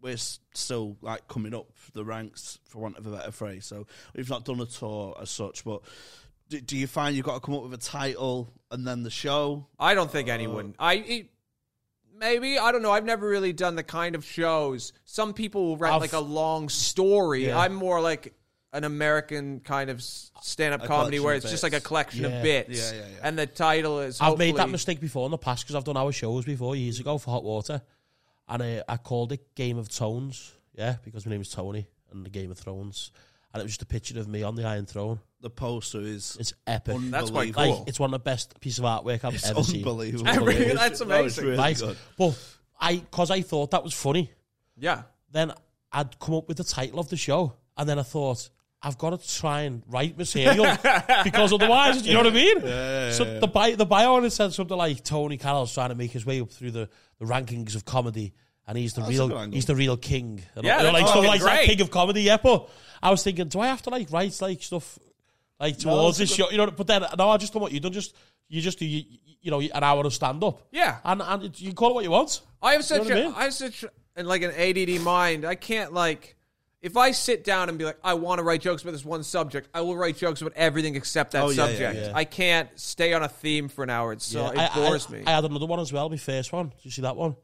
we're 0.00 0.16
still 0.16 0.96
like 1.02 1.26
coming 1.28 1.54
up 1.54 1.66
the 1.92 2.04
ranks, 2.04 2.58
for 2.68 2.78
want 2.78 2.96
of 2.98 3.06
a 3.06 3.10
better 3.10 3.32
phrase. 3.32 3.66
So 3.66 3.86
we've 4.14 4.30
not 4.30 4.44
done 4.44 4.60
a 4.60 4.66
tour 4.66 5.16
as 5.20 5.30
such. 5.30 5.64
But 5.64 5.82
do, 6.48 6.60
do 6.60 6.76
you 6.76 6.86
find 6.86 7.16
you've 7.16 7.26
got 7.26 7.34
to 7.34 7.40
come 7.40 7.54
up 7.56 7.62
with 7.64 7.74
a 7.74 7.78
title 7.78 8.52
and 8.70 8.86
then 8.86 9.02
the 9.02 9.10
show? 9.10 9.66
I 9.78 9.94
don't 9.94 10.10
think 10.10 10.28
anyone. 10.28 10.74
I 10.78 10.94
it, 10.94 11.30
maybe 12.18 12.58
I 12.58 12.72
don't 12.72 12.82
know. 12.82 12.90
I've 12.92 13.04
never 13.04 13.28
really 13.28 13.52
done 13.52 13.76
the 13.76 13.82
kind 13.82 14.14
of 14.14 14.24
shows. 14.24 14.92
Some 15.04 15.32
people 15.34 15.66
will 15.66 15.76
write 15.76 15.92
I've- 15.92 16.00
like 16.00 16.12
a 16.12 16.20
long 16.20 16.68
story. 16.68 17.46
Yeah. 17.46 17.58
I'm 17.58 17.74
more 17.74 18.00
like 18.00 18.34
an 18.72 18.84
American 18.84 19.60
kind 19.60 19.88
of 19.88 20.02
stand 20.02 20.74
up 20.74 20.84
A 20.84 20.86
comedy 20.86 21.20
where 21.20 21.34
it's 21.34 21.50
just 21.50 21.62
like 21.62 21.72
a 21.72 21.80
collection 21.80 22.22
Yeah. 22.24 22.28
of 22.36 22.42
bits. 22.42 22.92
Yeah, 22.92 22.98
yeah, 22.98 23.06
yeah. 23.14 23.18
And 23.22 23.38
the 23.38 23.46
title 23.46 24.00
is. 24.00 24.20
I've 24.20 24.36
made 24.38 24.56
that 24.56 24.68
mistake 24.68 25.00
before 25.00 25.24
in 25.26 25.30
the 25.30 25.38
past 25.38 25.64
because 25.64 25.74
I've 25.74 25.84
done 25.84 25.96
our 25.96 26.12
shows 26.12 26.44
before 26.44 26.76
years 26.76 27.00
ago 27.00 27.16
for 27.18 27.30
Hot 27.30 27.44
Water, 27.44 27.80
and 28.48 28.62
uh, 28.62 28.82
I 28.88 28.96
called 28.98 29.32
it 29.32 29.54
Game 29.54 29.78
of 29.78 29.88
Tones. 29.88 30.52
Yeah, 30.74 30.96
because 31.04 31.24
my 31.26 31.30
name 31.30 31.40
is 31.40 31.48
Tony 31.48 31.88
and 32.12 32.24
the 32.26 32.30
Game 32.30 32.50
of 32.50 32.58
Thrones, 32.58 33.10
and 33.52 33.60
it 33.60 33.64
was 33.64 33.72
just 33.72 33.82
a 33.82 33.86
picture 33.86 34.18
of 34.18 34.28
me 34.28 34.42
on 34.42 34.54
the 34.54 34.64
Iron 34.64 34.86
Throne. 34.86 35.20
The 35.40 35.50
poster 35.50 36.00
is 36.00 36.36
It's 36.40 36.52
epic. 36.66 36.96
That's 37.00 37.30
quite 37.30 37.48
unbelievable. 37.48 37.78
Like 37.80 37.88
it's 37.88 38.00
one 38.00 38.08
of 38.08 38.12
the 38.20 38.24
best 38.24 38.58
pieces 38.60 38.80
of 38.80 38.84
artwork 38.86 39.24
I've 39.24 39.34
It's 39.34 39.48
ever 39.48 39.62
seen. 39.62 39.76
It's 39.80 39.86
unbelievable. 39.86 40.46
Really? 40.46 40.74
That's 40.74 40.78
No, 41.00 41.24
it's 41.24 41.38
amazing. 41.38 41.44
really 41.44 41.56
Right, 41.58 41.78
good. 41.78 41.96
but 42.18 42.56
I 42.80 42.96
because 42.96 43.30
I 43.30 43.42
thought 43.42 43.70
that 43.70 43.84
was 43.84 43.94
funny. 43.94 44.32
Yeah. 44.76 45.02
Then 45.30 45.52
I'd 45.92 46.18
come 46.18 46.34
up 46.34 46.48
with 46.48 46.56
the 46.56 46.64
title 46.64 46.98
of 46.98 47.08
the 47.08 47.16
show, 47.16 47.54
and 47.76 47.88
then 47.88 47.98
I 47.98 48.02
thought. 48.02 48.50
I've 48.80 48.96
got 48.96 49.20
to 49.20 49.36
try 49.40 49.62
and 49.62 49.82
write 49.88 50.16
material 50.16 50.64
because 51.24 51.52
otherwise, 51.52 52.06
you 52.06 52.12
know 52.14 52.20
what 52.20 52.28
I 52.28 52.30
mean. 52.30 52.60
so 53.12 53.40
the 53.40 53.50
bio, 53.52 53.74
the 53.74 53.84
bio 53.84 54.14
on 54.14 54.24
it 54.24 54.30
said 54.30 54.52
something 54.52 54.76
like 54.76 55.02
Tony 55.02 55.36
Carroll's 55.36 55.74
trying 55.74 55.88
to 55.88 55.96
make 55.96 56.12
his 56.12 56.24
way 56.24 56.40
up 56.40 56.48
through 56.52 56.70
the, 56.70 56.88
the 57.18 57.24
rankings 57.24 57.74
of 57.74 57.84
comedy, 57.84 58.34
and 58.68 58.78
he's 58.78 58.94
the 58.94 59.00
That's 59.00 59.10
real 59.10 59.24
angle. 59.36 59.50
he's 59.52 59.64
the 59.66 59.74
real 59.74 59.96
king. 59.96 60.42
And 60.54 60.64
Yeah, 60.64 60.78
you 60.78 60.84
know, 60.84 60.92
like 60.92 61.02
stuff 61.02 61.14
fucking 61.16 61.28
like 61.28 61.40
that, 61.40 61.56
great. 61.56 61.66
king 61.66 61.80
of 61.80 61.90
comedy. 61.90 62.22
Yeah, 62.22 62.36
but 62.40 62.68
I 63.02 63.10
was 63.10 63.24
thinking, 63.24 63.48
do 63.48 63.58
I 63.60 63.66
have 63.66 63.82
to 63.82 63.90
like 63.90 64.12
write 64.12 64.40
like 64.40 64.62
stuff 64.62 64.98
like 65.58 65.78
towards 65.78 66.20
it's 66.20 66.30
this 66.30 66.36
show? 66.36 66.50
You 66.50 66.58
know, 66.58 66.70
but 66.70 66.86
then 66.86 67.04
no, 67.18 67.30
I 67.30 67.36
just 67.38 67.52
done 67.52 67.62
what 67.62 67.72
you 67.72 67.80
done. 67.80 67.92
Just 67.92 68.14
you 68.48 68.60
just 68.60 68.78
do 68.78 68.86
you, 68.86 69.02
you 69.40 69.50
know 69.50 69.60
an 69.60 69.82
hour 69.82 70.04
of 70.06 70.14
stand 70.14 70.44
up. 70.44 70.62
Yeah. 70.70 70.98
and 71.04 71.20
and 71.22 71.42
it, 71.44 71.60
you 71.60 71.68
can 71.68 71.76
call 71.76 71.90
it 71.90 71.94
what 71.94 72.04
you 72.04 72.10
want. 72.10 72.40
I 72.62 72.72
have 72.74 72.84
such 72.84 72.98
know 73.02 73.04
what 73.08 73.12
I 73.16 73.20
a, 73.20 73.24
mean? 73.24 73.34
I 73.36 73.42
have 73.44 73.54
such 73.54 73.84
and 74.16 74.28
like 74.28 74.42
an 74.42 74.52
ADD 74.52 75.00
mind. 75.02 75.44
I 75.44 75.54
can't 75.54 75.92
like 75.92 76.36
If 76.82 76.96
I 76.96 77.12
sit 77.12 77.44
down 77.44 77.68
and 77.68 77.78
be 77.78 77.84
like, 77.84 77.98
I 78.04 78.14
want 78.14 78.38
to 78.38 78.42
write 78.44 78.60
jokes 78.62 78.82
about 78.82 78.92
this 78.92 79.04
one 79.04 79.22
subject, 79.22 79.68
I 79.72 79.80
will 79.80 79.96
write 79.96 80.16
jokes 80.16 80.40
about 80.42 80.54
everything 80.56 80.94
except 80.96 81.32
that 81.32 81.42
Oh, 81.44 81.50
yeah, 81.50 81.66
yeah, 81.66 81.70
subject. 81.70 82.06
yeah. 82.06 82.12
I 82.14 82.24
can't 82.24 82.68
stay 82.74 83.12
on 83.14 83.22
a 83.22 83.28
theme 83.28 83.68
for 83.68 83.82
an 83.84 83.90
hour. 83.90 84.12
It's 84.12 84.26
so 84.26 84.52
Yeah, 84.52 84.64
it 84.64 84.70
I, 84.72 84.74
bores 84.74 85.06
I, 85.08 85.12
me. 85.12 85.22
I 85.26 85.30
had 85.30 85.44
another 85.44 85.66
one 85.66 85.80
as 85.80 85.92
well. 85.92 86.08
My 86.10 86.16
first 86.16 86.52
one. 86.52 86.68
Did 86.70 86.84
you 86.84 86.90
see 86.90 87.02
that 87.02 87.16
one? 87.16 87.36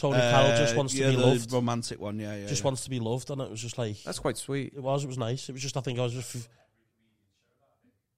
Tony 0.00 0.18
Carroll 0.18 0.56
just 0.56 0.74
Uh, 0.74 0.76
wants 0.78 0.94
yeah, 0.94 1.06
to 1.06 1.10
be 1.12 1.16
the 1.20 1.26
loved. 1.26 1.52
romantic 1.52 2.00
one. 2.00 2.18
Yeah, 2.18 2.34
yeah. 2.36 2.46
Just 2.46 2.62
yeah. 2.62 2.64
wants 2.64 2.84
to 2.84 2.90
be 2.90 2.98
loved, 3.00 3.28
and 3.30 3.40
it 3.42 3.50
was 3.50 3.60
just 3.60 3.76
like 3.78 4.02
That's 4.02 4.18
quite 4.18 4.36
sweet. 4.38 4.72
it 4.74 4.82
was. 4.82 5.04
It 5.04 5.08
was 5.08 5.18
nice. 5.18 5.48
It 5.48 5.52
was 5.52 5.62
just 5.62 5.76
I 5.76 5.80
think 5.80 5.98
I 5.98 6.02
was 6.02 6.14
just 6.14 6.48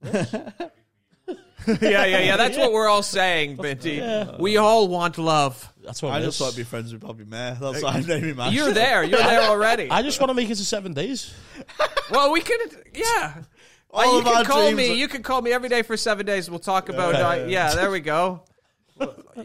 yeah, 1.81 2.05
yeah, 2.05 2.19
yeah. 2.19 2.37
That's 2.37 2.57
what 2.59 2.73
we're 2.73 2.89
all 2.89 3.03
saying, 3.03 3.57
Binty. 3.57 4.01
We 4.39 4.57
all 4.57 4.89
want 4.89 5.17
love. 5.19 5.73
that's 5.85 6.03
what 6.03 6.13
I 6.13 6.19
it 6.19 6.23
just 6.25 6.37
is. 6.39 6.41
want 6.41 6.53
to 6.55 6.61
be 6.61 6.65
friends 6.65 6.93
with 6.93 7.03
Bobby 7.03 7.25
Mair. 7.25 7.57
That's 7.61 7.83
why 7.83 7.91
I'm 7.91 8.07
naming 8.07 8.35
my 8.37 8.49
You're 8.49 8.73
there. 8.73 9.05
You're 9.05 9.19
there 9.21 9.43
already. 9.43 9.89
I 9.91 10.03
just 10.03 10.21
want 10.21 10.31
to 10.31 10.35
make 10.35 10.51
it 10.51 10.57
to 10.57 10.65
seven 10.65 10.93
days. 10.95 11.33
Well, 12.11 12.31
we 12.33 12.41
could, 12.43 12.61
yeah. 12.95 13.43
All 13.91 14.01
Uh, 14.01 14.13
you 14.15 14.19
of 14.19 14.27
our 14.27 14.35
can 14.43 14.45
call 14.45 14.63
dreams 14.65 14.77
me. 14.77 14.91
are- 14.91 14.95
You 14.97 15.09
can 15.09 15.23
call 15.23 15.41
me 15.41 15.51
every 15.53 15.71
day 15.71 15.81
for 15.83 15.97
seven 15.97 16.27
days. 16.27 16.51
We'll 16.51 16.59
talk 16.59 16.91
about. 16.91 17.15
Uh, 17.15 17.45
yeah, 17.47 17.75
there 17.75 17.91
we 17.91 18.01
go. 18.01 18.43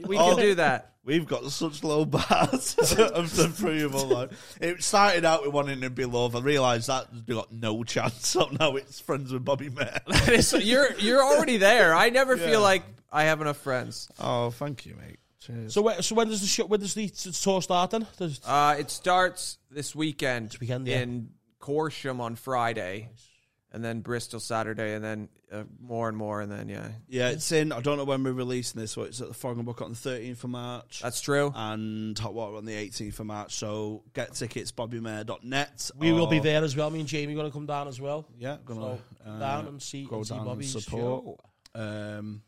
We 0.06 0.18
can 0.18 0.36
do 0.38 0.56
that. 0.56 0.94
We've 1.08 1.26
got 1.26 1.50
such 1.52 1.84
low 1.86 2.04
bars 2.06 2.76
of 2.78 3.36
the 3.36 3.54
provable. 3.58 4.08
Like, 4.08 4.32
it 4.62 4.84
started 4.84 5.24
out 5.26 5.44
with 5.44 5.54
wanting 5.54 5.80
to 5.82 5.90
be 5.90 6.04
loved. 6.06 6.36
I 6.36 6.42
realised 6.42 6.88
that 6.88 7.08
we 7.26 7.34
got 7.34 7.52
no 7.52 7.84
chance. 7.86 8.28
So 8.28 8.50
now 8.60 8.76
it's 8.76 9.00
friends 9.00 9.32
with 9.32 9.46
Bobby 9.46 9.70
Mair. 9.70 10.02
So 10.42 10.58
you're 10.58 10.94
you're 11.00 11.24
already 11.24 11.58
there. 11.58 11.96
I 11.96 12.10
never 12.10 12.36
Yeah. 12.36 12.46
feel 12.46 12.62
like 12.62 12.84
I 13.12 13.24
have 13.24 13.40
enough 13.42 13.58
friends. 13.58 14.10
oh, 14.20 14.50
thank 14.52 14.86
you, 14.86 14.96
mate. 14.96 15.18
Cheers. 15.40 15.74
So, 15.74 15.88
wh- 15.88 16.02
so 16.02 16.14
when 16.14 16.28
does 16.28 16.42
the 16.42 16.48
show? 16.48 16.66
When 16.66 16.82
does 16.82 16.94
the 16.94 17.08
tour 17.08 17.62
start 17.62 17.92
then? 17.92 18.06
Does- 18.18 18.42
Uh, 18.46 18.76
it 18.78 18.92
starts 18.92 19.58
this 19.72 19.96
weekend. 19.96 20.50
This 20.52 20.60
weekend, 20.60 20.88
yeah. 20.88 21.00
in 21.00 21.30
Corsham 21.62 22.20
on 22.20 22.36
Friday, 22.36 23.08
and 23.74 23.84
then 23.84 24.02
Bristol 24.02 24.40
Saturday, 24.40 24.94
and 24.96 25.04
then 25.04 25.30
uh, 25.52 25.64
more 25.80 26.08
and 26.10 26.18
more, 26.18 26.42
and 26.42 26.52
then 26.52 26.70
yeah, 26.70 26.90
yeah, 27.08 27.30
it's 27.30 27.52
in. 27.52 27.72
I 27.72 27.82
don't 27.82 27.98
know 27.98 28.04
when 28.06 28.24
we're 28.24 28.34
releasing 28.34 28.80
this. 28.82 28.92
So 28.94 29.04
it's 29.04 29.22
at 29.22 29.28
the 29.28 29.34
Frog 29.34 29.58
and 29.58 29.66
Bucket 29.66 29.84
on 29.86 29.92
the 29.92 29.98
13th 29.98 30.44
of 30.44 30.50
March. 30.50 31.02
that's 31.02 31.22
true. 31.22 31.52
and 31.56 32.18
Hot 32.20 32.34
Water 32.34 32.56
on 32.58 32.66
the 32.66 32.74
18th 32.74 33.20
of 33.20 33.26
March. 33.26 33.56
So 33.56 34.04
get 34.14 34.34
tickets, 34.34 34.72
bobbymair.net. 34.72 35.92
we 35.98 36.12
will 36.12 36.28
be 36.28 36.40
there 36.40 36.64
as 36.64 36.76
well. 36.76 36.90
Me 36.90 37.00
and 37.00 37.08
Jamie 37.10 37.34
going 37.34 37.48
to 37.48 37.52
come 37.54 37.66
down 37.66 37.88
as 37.88 38.00
well. 38.00 38.28
Yeah, 38.38 38.58
gonna 38.66 38.80
So, 38.82 39.00
uh, 39.30 39.40
down 39.40 39.68
and 39.68 39.82
see, 39.82 40.06
go 40.06 40.18
and 40.18 40.28
see 40.28 40.32
down 40.32 40.40
and 40.40 40.48
Bobby's 40.48 40.72
support. 40.84 41.24
show. 41.24 41.80
Um, 41.80 42.42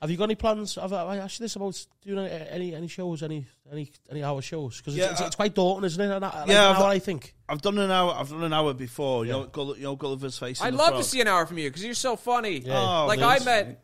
Have 0.00 0.10
you 0.12 0.16
got 0.16 0.24
any 0.24 0.36
plans? 0.36 0.76
Have 0.76 0.92
I 0.92 1.02
I 1.04 1.16
asked 1.16 1.40
you 1.40 1.44
this 1.44 1.56
about 1.56 1.84
doing 2.06 2.24
any 2.26 2.48
any, 2.50 2.74
any 2.74 2.86
shows, 2.88 3.22
any 3.22 3.46
any 3.72 3.90
any 4.10 4.22
hour 4.22 4.40
shows? 4.40 4.78
Because 4.78 4.94
Yeah, 4.96 5.04
it's, 5.10 5.12
it's, 5.14 5.20
it's 5.28 5.36
quite 5.36 5.54
daunting, 5.54 5.84
isn't 5.86 6.00
it? 6.00 6.14
An, 6.14 6.22
like 6.22 6.32
Yeah, 6.46 6.70
an 6.70 6.76
I've- 6.76 6.82
hour, 6.84 6.88
I 6.88 6.98
think. 7.00 7.34
I've 7.48 7.60
done 7.62 7.78
an 7.78 7.90
hour. 7.90 8.14
I've 8.14 8.28
done 8.28 8.44
an 8.44 8.52
hour 8.52 8.74
before. 8.74 9.24
You 9.24 9.32
Yeah. 9.32 9.38
know, 9.38 9.46
Gull, 9.46 9.76
you 9.76 9.82
know 9.84 9.96
Gulliver's 9.96 10.38
face. 10.38 10.60
I'd 10.62 10.74
love 10.74 10.90
Frog? 10.90 11.02
to 11.02 11.08
see 11.08 11.20
an 11.20 11.26
hour 11.28 11.46
from 11.46 11.58
you 11.58 11.68
because 11.68 11.82
you're 11.84 11.94
so 11.94 12.14
funny. 12.14 12.58
Yeah. 12.60 12.78
Oh, 12.78 13.06
like 13.06 13.18
thanks, 13.18 13.42
I 13.42 13.44
met 13.44 13.68
mate. 13.68 13.76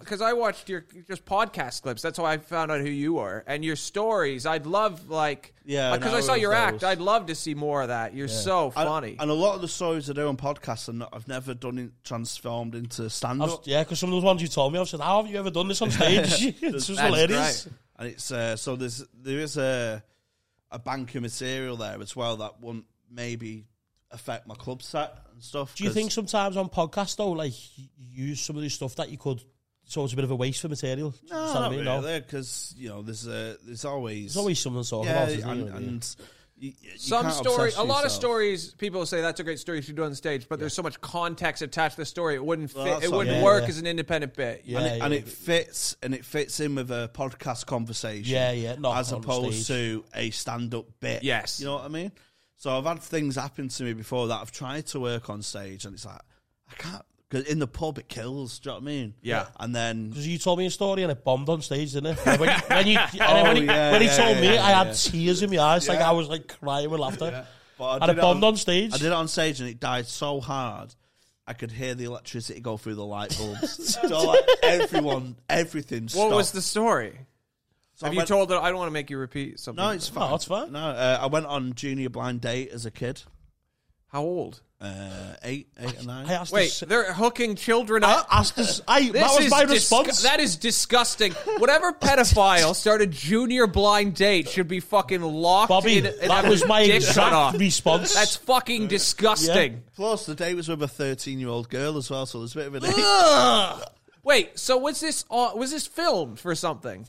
Because 0.00 0.20
I 0.20 0.32
watched 0.32 0.68
your 0.68 0.84
just 1.06 1.24
podcast 1.24 1.82
clips. 1.82 2.02
That's 2.02 2.18
how 2.18 2.24
I 2.24 2.38
found 2.38 2.70
out 2.70 2.80
who 2.80 2.88
you 2.88 3.18
are 3.18 3.42
and 3.46 3.64
your 3.64 3.76
stories. 3.76 4.46
I'd 4.46 4.66
love 4.66 5.08
like 5.08 5.54
Yeah, 5.64 5.96
because 5.96 6.14
I 6.14 6.20
saw 6.20 6.34
of 6.34 6.40
your 6.40 6.52
act. 6.52 6.80
those. 6.80 6.88
I'd 6.90 7.00
love 7.00 7.26
to 7.26 7.34
see 7.34 7.54
more 7.54 7.82
of 7.82 7.88
that. 7.88 8.14
You're 8.14 8.28
so 8.28 8.66
And- 8.66 8.74
funny. 8.74 9.16
And, 9.18 9.30
a 9.30 9.34
lot 9.34 9.54
of 9.54 9.60
the 9.60 9.68
stories 9.68 10.08
I 10.08 10.12
do 10.12 10.26
on 10.28 10.36
podcasts, 10.36 10.88
and 10.88 11.04
I've 11.12 11.28
never 11.28 11.54
done 11.54 11.78
it 11.78 11.90
transformed 12.04 12.74
into 12.74 13.08
stand 13.10 13.42
up. 13.42 13.66
yeah, 13.66 13.82
because 13.82 13.98
some 13.98 14.10
of 14.10 14.14
those 14.14 14.24
ones 14.24 14.42
you 14.42 14.48
told 14.48 14.72
me, 14.72 14.78
I've 14.78 14.88
said, 14.88 15.00
"How 15.00 15.22
have 15.22 15.30
you 15.32 15.38
ever 15.38 15.50
done 15.50 15.68
this 15.68 15.82
on 15.82 15.90
stage?" 15.90 16.56
it's 16.62 16.86
just 16.86 16.88
That's 16.88 16.98
hilarious. 17.00 17.64
great. 17.64 17.74
And 17.98 18.08
it's 18.08 18.30
uh, 18.30 18.56
so 18.56 18.76
there's 18.76 19.04
there 19.14 19.38
is 19.40 19.56
a 19.56 20.02
a 20.70 20.78
bank 20.78 21.14
of 21.14 21.22
material 21.22 21.76
there 21.76 22.00
as 22.02 22.14
well 22.16 22.36
that 22.38 22.60
won't 22.60 22.84
maybe 23.10 23.66
affect 24.10 24.46
my 24.46 24.54
club 24.54 24.82
set 24.82 25.16
and 25.32 25.42
stuff. 25.42 25.74
Do 25.74 25.84
you 25.84 25.90
think 25.90 26.10
sometimes 26.12 26.56
on 26.56 26.68
podcasts 26.68 27.16
though, 27.16 27.30
like 27.30 27.52
you 27.78 27.88
use 28.28 28.40
some 28.40 28.56
of 28.56 28.62
this 28.62 28.74
stuff 28.74 28.94
that 28.96 29.10
you 29.10 29.16
could, 29.18 29.42
so 29.86 30.04
it's 30.04 30.12
a 30.12 30.16
bit 30.16 30.24
of 30.24 30.30
a 30.30 30.36
waste 30.36 30.60
for 30.60 30.68
material? 30.68 31.14
No, 31.30 31.36
not 31.54 31.62
I 31.62 31.68
mean? 31.70 31.84
No. 31.84 32.00
really, 32.02 32.20
because 32.20 32.74
you 32.76 32.88
know 32.88 33.02
there's 33.02 33.26
a 33.26 33.56
there's 33.64 33.84
always 33.84 34.34
There's 34.34 34.36
always 34.36 34.58
something 34.58 34.82
to 34.82 34.88
talk 34.90 35.04
yeah, 35.06 35.12
about. 35.22 35.28
isn't 35.30 35.48
and, 35.50 35.68
there? 35.68 35.76
and 35.76 36.16
you, 36.58 36.72
you 36.80 36.90
Some 36.96 37.24
can't 37.24 37.34
story, 37.34 37.72
a 37.76 37.84
lot 37.84 38.06
of 38.06 38.10
stories. 38.10 38.72
People 38.74 39.04
say 39.04 39.20
that's 39.20 39.40
a 39.40 39.44
great 39.44 39.58
story 39.58 39.78
you 39.78 39.82
should 39.82 39.96
do 39.96 40.04
on 40.04 40.14
stage, 40.14 40.48
but 40.48 40.58
there's 40.58 40.72
so 40.72 40.82
much 40.82 40.98
context 41.02 41.60
attached 41.60 41.96
to 41.96 42.00
the 42.00 42.06
story. 42.06 42.34
It 42.34 42.42
wouldn't 42.44 42.70
fit. 42.70 42.84
that's 42.84 43.04
it 43.04 43.12
wouldn't 43.12 43.36
Yeah, 43.36 43.42
work 43.44 43.64
yeah. 43.64 43.68
as 43.68 43.78
an 43.78 43.86
independent 43.86 44.34
bit. 44.34 44.62
Yeah, 44.64 44.78
and, 44.78 44.86
it, 44.86 45.02
and 45.02 45.14
it 45.14 45.28
fits 45.28 45.96
and 46.02 46.14
it 46.14 46.24
fits 46.24 46.58
in 46.60 46.74
with 46.74 46.90
a 46.90 47.10
podcast 47.12 47.66
conversation. 47.66 48.32
Yeah, 48.32 48.52
yeah, 48.52 48.76
not 48.78 48.96
as 48.96 49.12
opposed 49.12 49.64
stage. 49.64 49.66
to 49.66 50.04
a 50.14 50.30
stand-up 50.30 50.86
bit. 50.98 51.22
Yes. 51.22 51.60
you 51.60 51.66
know 51.66 51.74
what 51.74 51.84
I 51.84 51.88
mean. 51.88 52.10
So 52.56 52.76
I've 52.78 52.86
had 52.86 53.00
things 53.02 53.36
happen 53.36 53.68
to 53.68 53.82
me 53.84 53.92
before 53.92 54.28
that 54.28 54.40
I've 54.40 54.50
tried 54.50 54.86
to 54.88 55.00
work 55.00 55.28
on 55.28 55.42
stage, 55.42 55.84
and 55.84 55.92
it's 55.94 56.06
like 56.06 56.22
I 56.70 56.74
can't. 56.76 57.04
Because 57.28 57.46
in 57.46 57.58
the 57.58 57.66
pub 57.66 57.98
it 57.98 58.08
kills. 58.08 58.60
Do 58.60 58.68
you 58.68 58.70
know 58.70 58.74
what 58.76 58.82
I 58.82 58.86
mean? 58.86 59.14
Yeah. 59.20 59.46
And 59.58 59.74
then 59.74 60.10
Because 60.10 60.28
you 60.28 60.38
told 60.38 60.58
me 60.60 60.66
a 60.66 60.70
story 60.70 61.02
and 61.02 61.10
it 61.10 61.24
bombed 61.24 61.48
on 61.48 61.60
stage, 61.60 61.92
didn't 61.92 62.16
it? 62.18 62.38
when, 62.38 62.38
when, 62.38 62.86
you, 62.86 62.98
and 63.12 63.18
then 63.20 63.42
when, 63.44 63.56
Oh, 63.56 63.60
he, 63.60 63.66
yeah, 63.66 63.90
when 63.92 64.00
he 64.00 64.06
yeah, 64.06 64.16
told 64.16 64.36
me, 64.36 64.54
yeah, 64.54 64.64
I 64.64 64.70
had 64.70 64.86
yeah. 64.88 64.92
tears 64.92 65.42
in 65.42 65.50
my 65.50 65.58
eyes. 65.58 65.88
Like 65.88 65.98
I 66.00 66.12
was 66.12 66.28
like 66.28 66.46
crying 66.60 66.88
with 66.90 67.00
laughter. 67.00 67.46
but 67.78 67.84
I 67.84 68.06
And 68.06 68.16
it 68.16 68.20
bombed 68.20 68.44
on, 68.44 68.52
on 68.52 68.56
stage. 68.56 68.92
I 68.94 68.98
did 68.98 69.06
it 69.06 69.12
on 69.12 69.26
stage, 69.28 69.60
and 69.60 69.68
it 69.68 69.80
died 69.80 70.06
so 70.06 70.40
hard. 70.40 70.94
I 71.48 71.52
could 71.52 71.70
hear 71.72 71.94
the 71.96 72.04
electricity 72.04 72.60
go 72.60 72.76
through 72.76 72.94
the 72.96 73.04
light 73.04 73.36
bulbs. 73.38 73.94
so 74.08 74.22
like 74.26 74.44
everyone, 74.62 75.36
everything. 75.48 76.02
What 76.04 76.10
stopped. 76.10 76.34
was 76.34 76.52
the 76.52 76.62
story? 76.62 77.18
So 77.94 78.06
Have 78.06 78.10
I 78.10 78.14
you 78.14 78.16
went- 78.18 78.28
told 78.28 78.52
it? 78.52 78.56
I 78.56 78.68
don't 78.68 78.78
want 78.78 78.88
to 78.88 78.92
make 78.92 79.10
you 79.10 79.18
repeat 79.18 79.58
something. 79.58 79.82
No, 79.84 79.90
it's 79.90 80.08
fine. 80.08 80.28
No, 80.28 80.34
it's 80.36 80.44
fine. 80.44 80.72
No, 80.72 80.78
uh, 80.80 81.18
I 81.22 81.26
went 81.26 81.46
on 81.46 81.72
junior 81.74 82.08
blind 82.10 82.40
date 82.40 82.70
as 82.70 82.84
a 82.86 82.90
kid, 82.90 83.22
How 84.08 84.22
old? 84.22 84.60
Uh, 84.80 85.34
eight, 85.42 85.68
eight 85.80 86.00
or 86.00 86.04
nine. 86.04 86.26
I 86.26 86.34
asked 86.34 86.52
Wait, 86.52 86.64
this, 86.64 86.80
they're 86.80 87.12
hooking 87.14 87.56
children 87.56 88.04
up. 88.04 88.26
I 88.30 88.40
asked 88.40 88.56
this, 88.56 88.82
I, 88.86 89.08
This 89.08 89.12
that 89.12 89.42
was 89.42 89.50
my 89.50 89.64
disgu- 89.64 89.70
response. 89.70 90.22
that 90.22 90.38
is 90.40 90.56
disgusting. 90.56 91.32
Whatever 91.58 91.92
pedophile 92.00 92.74
started 92.74 93.10
junior 93.10 93.66
blind 93.66 94.14
date 94.16 94.48
should 94.50 94.68
be 94.68 94.80
fucking 94.80 95.22
locked 95.22 95.70
Bobby, 95.70 95.98
in. 95.98 96.06
and 96.06 96.30
that 96.30 96.46
was 96.46 96.66
my 96.66 96.82
dick 96.84 96.92
cut 97.02 97.08
exact 97.08 97.32
off. 97.32 97.58
response. 97.58 98.14
That's 98.14 98.36
fucking 98.36 98.88
disgusting. 98.88 99.82
Plus, 99.94 100.26
the 100.26 100.34
date 100.34 100.54
was 100.54 100.68
with 100.68 100.82
a 100.82 100.88
thirteen-year-old 100.88 101.70
girl 101.70 101.96
as 101.96 102.10
well, 102.10 102.26
so 102.26 102.40
there's 102.40 102.54
a 102.54 102.70
bit 102.70 102.84
of 102.84 102.84
an. 102.84 103.82
Wait, 104.24 104.58
so 104.58 104.76
was 104.76 105.00
this 105.00 105.24
uh, 105.30 105.52
was 105.54 105.70
this 105.70 105.86
filmed 105.86 106.38
for 106.38 106.54
something? 106.54 107.06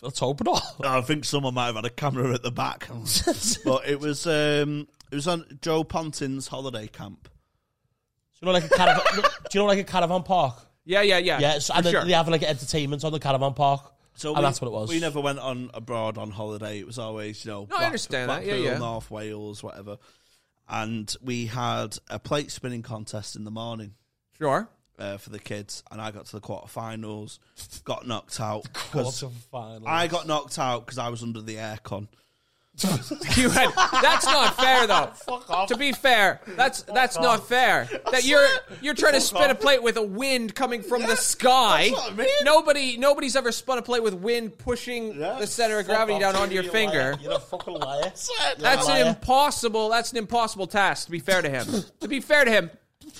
Let's 0.00 0.18
hope 0.18 0.42
not. 0.44 0.62
I 0.84 1.00
think 1.02 1.24
someone 1.24 1.54
might 1.54 1.66
have 1.66 1.76
had 1.76 1.84
a 1.84 1.90
camera 1.90 2.32
at 2.34 2.42
the 2.42 2.50
back, 2.50 2.88
but 3.64 3.86
it 3.88 4.00
was 4.00 4.26
um, 4.26 4.88
it 5.12 5.14
was 5.14 5.28
on 5.28 5.44
Joe 5.60 5.84
Pontin's 5.84 6.48
holiday 6.48 6.88
camp. 6.88 7.28
Do 7.28 8.38
you 8.40 8.46
know 8.46 8.52
like 8.52 8.64
a 8.64 8.68
caravan? 8.70 9.02
do 9.22 9.28
you 9.52 9.60
know 9.60 9.66
like 9.66 9.78
a 9.78 9.84
caravan 9.84 10.22
park? 10.22 10.56
Yeah, 10.84 11.02
yeah, 11.02 11.18
yeah. 11.18 11.38
Yes, 11.38 11.68
for 11.68 11.76
and 11.76 11.84
then 11.86 11.92
sure. 11.92 12.04
they 12.04 12.12
have 12.12 12.28
like 12.28 12.42
entertainment 12.42 13.04
on 13.04 13.12
the 13.12 13.20
caravan 13.20 13.54
park. 13.54 13.92
So 14.14 14.30
and 14.30 14.38
we, 14.38 14.42
that's 14.42 14.60
what 14.60 14.68
it 14.68 14.72
was. 14.72 14.88
We 14.88 15.00
never 15.00 15.20
went 15.20 15.38
on 15.38 15.70
abroad 15.74 16.18
on 16.18 16.30
holiday. 16.30 16.78
It 16.80 16.86
was 16.86 16.98
always, 16.98 17.44
you 17.44 17.50
know, 17.50 17.68
No, 17.70 17.76
I 17.76 17.84
understand 17.84 18.30
that. 18.30 18.44
Yeah, 18.44 18.54
Blackpool, 18.54 18.72
yeah. 18.72 18.78
North 18.78 19.10
Wales, 19.10 19.62
whatever. 19.62 19.98
And 20.68 21.14
we 21.22 21.46
had 21.46 21.98
a 22.10 22.18
plate 22.18 22.50
spinning 22.50 22.82
contest 22.82 23.36
in 23.36 23.44
the 23.44 23.50
morning 23.50 23.94
Sure. 24.38 24.68
uh, 24.98 25.18
for 25.18 25.30
the 25.30 25.38
kids, 25.38 25.82
and 25.90 26.00
I 26.00 26.10
got 26.10 26.26
to 26.26 26.32
the 26.32 26.40
quarterfinals, 26.40 27.38
got 27.84 28.06
knocked 28.06 28.40
out. 28.40 28.72
'cause 28.72 29.22
Quarterfinals. 29.22 29.86
I 29.86 30.06
got 30.08 30.26
knocked 30.26 30.58
out 30.58 30.84
because 30.86 30.98
I 30.98 31.08
was 31.10 31.22
under 31.22 31.42
the 31.42 31.56
aircon. 31.56 32.08
You 33.36 33.48
had, 33.48 33.70
that's 34.02 34.26
not 34.26 34.56
fair 34.56 34.86
though. 34.86 35.06
Fuck 35.14 35.48
off. 35.50 35.68
To 35.68 35.76
be 35.76 35.92
fair, 35.92 36.40
that's 36.56 36.82
that's 36.82 37.18
not 37.18 37.46
fair. 37.48 37.88
That 38.10 38.24
you're 38.24 38.46
you're 38.80 38.94
trying 38.94 39.14
to 39.14 39.20
spin 39.20 39.50
a 39.50 39.54
plate 39.54 39.82
with 39.82 39.96
a 39.96 40.02
wind 40.02 40.54
coming 40.54 40.82
from 40.82 41.02
the 41.02 41.16
sky. 41.16 41.90
that's 41.90 42.00
what 42.02 42.12
I 42.12 42.16
mean. 42.16 42.28
Nobody 42.42 42.96
nobody's 42.98 43.36
ever 43.36 43.52
spun 43.52 43.78
a 43.78 43.82
plate 43.82 44.02
with 44.02 44.14
wind 44.14 44.58
pushing 44.58 45.18
Yeah. 45.18 45.38
the 45.38 45.46
center 45.46 45.78
of 45.78 45.86
gravity 45.86 46.18
down 46.18 46.36
onto 46.36 46.54
your 46.54 46.64
finger. 46.64 47.16
You're 47.22 47.32
a 47.34 47.38
fucking 47.38 47.74
liar. 47.74 48.12
That's 48.58 48.86
liar. 48.88 49.02
an 49.02 49.08
impossible. 49.08 49.88
That's 49.88 50.12
an 50.12 50.18
impossible 50.18 50.66
task. 50.66 51.06
To 51.06 51.10
be 51.12 51.20
fair 51.20 51.42
to 51.42 51.48
him. 51.48 51.66
to 52.00 52.08
be 52.08 52.20
fair 52.20 52.44
to 52.44 52.50
him, 52.50 52.70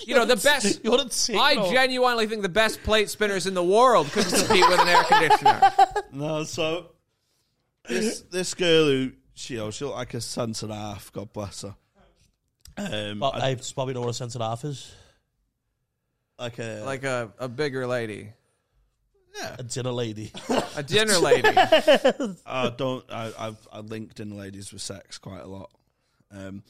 you 0.06 0.14
know 0.14 0.24
the 0.24 0.36
best. 0.36 0.80
You're 0.84 1.00
a 1.00 1.10
sick, 1.10 1.36
I 1.38 1.54
no. 1.54 1.70
genuinely 1.70 2.26
think 2.26 2.42
the 2.42 2.48
best 2.48 2.82
plate 2.82 3.08
spinners 3.10 3.46
in 3.46 3.54
the 3.54 3.64
world 3.64 4.06
couldn't 4.12 4.30
compete 4.30 4.68
with 4.68 4.80
an 4.80 4.88
air 4.88 5.04
conditioner. 5.04 5.72
No, 6.12 6.44
so 6.44 6.86
this 7.88 8.20
this 8.22 8.54
girl 8.54 8.84
who 8.86 9.12
she, 9.34 9.54
you 9.54 9.60
know, 9.60 9.70
she 9.70 9.84
looked 9.84 9.96
like 9.96 10.14
a 10.14 10.20
cent 10.20 10.62
and 10.62 10.72
a 10.72 10.76
half. 10.76 11.12
God 11.12 11.32
bless 11.32 11.62
her. 11.62 11.74
Um, 12.76 13.18
But 13.18 13.34
I- 13.42 13.50
I 13.50 13.54
probably 13.74 13.94
know 13.94 14.00
what 14.00 14.10
a 14.10 14.14
centre 14.14 14.38
half 14.38 14.64
is. 14.64 14.92
like 16.38 16.58
a 16.58 16.82
Like 16.84 17.04
a, 17.04 17.32
a 17.38 17.48
bigger 17.48 17.86
lady, 17.86 18.32
yeah. 19.34 19.56
A 19.58 19.62
dinner 19.62 19.92
lady. 19.92 20.30
a 20.76 20.82
dinner 20.82 21.16
lady. 21.18 21.48
I 22.46 22.70
don't. 22.76 23.04
I, 23.10 23.32
I've 23.38 23.68
I 23.72 23.80
linked 23.80 24.20
in 24.20 24.36
ladies 24.36 24.72
with 24.72 24.82
sex 24.82 25.16
quite 25.18 25.40
a 25.40 25.46
lot. 25.46 25.70
Um, 26.30 26.62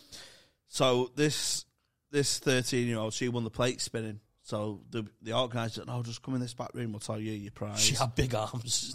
so 0.68 1.10
this 1.16 1.64
this 2.12 2.38
thirteen 2.38 2.86
year 2.86 2.98
old 2.98 3.14
she 3.14 3.28
won 3.28 3.42
the 3.44 3.50
plate 3.50 3.80
spinning. 3.80 4.20
So 4.42 4.80
the 4.90 5.06
the 5.22 5.32
organizer 5.32 5.80
said, 5.80 5.86
"No, 5.88 6.02
just 6.02 6.22
come 6.22 6.34
in 6.34 6.40
this 6.40 6.54
back 6.54 6.70
room. 6.74 6.92
We'll 6.92 7.00
tell 7.00 7.18
you 7.18 7.32
your 7.32 7.50
prize." 7.52 7.80
she 7.80 7.94
had 7.96 8.14
big 8.14 8.34
arms. 8.34 8.94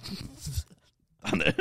and, 1.24 1.54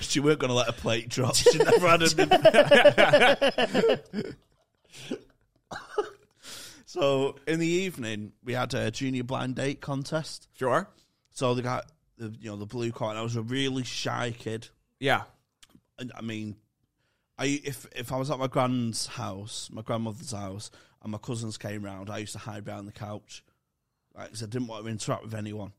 she 0.00 0.20
weren't 0.20 0.38
going 0.38 0.48
to 0.48 0.54
let 0.54 0.68
a 0.68 0.72
plate 0.72 1.08
drop. 1.08 1.34
She 1.34 1.58
never 1.64 1.88
had 1.88 2.02
a. 2.02 4.00
so 6.86 7.36
in 7.46 7.58
the 7.58 7.66
evening, 7.66 8.32
we 8.44 8.54
had 8.54 8.74
a 8.74 8.90
junior 8.90 9.24
blind 9.24 9.56
date 9.56 9.80
contest. 9.80 10.48
Sure. 10.54 10.88
So 11.30 11.54
the 11.54 11.62
guy, 11.62 11.82
the 12.18 12.34
you 12.40 12.50
know, 12.50 12.56
the 12.56 12.66
blue 12.66 12.92
card. 12.92 13.16
I 13.16 13.22
was 13.22 13.36
a 13.36 13.42
really 13.42 13.84
shy 13.84 14.34
kid. 14.36 14.68
Yeah. 15.00 15.22
And, 15.98 16.12
I 16.16 16.22
mean, 16.22 16.56
I 17.38 17.60
if 17.64 17.86
if 17.94 18.12
I 18.12 18.16
was 18.16 18.30
at 18.30 18.38
my 18.38 18.46
grand's 18.46 19.06
house, 19.06 19.68
my 19.72 19.82
grandmother's 19.82 20.32
house, 20.32 20.70
and 21.02 21.12
my 21.12 21.18
cousins 21.18 21.58
came 21.58 21.84
round, 21.84 22.10
I 22.10 22.18
used 22.18 22.32
to 22.32 22.38
hide 22.38 22.64
behind 22.64 22.86
the 22.86 22.92
couch, 22.92 23.44
Like, 24.14 24.30
cause 24.30 24.42
I 24.42 24.46
didn't 24.46 24.68
want 24.68 24.84
to 24.84 24.90
interact 24.90 25.24
with 25.24 25.34
anyone. 25.34 25.72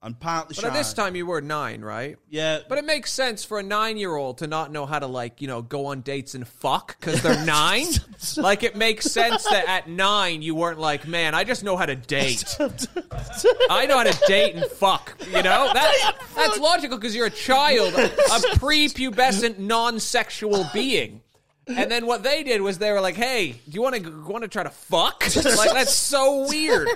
And 0.00 0.18
partly 0.20 0.54
But 0.54 0.62
shy. 0.62 0.68
at 0.68 0.74
this 0.74 0.92
time, 0.92 1.16
you 1.16 1.26
were 1.26 1.40
nine, 1.40 1.80
right? 1.80 2.16
yeah, 2.30 2.60
But 2.68 2.78
it 2.78 2.84
makes 2.84 3.12
sense 3.12 3.44
for 3.44 3.58
a 3.58 3.64
nine-year-old 3.64 4.38
to 4.38 4.46
not 4.46 4.70
know 4.70 4.86
how 4.86 5.00
to 5.00 5.08
like, 5.08 5.42
you 5.42 5.48
know, 5.48 5.60
go 5.60 5.86
on 5.86 6.02
dates 6.02 6.36
and 6.36 6.46
fuck 6.46 6.96
because 7.00 7.20
they're 7.20 7.44
nine. 7.44 7.86
like 8.36 8.62
it 8.62 8.76
makes 8.76 9.06
sense 9.10 9.42
that 9.44 9.66
at 9.68 9.88
nine 9.88 10.40
you 10.40 10.54
weren't 10.54 10.78
like, 10.78 11.08
man, 11.08 11.34
I 11.34 11.42
just 11.42 11.64
know 11.64 11.76
how 11.76 11.84
to 11.86 11.96
date. 11.96 12.44
I 13.70 13.86
know 13.86 13.98
how 13.98 14.04
to 14.04 14.18
date 14.28 14.54
and 14.54 14.64
fuck. 14.66 15.16
You 15.26 15.42
know 15.42 15.70
that 15.72 16.14
that's 16.36 16.58
logical 16.58 16.96
because 16.96 17.16
you're 17.16 17.26
a 17.26 17.30
child, 17.30 17.92
a 17.94 18.08
prepubescent, 18.56 19.58
non-sexual 19.58 20.66
being. 20.72 21.22
And 21.66 21.90
then 21.90 22.06
what 22.06 22.22
they 22.22 22.44
did 22.44 22.62
was 22.62 22.78
they 22.78 22.92
were 22.92 23.00
like, 23.00 23.16
"Hey, 23.16 23.52
do 23.52 23.72
you 23.72 23.82
want 23.82 23.96
to 23.96 24.24
want 24.24 24.42
to 24.42 24.48
try 24.48 24.62
to 24.62 24.70
fuck?" 24.70 25.22
like 25.36 25.72
that's 25.72 25.94
so 25.94 26.48
weird. 26.48 26.88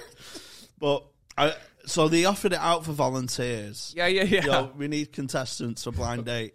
but 0.79 1.05
I 1.37 1.55
so 1.87 2.09
they 2.09 2.25
offered 2.25 2.53
it 2.53 2.59
out 2.59 2.85
for 2.85 2.93
volunteers. 2.93 3.93
Yeah, 3.97 4.07
yeah, 4.07 4.25
yeah. 4.25 4.45
You 4.45 4.51
know, 4.51 4.73
we 4.77 4.89
need 4.89 5.13
contestants 5.13 5.85
for 5.85 5.93
blind 5.93 6.25
date, 6.27 6.55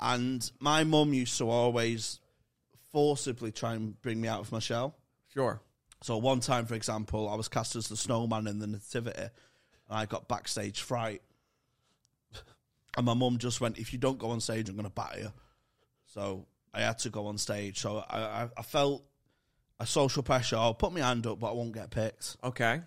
and 0.00 0.50
my 0.60 0.84
mum 0.84 1.12
used 1.14 1.36
to 1.38 1.48
always 1.48 2.20
forcibly 2.92 3.52
try 3.52 3.74
and 3.74 4.00
bring 4.02 4.20
me 4.20 4.28
out 4.28 4.40
of 4.40 4.52
my 4.52 4.58
shell. 4.58 4.96
Sure. 5.32 5.60
So 6.02 6.16
one 6.16 6.40
time, 6.40 6.66
for 6.66 6.74
example, 6.74 7.28
I 7.28 7.34
was 7.34 7.48
cast 7.48 7.76
as 7.76 7.88
the 7.88 7.96
snowman 7.96 8.46
in 8.46 8.58
the 8.58 8.66
nativity, 8.66 9.18
and 9.18 9.30
I 9.90 10.06
got 10.06 10.28
backstage 10.28 10.80
fright. 10.80 11.22
And 12.96 13.06
my 13.06 13.14
mum 13.14 13.38
just 13.38 13.60
went, 13.60 13.78
"If 13.78 13.92
you 13.92 13.98
don't 13.98 14.18
go 14.18 14.30
on 14.30 14.40
stage, 14.40 14.68
I'm 14.68 14.74
going 14.74 14.84
to 14.84 14.90
batter 14.90 15.20
you." 15.20 15.32
So 16.06 16.46
I 16.72 16.80
had 16.80 16.98
to 17.00 17.10
go 17.10 17.26
on 17.26 17.38
stage. 17.38 17.78
So 17.80 18.04
I, 18.08 18.18
I, 18.18 18.48
I 18.56 18.62
felt 18.62 19.04
a 19.80 19.86
social 19.86 20.22
pressure. 20.22 20.56
I'll 20.56 20.74
put 20.74 20.92
my 20.92 21.00
hand 21.00 21.26
up, 21.26 21.38
but 21.38 21.50
I 21.50 21.52
won't 21.52 21.72
get 21.72 21.90
picked. 21.90 22.36
Okay. 22.42 22.80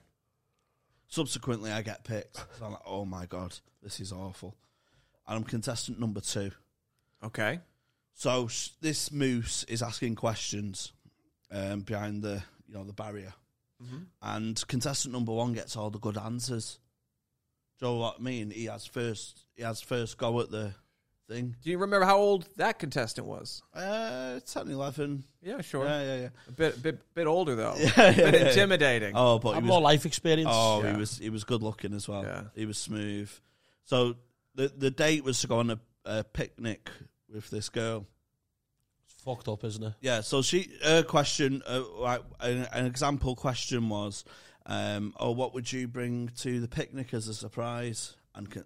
Subsequently, 1.11 1.71
I 1.71 1.81
get 1.81 2.05
picked. 2.05 2.37
So 2.57 2.65
I'm 2.65 2.71
like, 2.71 2.81
"Oh 2.85 3.03
my 3.03 3.25
god, 3.25 3.53
this 3.83 3.99
is 3.99 4.13
awful." 4.13 4.55
And 5.27 5.35
I'm 5.37 5.43
contestant 5.43 5.99
number 5.99 6.21
two. 6.21 6.51
Okay. 7.21 7.59
So 8.13 8.47
sh- 8.47 8.69
this 8.79 9.11
moose 9.11 9.65
is 9.65 9.81
asking 9.83 10.15
questions 10.15 10.93
um, 11.51 11.81
behind 11.81 12.23
the 12.23 12.41
you 12.65 12.73
know 12.73 12.85
the 12.85 12.93
barrier, 12.93 13.33
and 14.21 14.65
contestant 14.67 15.11
number 15.13 15.33
one 15.33 15.51
gets 15.51 15.75
all 15.75 15.89
the 15.89 15.99
good 15.99 16.17
answers. 16.17 16.79
Do 17.79 17.87
you 17.87 17.91
know 17.91 17.97
what 17.99 18.15
I 18.19 18.21
mean? 18.23 18.49
He 18.51 18.65
has 18.65 18.85
first 18.85 19.41
he 19.57 19.63
has 19.63 19.81
first 19.81 20.17
go 20.17 20.39
at 20.39 20.49
the 20.49 20.73
thing. 21.31 21.55
Do 21.63 21.69
you 21.69 21.77
remember 21.77 22.05
how 22.05 22.17
old 22.17 22.47
that 22.57 22.79
contestant 22.79 23.27
was? 23.27 23.63
Uh, 23.73 24.39
ten, 24.45 24.69
eleven. 24.69 25.23
Yeah, 25.41 25.61
sure. 25.61 25.85
Yeah, 25.85 26.01
yeah, 26.03 26.15
yeah. 26.21 26.29
A 26.47 26.51
bit, 26.51 26.83
bit, 26.83 27.13
bit 27.13 27.27
older 27.27 27.55
though. 27.55 27.75
yeah, 27.77 27.87
bit 27.95 28.17
yeah, 28.17 28.29
yeah. 28.31 28.47
intimidating. 28.49 29.13
Oh, 29.15 29.39
but 29.39 29.53
Have 29.53 29.63
he 29.63 29.67
more 29.69 29.81
life 29.81 30.05
experience. 30.05 30.49
oh, 30.51 30.83
Yeah. 30.83 30.91
he 30.93 30.97
was 30.97 31.17
he 31.17 31.29
was 31.29 31.43
good 31.43 31.63
looking 31.63 31.93
as 31.93 32.07
well. 32.07 32.23
Yeah. 32.23 32.43
He 32.55 32.65
was 32.65 32.77
smooth. 32.77 33.31
So 33.85 34.15
the 34.55 34.67
the 34.75 34.91
date 34.91 35.23
was 35.23 35.39
to 35.41 35.47
go 35.47 35.59
on 35.59 35.69
a, 35.71 35.79
a 36.05 36.23
picnic 36.23 36.89
with 37.33 37.49
this 37.49 37.69
girl. 37.69 38.05
It's 39.05 39.13
fucked 39.23 39.47
up, 39.47 39.63
isn't 39.63 39.83
it? 39.83 39.93
Yeah, 40.01 40.21
so 40.21 40.41
she 40.41 40.71
her 40.83 41.03
question, 41.03 41.61
uh, 41.67 41.83
like 41.97 42.21
an, 42.39 42.67
an 42.73 42.85
example 42.85 43.35
question 43.35 43.89
was, 43.89 44.25
um, 44.65 45.13
"Oh, 45.19 45.31
what 45.31 45.53
would 45.53 45.71
you 45.71 45.87
bring 45.87 46.29
to 46.39 46.59
the 46.59 46.67
picnic 46.67 47.13
as 47.13 47.27
a 47.27 47.33
surprise?" 47.33 48.15
And 48.35 48.49
con- 48.49 48.65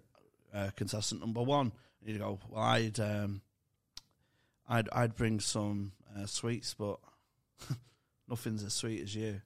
uh, 0.54 0.70
contestant 0.76 1.20
number 1.20 1.42
one, 1.42 1.72
you 2.06 2.18
go, 2.18 2.38
"Well, 2.48 2.62
I'd, 2.62 2.98
um, 3.00 3.42
I'd, 4.68 4.88
I'd 4.92 5.14
bring 5.14 5.40
some 5.40 5.92
uh, 6.16 6.26
sweets, 6.26 6.74
but 6.74 6.98
nothing's 8.28 8.64
as 8.64 8.74
sweet 8.74 9.02
as 9.02 9.14
you." 9.14 9.40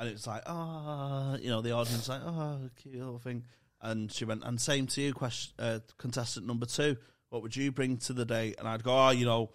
And 0.00 0.08
it's 0.08 0.26
like, 0.26 0.42
ah, 0.46 1.36
you 1.36 1.50
know, 1.50 1.60
the 1.60 1.72
audience 1.72 2.08
like, 2.08 2.22
oh, 2.24 2.70
cute 2.76 2.94
little 2.94 3.18
thing. 3.18 3.44
And 3.82 4.10
she 4.10 4.24
went, 4.24 4.44
and 4.44 4.58
same 4.58 4.86
to 4.86 5.00
you, 5.02 5.12
question, 5.12 5.52
uh, 5.58 5.80
contestant 5.98 6.46
number 6.46 6.64
two. 6.64 6.96
What 7.28 7.42
would 7.42 7.54
you 7.54 7.70
bring 7.70 7.98
to 7.98 8.14
the 8.14 8.24
date? 8.24 8.56
And 8.58 8.66
I'd 8.66 8.82
go, 8.82 8.92
oh, 8.92 9.10
you 9.10 9.26
know, 9.26 9.50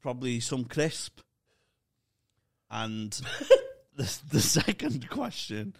probably 0.00 0.40
some 0.40 0.64
crisp. 0.64 1.20
And 2.70 3.12
the, 3.96 4.18
the 4.30 4.40
second 4.40 5.10
question 5.10 5.76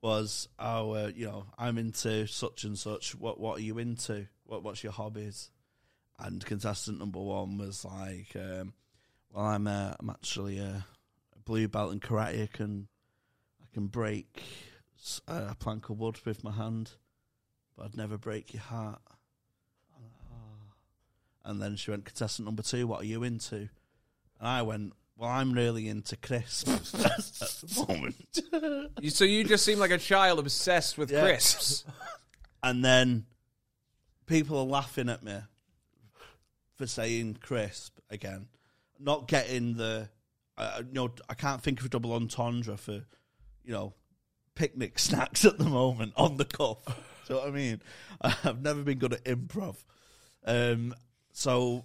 was, 0.00 0.48
oh, 0.60 0.92
uh, 0.92 1.10
you 1.12 1.26
know, 1.26 1.46
I'm 1.58 1.78
into 1.78 2.28
such 2.28 2.62
and 2.62 2.78
such. 2.78 3.16
What 3.16 3.40
what 3.40 3.58
are 3.58 3.62
you 3.62 3.78
into? 3.78 4.28
What 4.48 4.62
what's 4.64 4.82
your 4.82 4.92
hobbies? 4.92 5.50
And 6.18 6.44
contestant 6.44 6.98
number 6.98 7.20
one 7.20 7.58
was 7.58 7.84
like, 7.84 8.34
um, 8.34 8.72
well, 9.30 9.44
I'm 9.44 9.66
uh, 9.68 9.94
I'm 10.00 10.10
actually 10.10 10.58
a, 10.58 10.84
a 11.36 11.38
blue 11.44 11.68
belt 11.68 11.92
in 11.92 12.00
karate. 12.00 12.42
I 12.42 12.46
can 12.52 12.88
I 13.62 13.66
can 13.72 13.86
break 13.86 14.42
a 15.28 15.54
plank 15.54 15.90
of 15.90 16.00
wood 16.00 16.18
with 16.24 16.42
my 16.42 16.50
hand, 16.50 16.90
but 17.76 17.84
I'd 17.84 17.96
never 17.96 18.18
break 18.18 18.52
your 18.52 18.62
heart. 18.62 19.00
And 21.44 21.62
then 21.62 21.76
she 21.76 21.90
went, 21.90 22.04
contestant 22.04 22.44
number 22.46 22.62
two, 22.62 22.86
what 22.86 23.00
are 23.00 23.06
you 23.06 23.22
into? 23.22 23.56
And 23.56 23.68
I 24.48 24.60
went, 24.62 24.92
well, 25.16 25.30
I'm 25.30 25.52
really 25.52 25.88
into 25.88 26.14
crisps 26.16 26.94
at 26.94 27.70
the 27.70 27.84
moment. 27.88 29.12
So 29.14 29.24
you 29.24 29.44
just 29.44 29.64
seem 29.64 29.78
like 29.78 29.90
a 29.90 29.96
child 29.98 30.40
obsessed 30.40 30.98
with 30.98 31.10
Yeah. 31.10 31.22
crisps. 31.22 31.84
And 32.62 32.84
then 32.84 33.24
people 34.28 34.58
are 34.58 34.64
laughing 34.64 35.08
at 35.08 35.24
me 35.24 35.38
for 36.76 36.86
saying 36.86 37.38
crisp 37.40 37.98
again, 38.10 38.46
not 39.00 39.26
getting 39.26 39.74
the, 39.74 40.08
uh, 40.56 40.82
you 40.86 40.92
know, 40.92 41.10
I 41.28 41.34
can't 41.34 41.62
think 41.62 41.80
of 41.80 41.86
a 41.86 41.88
double 41.88 42.12
entendre 42.12 42.76
for, 42.76 43.04
you 43.64 43.72
know, 43.72 43.94
picnic 44.54 44.98
snacks 44.98 45.44
at 45.44 45.58
the 45.58 45.64
moment 45.64 46.12
on 46.16 46.36
the 46.36 46.44
cuff. 46.44 46.78
What 47.26 47.46
I 47.46 47.50
mean? 47.50 47.82
I've 48.20 48.62
never 48.62 48.82
been 48.82 48.98
good 48.98 49.12
at 49.12 49.24
improv. 49.24 49.76
Um, 50.46 50.94
so 51.32 51.84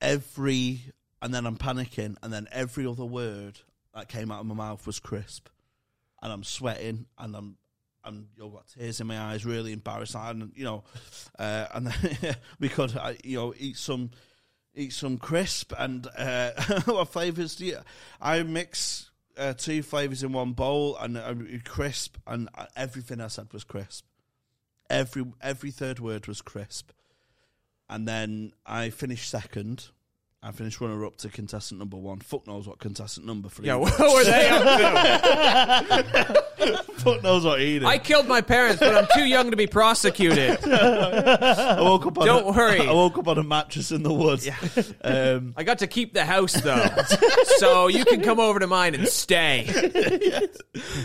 every, 0.00 0.80
and 1.20 1.34
then 1.34 1.46
I'm 1.46 1.58
panicking, 1.58 2.16
and 2.22 2.32
then 2.32 2.48
every 2.50 2.86
other 2.86 3.04
word 3.04 3.58
that 3.94 4.08
came 4.08 4.30
out 4.30 4.40
of 4.40 4.46
my 4.46 4.54
mouth 4.54 4.86
was 4.86 4.98
crisp. 4.98 5.48
And 6.22 6.32
I'm 6.32 6.44
sweating, 6.44 7.06
and 7.18 7.36
I'm 7.36 7.56
and 8.04 8.26
you 8.36 8.50
got 8.50 8.68
tears 8.68 9.00
in 9.00 9.06
my 9.06 9.18
eyes, 9.18 9.44
really 9.44 9.72
embarrassed, 9.72 10.14
and 10.14 10.52
you 10.54 10.64
know, 10.64 10.84
uh, 11.38 11.66
and 11.74 11.94
we 12.60 12.68
could, 12.68 12.96
uh, 12.96 13.12
you 13.24 13.38
know, 13.38 13.54
eat 13.58 13.76
some, 13.76 14.10
eat 14.74 14.92
some 14.92 15.18
crisp, 15.18 15.72
and 15.78 16.06
uh, 16.16 16.50
what 16.84 17.08
flavors 17.08 17.56
do 17.56 17.66
you? 17.66 17.78
I 18.20 18.42
mix 18.42 19.10
uh, 19.36 19.54
two 19.54 19.82
flavors 19.82 20.22
in 20.22 20.32
one 20.32 20.52
bowl, 20.52 20.96
and 20.96 21.16
uh, 21.16 21.34
crisp, 21.64 22.16
and 22.26 22.48
uh, 22.56 22.66
everything 22.76 23.20
I 23.20 23.28
said 23.28 23.52
was 23.52 23.64
crisp. 23.64 24.04
Every 24.90 25.24
every 25.40 25.70
third 25.70 26.00
word 26.00 26.26
was 26.26 26.42
crisp, 26.42 26.90
and 27.88 28.06
then 28.06 28.52
I 28.66 28.90
finished 28.90 29.28
second. 29.28 29.88
I 30.44 30.50
finished 30.50 30.80
runner 30.80 31.06
up 31.06 31.16
to 31.18 31.28
contestant 31.28 31.78
number 31.78 31.96
one. 31.96 32.18
Fuck 32.18 32.48
knows 32.48 32.66
what 32.66 32.80
contestant 32.80 33.24
number 33.26 33.48
three. 33.48 33.66
Yeah, 33.68 33.74
was. 33.76 33.96
what 33.96 34.12
were 34.12 34.24
they 34.24 34.48
up 34.48 34.62
to? 36.58 36.82
Fuck 36.94 37.22
knows 37.22 37.44
what 37.44 37.60
he 37.60 37.78
did. 37.78 37.84
I 37.84 37.98
killed 37.98 38.26
my 38.26 38.40
parents, 38.40 38.80
but 38.80 38.92
I'm 38.92 39.06
too 39.14 39.24
young 39.24 39.52
to 39.52 39.56
be 39.56 39.68
prosecuted. 39.68 40.58
I 40.64 41.80
woke 41.80 42.06
up 42.06 42.18
on 42.18 42.26
Don't 42.26 42.48
a, 42.48 42.50
worry. 42.58 42.80
I 42.80 42.92
woke 42.92 43.18
up 43.18 43.28
on 43.28 43.38
a 43.38 43.44
mattress 43.44 43.92
in 43.92 44.02
the 44.02 44.12
woods. 44.12 44.48
Um, 45.02 45.54
I 45.56 45.62
got 45.62 45.78
to 45.78 45.86
keep 45.86 46.12
the 46.12 46.24
house 46.24 46.54
though, 46.54 46.88
so 47.58 47.86
you 47.86 48.04
can 48.04 48.20
come 48.20 48.40
over 48.40 48.58
to 48.58 48.66
mine 48.66 48.96
and 48.96 49.06
stay. 49.06 49.66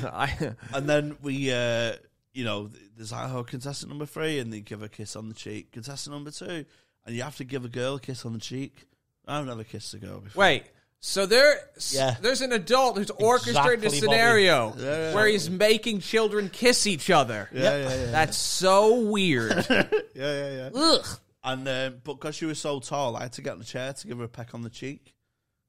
I, 0.04 0.56
and 0.74 0.90
then 0.90 1.16
we, 1.22 1.52
uh, 1.54 1.94
you 2.34 2.44
know, 2.44 2.72
there's 2.96 3.12
like, 3.12 3.32
oh, 3.32 3.44
contestant 3.44 3.90
number 3.90 4.08
three, 4.08 4.40
and 4.40 4.52
they 4.52 4.62
give 4.62 4.82
a 4.82 4.90
kiss 4.90 5.16
on 5.16 5.28
the 5.30 5.36
cheek. 5.36 5.72
Contestant 5.74 6.16
number 6.16 6.32
two, 6.32 6.66
and 7.06 7.16
you 7.16 7.22
have 7.22 7.38
to 7.38 7.44
give 7.44 7.66
a 7.66 7.70
girl 7.70 7.96
a 7.96 8.00
kiss 8.00 8.26
on 8.26 8.34
the 8.34 8.40
cheek. 8.40 8.86
I've 9.28 9.46
never 9.46 9.64
kissed 9.64 9.94
a 9.94 9.98
girl 9.98 10.20
before. 10.22 10.40
wait, 10.42 10.64
so 11.00 11.26
there, 11.26 11.60
Yeah. 11.92 12.16
there's 12.22 12.42
an 12.42 12.54
adult 12.54 12.98
who's 12.98 13.12
orchestrated 13.12 13.86
a 13.86 13.90
scenario 13.90 14.74
Yeah, 14.78 14.84
yeah, 15.10 15.14
where 15.16 15.28
he's 15.28 15.50
making 15.50 16.00
children 16.00 16.50
kiss 16.50 16.88
each 16.88 17.10
other. 17.10 17.50
Yeah, 17.54 17.78
yeah, 17.78 17.90
yeah. 18.06 18.12
That's 18.12 18.38
so 18.38 19.02
weird. 19.02 19.66
yeah, 19.70 19.84
yeah, 20.16 20.50
yeah. 20.52 20.70
Ugh. 20.74 21.06
And 21.44 21.68
um, 21.68 22.02
but 22.04 22.14
because 22.16 22.36
she 22.36 22.46
was 22.46 22.60
so 22.60 22.80
tall, 22.80 23.16
I 23.16 23.24
had 23.24 23.34
to 23.34 23.42
get 23.42 23.54
on 23.54 23.60
the 23.60 23.66
chair 23.66 23.94
to 23.94 24.08
give 24.08 24.18
her 24.18 24.24
a 24.26 24.30
peck 24.30 24.54
on 24.54 24.64
the 24.64 24.70
cheek 24.70 25.14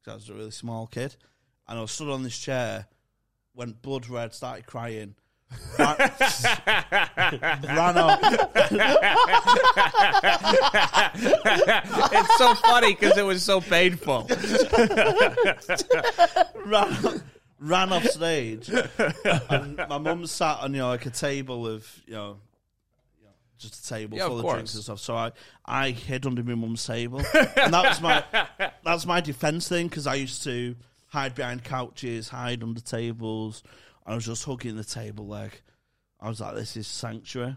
because 0.02 0.12
I 0.12 0.16
was 0.16 0.28
a 0.30 0.34
really 0.34 0.50
small 0.50 0.86
kid, 0.86 1.14
and 1.68 1.78
I 1.78 1.82
was 1.82 1.92
stood 1.92 2.08
on 2.10 2.22
this 2.22 2.38
chair, 2.38 2.86
went 3.54 3.82
blood 3.82 4.08
red, 4.08 4.32
started 4.34 4.66
crying, 4.66 5.14
off, 7.96 8.18
it's 12.12 12.38
so 12.38 12.54
funny 12.54 12.94
because 12.94 13.16
it 13.16 13.24
was 13.24 13.42
so 13.42 13.60
painful. 13.60 14.28
ran, 16.64 17.22
ran 17.60 17.92
off 17.92 18.04
stage. 18.04 18.70
And 19.50 19.76
my 19.88 19.98
mum 19.98 20.26
sat 20.26 20.60
on 20.60 20.72
you 20.74 20.80
know 20.80 20.88
like 20.88 21.06
a 21.06 21.10
table 21.10 21.66
of 21.66 21.86
you 22.06 22.14
know, 22.14 22.36
just 23.58 23.84
a 23.84 23.88
table 23.88 24.16
Yeah, 24.18 24.26
full 24.28 24.36
of, 24.38 24.42
course. 24.42 24.54
drinks 24.54 24.74
and 24.74 24.82
stuff. 24.84 25.00
So 25.00 25.14
I 25.16 25.32
I 25.64 25.90
hid 25.90 26.26
under 26.26 26.42
my 26.42 26.54
mum's 26.54 26.84
table, 26.86 27.18
and 27.18 27.72
that 27.74 27.84
was 27.88 28.00
my 28.00 28.24
that's 28.84 29.06
my 29.06 29.20
defense 29.20 29.68
thing 29.68 29.88
because 29.88 30.06
I 30.06 30.14
used 30.16 30.44
to 30.44 30.76
hide 31.06 31.34
behind 31.34 31.64
couches, 31.64 32.28
hide 32.28 32.62
under 32.62 32.80
tables. 32.80 33.62
I 34.08 34.14
was 34.14 34.24
just 34.24 34.44
hugging 34.44 34.76
the 34.76 34.84
table 34.84 35.26
leg. 35.28 35.52
I 36.20 36.28
was 36.28 36.40
like, 36.40 36.54
this 36.54 36.76
is 36.76 36.86
sanctuary. 36.86 37.56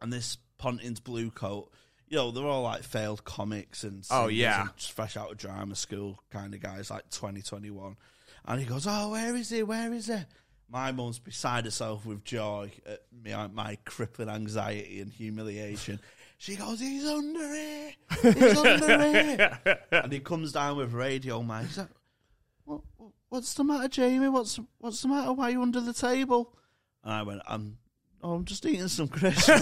And 0.00 0.12
this 0.12 0.38
Pontin's 0.58 0.98
blue 1.00 1.30
coat, 1.30 1.70
you 2.08 2.16
know, 2.16 2.30
they're 2.30 2.44
all 2.46 2.62
like 2.62 2.82
failed 2.82 3.24
comics 3.24 3.84
and 3.84 4.04
Oh, 4.10 4.28
yeah. 4.28 4.62
and 4.62 4.70
just 4.76 4.92
fresh 4.92 5.16
out 5.16 5.30
of 5.30 5.36
drama 5.38 5.74
school 5.76 6.20
kind 6.30 6.54
of 6.54 6.60
guys, 6.60 6.90
like 6.90 7.08
2021. 7.10 7.96
And 8.46 8.60
he 8.60 8.66
goes, 8.66 8.86
Oh, 8.88 9.10
where 9.10 9.36
is 9.36 9.50
he? 9.50 9.62
Where 9.62 9.92
is 9.92 10.06
he? 10.06 10.16
My 10.68 10.90
mum's 10.90 11.18
beside 11.18 11.66
herself 11.66 12.06
with 12.06 12.24
joy 12.24 12.72
at 12.86 13.02
my, 13.24 13.46
my 13.48 13.78
crippling 13.84 14.28
anxiety 14.30 15.00
and 15.00 15.12
humiliation. 15.12 16.00
She 16.38 16.56
goes, 16.56 16.80
He's 16.80 17.04
under 17.06 17.54
here. 17.54 17.92
He's 18.20 18.56
under 18.58 19.12
here. 19.12 19.78
And 19.92 20.12
he 20.12 20.18
comes 20.18 20.50
down 20.50 20.76
with 20.76 20.92
radio 20.92 21.40
mic. 21.40 21.66
He's 21.66 21.78
like, 21.78 21.86
What's 23.32 23.54
the 23.54 23.64
matter, 23.64 23.88
Jamie? 23.88 24.28
What's 24.28 24.60
what's 24.76 25.00
the 25.00 25.08
matter? 25.08 25.32
Why 25.32 25.44
are 25.46 25.50
you 25.52 25.62
under 25.62 25.80
the 25.80 25.94
table? 25.94 26.54
And 27.02 27.14
I 27.14 27.22
went, 27.22 27.40
I'm 27.48 27.78
oh, 28.22 28.34
I'm 28.34 28.44
just 28.44 28.66
eating 28.66 28.88
some 28.88 29.08
crisps. 29.08 29.46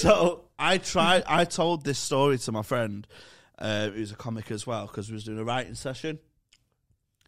so 0.00 0.46
I 0.58 0.78
tried. 0.78 1.22
I 1.28 1.44
told 1.44 1.84
this 1.84 2.00
story 2.00 2.38
to 2.38 2.50
my 2.50 2.62
friend, 2.62 3.06
uh, 3.60 3.90
who's 3.90 4.10
a 4.10 4.16
comic 4.16 4.50
as 4.50 4.66
well, 4.66 4.88
because 4.88 5.08
we 5.08 5.14
was 5.14 5.22
doing 5.22 5.38
a 5.38 5.44
writing 5.44 5.76
session. 5.76 6.18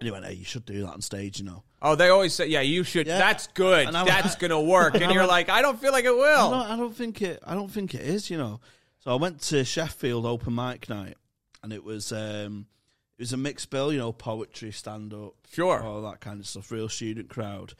And 0.00 0.06
he 0.08 0.10
went, 0.10 0.24
"Hey, 0.24 0.32
you 0.34 0.44
should 0.44 0.66
do 0.66 0.80
that 0.82 0.88
on 0.92 1.00
stage, 1.00 1.38
you 1.38 1.44
know." 1.44 1.62
Oh, 1.80 1.94
they 1.94 2.08
always 2.08 2.34
say, 2.34 2.48
"Yeah, 2.48 2.62
you 2.62 2.82
should." 2.82 3.06
Yeah. 3.06 3.18
That's 3.18 3.46
good. 3.46 3.86
And 3.86 3.94
That's 3.94 4.34
gonna 4.42 4.60
work. 4.60 4.96
And 4.96 5.04
I'm 5.04 5.12
you're 5.12 5.26
like- 5.28 5.46
like, 5.46 5.58
I 5.58 5.62
don't 5.62 5.80
feel 5.80 5.92
like 5.92 6.06
it 6.06 6.08
I 6.08 6.10
will. 6.10 6.50
don't, 6.50 6.70
I 6.72 6.76
don't 6.76 6.96
think 6.96 7.22
it. 7.22 7.38
I 7.46 7.54
don't 7.54 7.70
think 7.70 7.94
it 7.94 8.00
is. 8.00 8.30
You 8.30 8.38
know. 8.38 8.58
So 8.98 9.12
I 9.12 9.14
went 9.14 9.42
to 9.42 9.64
Sheffield 9.64 10.26
open 10.26 10.56
mic 10.56 10.88
night, 10.88 11.14
and 11.62 11.72
it 11.72 11.84
was 11.84 12.10
um, 12.10 12.66
it 13.18 13.22
was 13.22 13.32
a 13.32 13.36
mixed 13.36 13.70
bill. 13.70 13.92
You 13.92 13.98
know, 13.98 14.12
poetry, 14.12 14.70
stand 14.72 15.12
up, 15.14 15.34
Sure. 15.52 15.82
all 15.82 16.02
that 16.02 16.20
kind 16.20 16.40
of 16.40 16.46
stuff. 16.46 16.70
Real 16.70 16.88
student 16.88 17.28
crowd, 17.28 17.74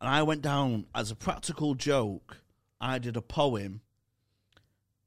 and 0.00 0.08
I 0.08 0.22
went 0.22 0.42
down 0.42 0.86
as 0.94 1.10
a 1.10 1.16
practical 1.16 1.74
joke. 1.74 2.38
I 2.80 2.98
did 2.98 3.16
a 3.16 3.22
poem 3.22 3.80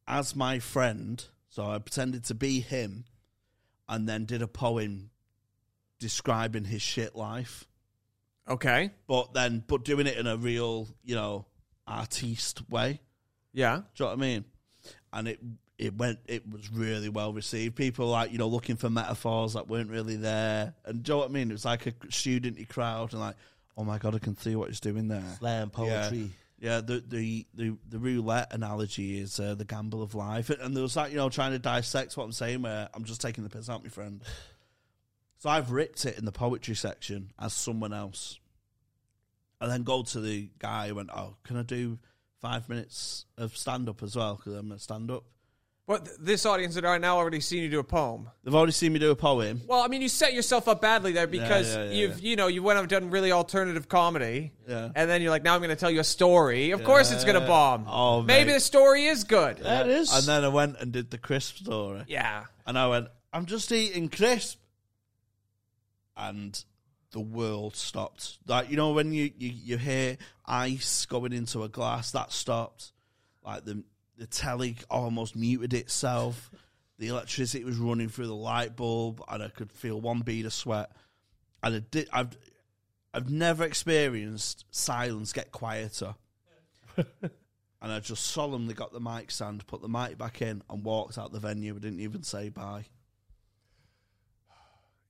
as 0.08 0.36
my 0.36 0.60
friend, 0.60 1.24
so 1.50 1.66
I 1.66 1.78
pretended 1.80 2.24
to 2.26 2.34
be 2.36 2.62
him, 2.62 3.06
and 3.88 4.08
then 4.10 4.26
did 4.26 4.42
a 4.42 4.48
poem 4.48 5.12
describing 6.00 6.64
his 6.66 6.82
shit 6.82 7.14
life 7.16 7.68
Okay. 8.48 8.92
but 9.06 9.34
then 9.34 9.64
but 9.68 9.84
doing 9.84 10.08
it 10.08 10.18
in 10.18 10.26
a 10.28 10.38
real, 10.38 10.88
you 11.04 11.14
know, 11.14 11.46
artiste 11.86 12.68
way. 12.70 13.02
Yeah. 13.54 13.78
Do 13.78 13.84
you 13.96 14.06
know 14.06 14.10
what 14.12 14.18
I 14.18 14.22
mean? 14.22 14.46
And 15.14 15.28
it 15.28 15.40
it 15.80 15.96
went 15.98 16.20
it 16.28 16.48
was 16.48 16.70
really 16.70 17.08
well 17.08 17.32
received. 17.32 17.76
People 17.76 18.08
like, 18.08 18.32
you 18.32 18.38
know, 18.38 18.48
looking 18.48 18.76
for 18.76 18.90
metaphors 18.90 19.54
that 19.54 19.70
weren't 19.70 19.90
really 19.90 20.18
there. 20.18 20.74
And 20.86 21.02
do 21.02 21.12
you 21.12 21.16
know 21.16 21.20
what 21.20 21.30
I 21.30 21.34
mean? 21.34 21.50
It 21.50 21.54
was 21.54 21.66
like 21.66 21.88
a 21.88 21.92
studenty 21.92 22.68
crowd 22.68 23.14
and 23.14 23.22
like, 23.22 23.36
oh 23.78 23.86
my 23.86 23.98
god, 23.98 24.14
I 24.14 24.20
can 24.20 24.38
see 24.38 24.56
what 24.58 24.68
he's 24.68 24.82
doing 24.82 25.08
there. 25.08 25.24
Slam 25.40 25.70
poetry. 25.70 26.32
Yeah, 26.60 26.82
the 26.82 27.02
the 27.08 27.46
the, 27.54 27.78
the 27.90 27.98
roulette 27.98 28.54
analogy 28.54 29.22
is 29.22 29.40
uh, 29.40 29.56
the 29.56 29.64
gamble 29.64 30.04
of 30.04 30.14
life, 30.14 30.50
and 30.50 30.76
there 30.76 30.84
was 30.84 30.96
that 30.96 31.12
you 31.12 31.16
know 31.16 31.30
trying 31.30 31.54
to 31.54 31.60
dissect 31.60 32.18
what 32.18 32.26
I'm 32.26 32.34
saying, 32.34 32.62
where 32.62 32.90
I'm 32.94 33.06
just 33.06 33.22
taking 33.22 33.46
the 33.46 33.50
piss 33.50 33.70
out, 33.70 33.82
my 33.82 33.90
friend. 33.90 34.22
So 35.38 35.50
I've 35.50 35.72
ripped 35.72 36.04
it 36.04 36.18
in 36.18 36.26
the 36.26 36.34
poetry 36.34 36.76
section 36.76 37.32
as 37.40 37.54
someone 37.54 37.94
else, 37.94 38.38
and 39.62 39.72
then 39.72 39.84
go 39.84 40.04
to 40.04 40.20
the 40.20 40.50
guy 40.60 40.90
who 40.90 40.96
went, 40.96 41.12
"Oh, 41.16 41.38
can 41.46 41.56
I 41.56 41.62
do 41.62 41.98
five 42.42 42.68
minutes 42.68 43.24
of 43.38 43.56
stand 43.56 43.88
up 43.88 44.04
as 44.04 44.18
well? 44.18 44.36
Because 44.36 44.56
I'm 44.56 44.74
a 44.74 44.80
stand 44.80 45.10
up." 45.90 46.06
But 46.06 46.24
this 46.24 46.46
audience 46.46 46.76
that 46.76 46.86
are 46.86 47.00
now 47.00 47.18
already 47.18 47.40
seen 47.40 47.64
you 47.64 47.70
do 47.70 47.80
a 47.80 47.84
poem. 47.84 48.30
They've 48.44 48.54
already 48.54 48.74
seen 48.74 48.94
me 48.94 49.00
do 49.00 49.10
a 49.10 49.16
poem. 49.16 49.62
Well, 49.68 49.82
I 49.82 49.88
mean, 49.88 50.04
you 50.04 50.08
set 50.08 50.34
yourself 50.34 50.68
up 50.68 50.82
badly 50.82 51.14
there 51.14 51.26
because 51.26 51.74
yeah, 51.74 51.86
yeah, 51.86 51.92
you've, 51.92 52.20
yeah. 52.20 52.30
you 52.30 52.36
know, 52.36 52.48
you 52.48 52.62
went 52.62 52.78
and 52.78 52.88
done 52.88 53.10
really 53.10 53.32
alternative 53.32 53.90
comedy. 53.90 54.54
Yeah. 54.68 54.90
And 54.96 55.10
then 55.10 55.24
you're 55.24 55.32
like, 55.32 55.44
now 55.44 55.56
I'm 55.56 55.62
going 55.62 55.72
to 55.72 55.76
tell 55.76 55.90
you 55.90 56.00
a 56.00 56.04
story. 56.04 56.72
Of 56.72 56.84
course 56.84 57.12
it's 57.12 57.24
going 57.24 57.42
to 57.42 57.48
bomb. 57.48 57.86
Oh, 57.88 58.22
Maybe 58.22 58.50
mate. 58.50 58.54
the 58.54 58.60
story 58.60 59.06
is 59.06 59.24
good. 59.24 59.58
That 59.58 59.90
is. 59.90 60.14
And 60.14 60.26
then 60.26 60.46
I 60.46 60.50
went 60.50 60.78
and 60.80 60.92
did 60.92 61.10
the 61.10 61.18
crisp 61.18 61.58
story. 61.58 62.04
Yeah. 62.08 62.46
And 62.68 62.78
I 62.78 62.88
went, 62.88 63.08
I'm 63.34 63.48
just 63.48 63.72
eating 63.72 64.10
crisp. 64.10 64.60
And 66.16 66.64
the 67.12 67.20
world 67.20 67.76
stopped. 67.76 68.38
Like, 68.46 68.70
you 68.70 68.78
know, 68.78 68.92
when 68.92 69.12
you, 69.12 69.32
you, 69.38 69.50
you 69.50 69.78
hear 69.78 70.18
ice 70.46 71.08
going 71.08 71.34
into 71.34 71.64
a 71.64 71.70
glass, 71.70 72.12
that 72.12 72.32
stopped. 72.32 72.92
Like, 73.44 73.66
the, 73.66 73.84
the 74.20 74.28
telly 74.28 74.76
almost 74.90 75.36
muted 75.36 75.74
itself. 75.74 76.52
The 77.00 77.08
electricity 77.08 77.64
was 77.64 77.78
running 77.78 78.10
through 78.10 78.28
the 78.28 78.36
light 78.36 78.76
bulb, 78.76 79.24
and 79.30 79.42
I 79.42 79.48
could 79.48 79.72
feel 79.72 80.00
one 80.00 80.20
bead 80.20 80.46
of 80.46 80.54
sweat. 80.54 80.92
And 81.64 81.76
I 81.76 81.80
did, 81.90 82.10
I've, 82.12 82.38
I've 83.14 83.30
never 83.30 83.64
experienced 83.64 84.66
silence 84.72 85.32
get 85.32 85.52
quieter. 85.54 86.16
and 86.98 87.32
I 87.82 88.00
just 88.02 88.26
solemnly 88.28 88.74
got 88.74 88.92
the 88.92 89.00
mic 89.00 89.32
stand, 89.32 89.66
put 89.66 89.82
the 89.82 89.88
mic 89.88 90.18
back 90.18 90.42
in, 90.42 90.62
and 90.70 90.84
walked 90.84 91.18
out 91.18 91.32
the 91.32 91.40
venue. 91.40 91.74
I 91.76 91.80
didn't 91.80 92.02
even 92.02 92.24
say 92.24 92.50
bye. 92.50 92.86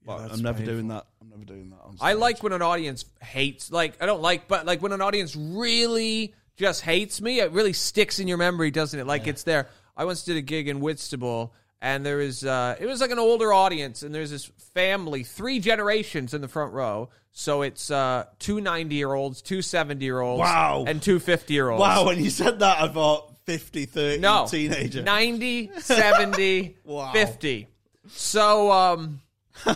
But 0.05 0.20
that's 0.20 0.34
I'm 0.36 0.43
never 0.43 0.60
painful. 0.60 0.76
doing 0.76 0.88
that. 0.89 1.07
I'm 1.22 1.30
never 1.30 1.43
doing 1.43 1.72
that. 1.72 1.80
On 1.84 1.97
I 1.99 2.14
like 2.14 2.41
when 2.41 2.53
an 2.53 2.62
audience 2.62 3.03
hates, 3.22 3.70
like, 3.70 4.01
I 4.01 4.05
don't 4.05 4.22
like, 4.22 4.47
but 4.47 4.66
like 4.66 4.82
when 4.82 4.93
an 4.93 5.01
audience 5.01 5.36
really 5.36 6.34
just 6.60 6.82
hates 6.82 7.22
me, 7.22 7.39
it 7.39 7.51
really 7.51 7.74
sticks 7.74 8.20
in 8.20 8.28
your 8.28 8.38
memory, 8.38 8.70
doesn't 8.70 8.99
it? 8.99 9.07
Like 9.07 9.26
it's 9.28 9.43
there. 9.43 9.68
I 9.97 10.05
once 10.05 10.24
did 10.24 10.38
a 10.38 10.41
gig 10.41 10.68
in 10.68 10.80
Whitstable, 10.82 11.53
and 11.82 12.05
there 12.05 12.18
was, 12.18 12.43
uh, 12.45 12.76
it 12.80 12.86
was 12.86 12.99
like 13.01 13.12
an 13.12 13.20
older 13.20 13.51
audience, 13.53 14.03
and 14.03 14.14
there's 14.14 14.30
this 14.30 14.45
family, 14.74 15.24
three 15.24 15.60
generations 15.60 16.34
in 16.34 16.41
the 16.41 16.47
front 16.47 16.74
row. 16.74 17.10
So 17.32 17.62
it's 17.62 17.89
uh, 17.89 18.26
two 18.39 18.60
90 18.60 18.93
year 18.95 19.14
olds, 19.14 19.41
two 19.41 19.62
70 19.62 20.03
year 20.03 20.20
olds, 20.20 20.39
Wow. 20.41 20.84
and 20.88 21.01
two 21.01 21.20
50 21.20 21.53
year 21.53 21.70
olds. 21.70 21.80
Wow, 21.82 22.05
when 22.05 22.22
you 22.24 22.30
said 22.30 22.60
that, 22.60 22.82
I 22.82 22.88
thought 22.89 23.34
50, 23.45 23.86
30 23.86 24.20
No. 24.20 24.45
teenager. 24.49 25.01
90, 25.01 25.72
70, 25.80 26.76
Wow. 26.84 27.12
50. 27.14 27.68
So, 28.10 28.72
um, 28.72 29.22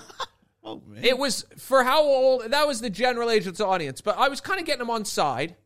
Oh, 0.66 0.82
man. 0.88 1.04
It 1.04 1.18
was 1.18 1.46
for 1.58 1.84
how 1.84 2.02
old? 2.04 2.52
That 2.52 2.66
was 2.68 2.80
the 2.80 2.90
general 2.90 3.30
age 3.30 3.48
of 3.48 3.58
the 3.58 3.66
audience, 3.68 4.00
but 4.00 4.18
I 4.18 4.30
was 4.30 4.40
kind 4.40 4.62
of 4.62 4.66
getting 4.66 4.80
them 4.80 4.90
on 4.90 5.04
side. 5.04 5.58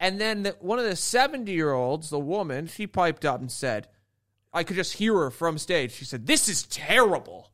And 0.00 0.20
then 0.20 0.42
the, 0.42 0.56
one 0.60 0.78
of 0.78 0.84
the 0.84 0.96
seventy-year-olds, 0.96 2.10
the 2.10 2.18
woman, 2.18 2.66
she 2.66 2.86
piped 2.86 3.24
up 3.24 3.40
and 3.40 3.50
said, 3.50 3.88
"I 4.52 4.64
could 4.64 4.76
just 4.76 4.94
hear 4.94 5.14
her 5.14 5.30
from 5.30 5.56
stage." 5.58 5.92
She 5.92 6.04
said, 6.04 6.26
"This 6.26 6.48
is 6.48 6.64
terrible," 6.64 7.50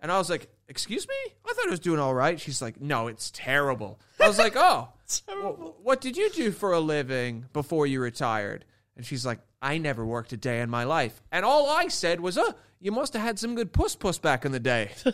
and 0.00 0.10
I 0.10 0.18
was 0.18 0.30
like, 0.30 0.48
"Excuse 0.68 1.06
me? 1.08 1.14
I 1.44 1.52
thought 1.52 1.66
it 1.66 1.70
was 1.70 1.80
doing 1.80 2.00
all 2.00 2.14
right." 2.14 2.40
She's 2.40 2.62
like, 2.62 2.80
"No, 2.80 3.08
it's 3.08 3.30
terrible." 3.34 4.00
I 4.20 4.28
was 4.28 4.38
like, 4.38 4.54
"Oh, 4.56 4.88
wh- 5.28 5.84
what 5.84 6.00
did 6.00 6.16
you 6.16 6.30
do 6.30 6.52
for 6.52 6.72
a 6.72 6.80
living 6.80 7.46
before 7.52 7.86
you 7.86 8.00
retired?" 8.00 8.64
And 8.96 9.04
she's 9.04 9.26
like, 9.26 9.40
"I 9.60 9.78
never 9.78 10.06
worked 10.06 10.32
a 10.32 10.36
day 10.36 10.60
in 10.60 10.70
my 10.70 10.84
life." 10.84 11.20
And 11.32 11.44
all 11.44 11.68
I 11.68 11.88
said 11.88 12.20
was, 12.20 12.38
"Oh, 12.38 12.54
you 12.80 12.92
must 12.92 13.12
have 13.14 13.22
had 13.22 13.38
some 13.38 13.54
good 13.56 13.72
puss 13.72 13.96
puss 13.96 14.18
back 14.18 14.44
in 14.44 14.52
the 14.52 14.60
day." 14.60 14.92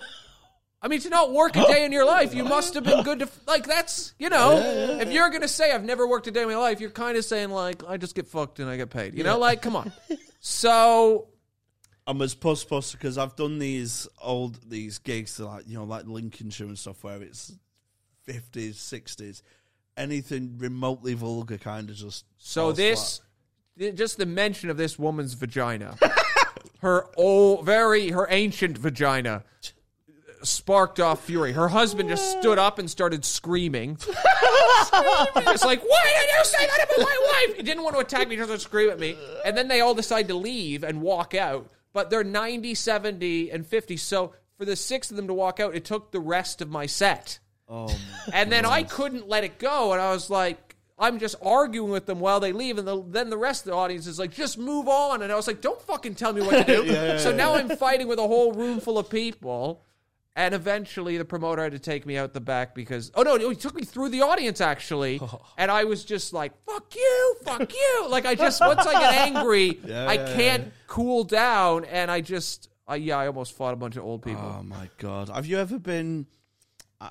I 0.82 0.88
mean, 0.88 1.00
to 1.00 1.08
not 1.08 1.32
work 1.32 1.56
a 1.56 1.62
day 1.66 1.84
in 1.84 1.92
your 1.92 2.04
life, 2.04 2.34
you 2.34 2.44
must 2.44 2.74
have 2.74 2.84
been 2.84 3.02
good 3.02 3.20
to 3.20 3.28
like. 3.46 3.66
That's 3.66 4.14
you 4.18 4.28
know, 4.28 4.58
if 5.00 5.10
you're 5.10 5.30
gonna 5.30 5.48
say 5.48 5.72
I've 5.72 5.84
never 5.84 6.06
worked 6.06 6.26
a 6.26 6.30
day 6.30 6.42
in 6.42 6.48
my 6.48 6.56
life, 6.56 6.80
you're 6.80 6.90
kind 6.90 7.16
of 7.16 7.24
saying 7.24 7.50
like 7.50 7.82
I 7.88 7.96
just 7.96 8.14
get 8.14 8.28
fucked 8.28 8.60
and 8.60 8.68
I 8.68 8.76
get 8.76 8.90
paid. 8.90 9.16
You 9.16 9.24
know, 9.24 9.38
like 9.38 9.62
come 9.62 9.76
on. 9.76 9.92
So 10.48 11.26
I'm 12.06 12.22
as 12.22 12.34
puss 12.34 12.62
puss 12.62 12.92
because 12.92 13.18
I've 13.18 13.34
done 13.34 13.58
these 13.58 14.06
old 14.22 14.70
these 14.70 14.98
gigs 14.98 15.40
like 15.40 15.64
you 15.66 15.74
know 15.74 15.84
like 15.84 16.06
Lincolnshire 16.06 16.66
and 16.68 16.78
stuff 16.78 17.02
where 17.02 17.20
it's 17.20 17.52
50s, 18.28 18.74
60s, 18.74 19.42
anything 19.96 20.56
remotely 20.58 21.14
vulgar 21.14 21.58
kind 21.58 21.90
of 21.90 21.96
just 21.96 22.24
so 22.38 22.70
this, 22.70 23.20
th- 23.78 23.96
just 23.96 24.18
the 24.18 24.26
mention 24.26 24.70
of 24.70 24.76
this 24.76 24.98
woman's 24.98 25.34
vagina, 25.34 25.96
her 26.80 27.06
old, 27.16 27.64
very 27.64 28.10
her 28.10 28.26
ancient 28.30 28.78
vagina. 28.78 29.42
Sparked 30.46 31.00
off 31.00 31.24
fury. 31.24 31.52
Her 31.52 31.68
husband 31.68 32.08
just 32.08 32.38
stood 32.38 32.58
up 32.58 32.78
and 32.78 32.90
started 32.90 33.24
screaming. 33.36 33.98
It's 34.00 35.64
like, 35.64 35.82
why 35.82 36.20
did 36.20 36.30
you 36.30 36.44
say 36.44 36.66
that 36.66 36.84
about 36.84 36.98
my 36.98 37.44
wife? 37.48 37.56
He 37.56 37.62
didn't 37.62 37.82
want 37.82 37.96
to 37.96 38.00
attack 38.00 38.28
me, 38.28 38.36
he 38.36 38.46
just 38.46 38.64
scream 38.64 38.90
at 38.90 39.00
me. 39.00 39.16
And 39.44 39.56
then 39.56 39.68
they 39.68 39.80
all 39.80 39.94
decide 39.94 40.28
to 40.28 40.34
leave 40.34 40.84
and 40.84 41.02
walk 41.02 41.34
out. 41.34 41.70
But 41.92 42.10
they're 42.10 42.24
90, 42.24 42.74
70, 42.74 43.50
and 43.50 43.66
50. 43.66 43.96
So 43.96 44.34
for 44.58 44.64
the 44.64 44.76
six 44.76 45.10
of 45.10 45.16
them 45.16 45.26
to 45.28 45.34
walk 45.34 45.60
out, 45.60 45.74
it 45.74 45.84
took 45.84 46.12
the 46.12 46.20
rest 46.20 46.60
of 46.60 46.70
my 46.70 46.86
set. 46.86 47.38
Oh, 47.68 47.86
my 47.86 47.94
And 48.32 48.52
then 48.52 48.64
I 48.64 48.82
couldn't 48.82 49.28
let 49.28 49.44
it 49.44 49.58
go, 49.58 49.92
and 49.92 50.00
I 50.00 50.12
was 50.12 50.30
like, 50.30 50.76
I'm 50.98 51.18
just 51.18 51.36
arguing 51.42 51.90
with 51.90 52.06
them 52.06 52.20
while 52.20 52.40
they 52.40 52.52
leave, 52.52 52.78
and 52.78 52.88
the, 52.88 53.02
then 53.06 53.28
the 53.28 53.36
rest 53.36 53.66
of 53.66 53.72
the 53.72 53.76
audience 53.76 54.06
is 54.06 54.18
like, 54.18 54.32
just 54.32 54.56
move 54.56 54.88
on. 54.88 55.22
And 55.22 55.30
I 55.30 55.36
was 55.36 55.46
like, 55.46 55.60
don't 55.60 55.80
fucking 55.82 56.14
tell 56.14 56.32
me 56.32 56.40
what 56.40 56.66
to 56.66 56.84
do. 56.84 57.18
so 57.18 57.34
now 57.34 57.54
I'm 57.54 57.68
fighting 57.76 58.08
with 58.08 58.18
a 58.18 58.26
whole 58.26 58.52
room 58.52 58.80
full 58.80 58.98
of 58.98 59.10
people. 59.10 59.82
And 60.38 60.54
eventually, 60.54 61.16
the 61.16 61.24
promoter 61.24 61.62
had 61.62 61.72
to 61.72 61.78
take 61.78 62.04
me 62.04 62.18
out 62.18 62.34
the 62.34 62.42
back 62.42 62.74
because 62.74 63.10
oh 63.14 63.22
no, 63.22 63.36
no, 63.36 63.48
he 63.48 63.56
took 63.56 63.74
me 63.74 63.84
through 63.84 64.10
the 64.10 64.20
audience 64.20 64.60
actually, 64.60 65.18
and 65.58 65.70
I 65.70 65.84
was 65.84 66.04
just 66.04 66.34
like 66.34 66.52
"fuck 66.66 66.94
you, 66.94 67.36
fuck 67.42 67.72
you." 67.72 68.06
Like 68.10 68.26
I 68.26 68.34
just 68.34 68.60
once 68.60 68.86
I 68.86 68.92
get 69.00 69.34
angry, 69.34 69.80
Yeah, 69.84 70.06
I 70.06 70.12
yeah, 70.14 70.36
can't 70.36 70.72
cool 70.88 71.24
down, 71.24 71.86
and 71.86 72.10
I 72.10 72.20
just 72.20 72.68
I, 72.86 72.96
yeah, 72.96 73.16
I 73.16 73.28
almost 73.28 73.54
fought 73.56 73.72
a 73.72 73.76
bunch 73.76 73.96
of 73.96 74.04
old 74.04 74.22
people. 74.22 74.54
Oh 74.58 74.62
my 74.62 74.90
god! 74.98 75.30
Have 75.30 75.46
you 75.46 75.58
ever 75.58 75.78
been? 75.78 76.26
I, 77.00 77.10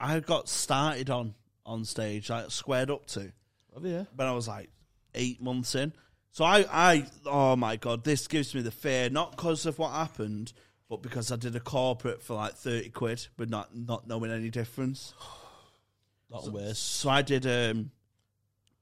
I 0.00 0.18
got 0.18 0.48
started 0.48 1.10
on 1.10 1.34
on 1.64 1.84
stage, 1.84 2.30
like 2.30 2.50
squared 2.50 2.90
up 2.90 3.06
to 3.06 3.32
Oh, 3.76 3.80
yeah. 3.82 4.04
when 4.16 4.26
I 4.26 4.32
was 4.32 4.48
like 4.48 4.70
eight 5.14 5.40
months 5.40 5.74
in. 5.76 5.92
So 6.32 6.44
I, 6.44 6.66
I, 6.68 7.06
oh 7.26 7.54
my 7.54 7.76
god, 7.76 8.02
this 8.02 8.26
gives 8.26 8.56
me 8.56 8.60
the 8.60 8.72
fear, 8.72 9.08
not 9.08 9.30
because 9.36 9.66
of 9.66 9.78
what 9.78 9.92
happened, 9.92 10.52
but 10.88 11.02
because 11.02 11.32
I 11.32 11.36
did 11.36 11.56
a 11.56 11.60
corporate 11.60 12.22
for 12.22 12.34
like 12.34 12.54
thirty 12.54 12.90
quid, 12.90 13.26
but 13.36 13.48
not 13.48 13.74
not 13.76 14.06
knowing 14.06 14.30
any 14.30 14.50
difference. 14.50 15.14
Not 16.30 16.48
worse. 16.48 16.78
So 16.78 17.10
I 17.10 17.22
did. 17.22 17.46
um 17.46 17.90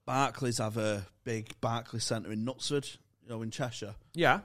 Barclays 0.07 0.59
have 0.59 0.77
a 0.79 1.07
big 1.25 1.55
Barclays 1.61 2.05
Centre 2.05 2.33
in 2.33 2.45
Knutsford, 2.45 2.97
you 3.23 3.29
know, 3.29 3.43
in 3.43 3.51
Cheshire. 3.51 3.95
yeah, 4.15 4.41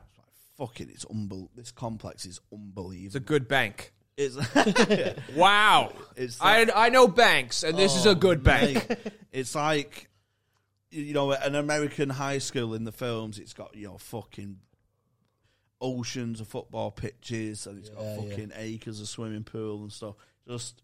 Fucking, 0.57 0.89
it's 0.89 1.05
unbel. 1.05 1.49
This 1.55 1.71
complex 1.71 2.25
is 2.25 2.41
unbelievable. 2.51 3.05
it's 3.05 3.15
a 3.15 3.19
good 3.19 3.47
bank. 3.47 3.93
It's, 4.17 4.35
Wow, 5.35 5.93
it's 6.15 6.39
I 6.41 6.67
I 6.75 6.89
know 6.89 7.07
banks, 7.07 7.63
and 7.63 7.77
this 7.77 7.95
is 7.95 8.05
a 8.07 8.15
good 8.15 8.43
bank. 8.43 8.89
Like, 8.89 9.13
it's 9.31 9.53
like 9.55 10.09
you 10.89 11.13
know 11.13 11.31
an 11.31 11.53
American 11.55 12.09
high 12.09 12.39
school 12.39 12.73
in 12.73 12.83
the 12.83 12.91
films. 12.91 13.37
It's 13.39 13.53
got 13.53 13.75
you 13.75 13.87
know 13.87 13.97
fucking 13.99 14.57
oceans 15.81 16.41
of 16.41 16.47
football 16.47 16.91
pitches, 16.91 17.67
and 17.67 17.77
it's 17.79 17.89
got 17.89 18.01
Yeah, 18.03 18.15
yeah. 18.21 18.29
fucking 18.29 18.51
acres 18.55 18.99
of 19.01 19.07
swimming 19.07 19.43
pool 19.43 19.81
and 19.83 19.91
stuff. 19.91 20.15
Just 20.47 20.81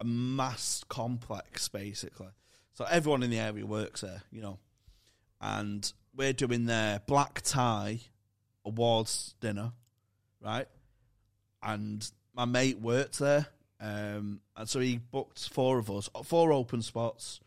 a 0.00 0.04
mass 0.04 0.84
complex, 0.88 1.68
basically. 1.68 2.28
So 2.74 2.84
everyone 2.88 3.22
in 3.22 3.30
the 3.30 3.38
area 3.38 3.66
works 3.66 4.00
there, 4.02 4.22
you 4.30 4.40
know, 4.40 4.58
and 5.40 5.92
we're 6.14 6.32
doing 6.32 6.66
their 6.66 7.00
black 7.06 7.40
tie 7.42 8.00
awards 8.64 9.34
dinner, 9.40 9.72
right? 10.40 10.66
And 11.62 12.08
my 12.34 12.44
mate 12.46 12.80
worked 12.80 13.18
there, 13.18 13.46
um, 13.80 14.40
and 14.56 14.68
so 14.68 14.80
he 14.80 14.98
booked 14.98 15.48
four 15.50 15.78
of 15.78 15.90
us, 15.90 16.08
four 16.24 16.52
open 16.52 16.82
spots. 16.82 17.40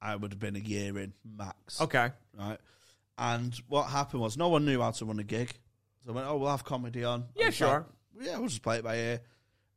I 0.00 0.14
would 0.14 0.32
have 0.32 0.38
been 0.38 0.54
a 0.56 0.60
year 0.60 0.96
in 0.98 1.12
max, 1.24 1.80
Okay, 1.80 2.10
right? 2.38 2.58
And 3.18 3.52
what 3.66 3.88
happened 3.90 4.22
was 4.22 4.36
no 4.36 4.48
one 4.48 4.64
knew 4.64 4.80
how 4.80 4.92
to 4.92 5.04
run 5.04 5.18
a 5.18 5.24
gig, 5.24 5.52
so 6.04 6.12
I 6.12 6.14
went, 6.14 6.26
"Oh, 6.28 6.36
we'll 6.36 6.50
have 6.50 6.64
comedy 6.64 7.02
on." 7.04 7.24
Yeah, 7.34 7.46
And 7.46 7.54
sure. 7.54 7.86
like, 8.16 8.26
yeah, 8.26 8.38
we'll 8.38 8.48
just 8.48 8.62
play 8.62 8.78
it 8.78 8.84
by 8.84 8.96
ear. 8.96 9.20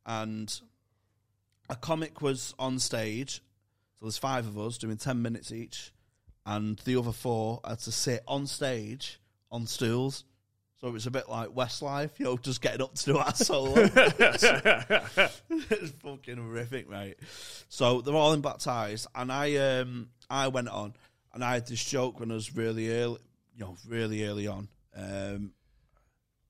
And 0.06 0.60
a 1.68 1.74
comic 1.76 2.22
was 2.22 2.54
on 2.58 2.78
stage, 2.78 3.42
so 3.98 4.04
there's 4.06 4.16
five 4.18 4.46
of 4.46 4.56
us 4.58 4.78
doing 4.78 4.96
ten 4.96 5.22
minutes 5.22 5.50
each, 5.50 5.92
and 6.46 6.78
the 6.84 6.96
other 6.96 7.10
four 7.12 7.60
had 7.66 7.80
to 7.80 7.90
sit 7.92 8.22
on 8.28 8.46
stage 8.46 9.18
on 9.50 9.66
stools. 9.66 10.24
So 10.80 10.88
it 10.88 10.92
was 10.92 11.06
a 11.06 11.12
bit 11.12 11.28
like 11.28 11.50
Westlife, 11.50 12.18
you 12.18 12.24
know, 12.24 12.36
just 12.36 12.60
getting 12.60 12.82
up 12.82 12.94
to 12.96 13.04
do 13.04 13.16
our 13.18 13.32
solo. 13.34 13.72
it's 13.96 15.90
fucking 16.02 16.36
horrific, 16.38 16.90
mate. 16.90 17.16
So 17.68 18.00
they're 18.00 18.14
all 18.14 18.32
in 18.32 18.40
black 18.40 18.58
ties, 18.58 19.06
and 19.14 19.30
I 19.32 19.56
um 19.78 20.08
I 20.30 20.48
went 20.48 20.68
on, 20.68 20.94
and 21.34 21.44
I 21.44 21.54
had 21.54 21.66
this 21.66 21.84
joke 21.84 22.18
when 22.20 22.30
I 22.30 22.34
was 22.34 22.54
really 22.56 22.90
early, 22.90 23.18
you 23.54 23.64
know, 23.64 23.76
really 23.86 24.26
early 24.26 24.46
on. 24.46 24.68
Um, 24.96 25.52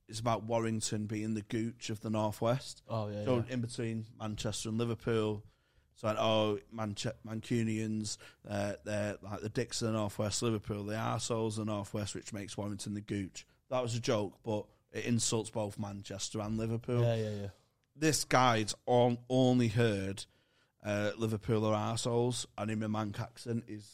it's 0.08 0.20
about 0.20 0.44
Warrington 0.44 1.06
being 1.06 1.34
the 1.34 1.42
gooch 1.42 1.90
of 1.90 2.00
the 2.00 2.10
northwest. 2.10 2.82
Oh, 2.88 3.08
yeah. 3.08 3.24
So 3.24 3.36
yeah. 3.36 3.54
in 3.54 3.60
between 3.60 4.06
Manchester 4.18 4.68
and 4.68 4.78
Liverpool. 4.78 5.42
So 5.96 6.08
like, 6.08 6.16
oh, 6.18 6.58
Manche- 6.72 7.18
Mancunians, 7.26 8.18
uh, 8.48 8.74
they're 8.84 9.16
like 9.22 9.40
the 9.40 9.48
dicks 9.48 9.80
of 9.82 9.88
the 9.88 9.94
northwest. 9.94 10.42
Liverpool, 10.42 10.84
the 10.84 10.94
arseholes 10.94 11.58
of 11.58 11.66
the 11.66 11.72
northwest, 11.72 12.14
which 12.14 12.32
makes 12.32 12.56
Warrington 12.56 12.94
the 12.94 13.00
gooch. 13.00 13.46
That 13.70 13.82
was 13.82 13.94
a 13.94 14.00
joke, 14.00 14.38
but 14.44 14.66
it 14.92 15.06
insults 15.06 15.50
both 15.50 15.78
Manchester 15.78 16.40
and 16.40 16.58
Liverpool. 16.58 17.02
Yeah, 17.02 17.14
yeah, 17.14 17.30
yeah. 17.42 17.48
This 17.94 18.24
guy's 18.24 18.74
on, 18.86 19.18
only 19.28 19.68
heard 19.68 20.24
uh, 20.84 21.12
Liverpool 21.16 21.64
are 21.64 21.94
arseholes, 21.94 22.46
and 22.58 22.70
in 22.70 22.80
my 22.80 22.86
Manc 22.86 23.20
accent 23.20 23.64
is 23.68 23.88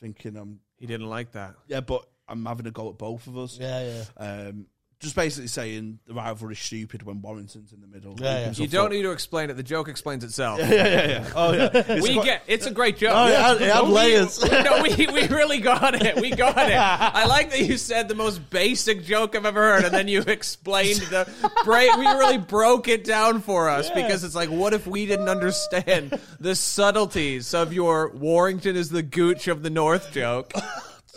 thinking 0.00 0.36
I'm 0.36 0.60
he 0.78 0.86
didn't 0.86 1.08
like 1.08 1.32
that. 1.32 1.54
yeah, 1.68 1.80
but 1.80 2.08
I'm 2.30 2.46
having 2.46 2.66
a 2.66 2.70
go 2.70 2.88
at 2.90 2.98
both 2.98 3.26
of 3.26 3.36
us. 3.36 3.58
Yeah, 3.60 4.02
yeah. 4.18 4.24
Um, 4.48 4.66
just 5.00 5.16
basically 5.16 5.46
saying 5.46 5.98
the 6.06 6.12
rivalry's 6.12 6.58
stupid 6.58 7.02
when 7.04 7.22
Warrington's 7.22 7.72
in 7.72 7.80
the 7.80 7.86
middle. 7.86 8.16
Yeah, 8.20 8.24
yeah. 8.24 8.38
Who 8.40 8.44
gives 8.48 8.58
a 8.58 8.62
You 8.64 8.68
don't 8.68 8.84
fuck? 8.84 8.92
need 8.92 9.02
to 9.04 9.12
explain 9.12 9.48
it. 9.48 9.54
The 9.56 9.62
joke 9.62 9.88
explains 9.88 10.24
itself. 10.24 10.58
Yeah, 10.62 10.66
yeah, 10.68 11.06
yeah. 11.08 11.30
Oh 11.34 11.52
yeah. 11.54 11.70
It's 11.74 12.06
we 12.06 12.12
quite- 12.16 12.24
get 12.26 12.42
it's 12.46 12.66
a 12.66 12.70
great 12.70 12.98
joke. 12.98 13.12
Oh, 13.14 13.26
it 13.28 13.34
had, 13.34 13.62
it 13.62 13.72
had 13.72 13.84
We- 13.86 13.92
layers. 13.92 14.44
no, 14.44 14.82
we, 14.82 15.06
we 15.06 15.26
really 15.28 15.56
got 15.60 15.94
it. 15.94 16.20
We 16.20 16.28
got 16.32 16.58
it. 16.70 16.74
I 16.76 17.24
like 17.24 17.48
that 17.52 17.60
you 17.62 17.78
said 17.78 18.08
the 18.08 18.14
most 18.14 18.50
basic 18.50 19.04
joke 19.04 19.34
I've 19.34 19.46
ever 19.46 19.62
heard, 19.62 19.84
and 19.84 19.94
then 19.94 20.06
you 20.06 20.20
explained 20.20 20.98
the 21.00 21.26
break. 21.64 21.96
We 21.96 22.04
really 22.06 22.36
broke 22.36 22.86
it 22.88 23.02
down 23.04 23.40
for 23.40 23.70
us 23.70 23.88
because 23.88 24.22
it's 24.22 24.34
like, 24.34 24.50
what 24.50 24.74
if 24.74 24.86
we 24.86 25.06
didn't 25.06 25.30
understand 25.30 26.20
the 26.40 26.54
subtleties 26.54 27.54
of 27.54 27.72
your 27.72 28.10
Warrington 28.10 28.76
is 28.76 28.90
the 28.90 29.02
gooch 29.02 29.48
of 29.48 29.62
the 29.62 29.70
North 29.70 30.12
joke? 30.12 30.52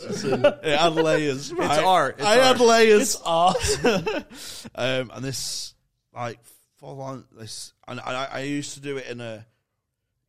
It 0.06 0.78
had 0.80 0.93
layers. 0.93 1.54
Right? 1.54 1.84
art, 1.84 2.16
it's 2.18 2.26
I 2.26 2.36
had 2.36 2.58
art. 2.58 2.60
layers. 2.60 3.22
Art. 3.26 3.78
um, 4.76 5.12
and 5.14 5.24
this, 5.24 5.74
like, 6.14 6.39
full 6.78 7.01
on 7.01 7.26
this, 7.32 7.74
and 7.88 7.99
I, 7.99 8.28
I 8.32 8.39
used 8.41 8.74
to 8.76 8.80
do 8.82 8.97
it 8.97 9.08
in 9.08 9.22
a, 9.22 9.45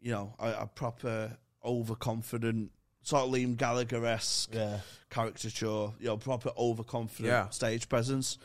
you 0.00 0.12
know, 0.12 0.34
a, 0.38 0.50
a 0.62 0.66
proper 0.66 1.36
overconfident 1.64 2.70
sort 3.02 3.24
of 3.24 3.30
Liam 3.30 3.56
Gallagher 3.56 4.04
esque 4.06 4.54
yeah. 4.54 4.78
caricature, 5.10 5.66
you 6.00 6.06
know, 6.06 6.16
proper 6.16 6.50
overconfident 6.56 7.26
Yeah. 7.32 7.48
stage 7.50 7.88
presence. 7.88 8.38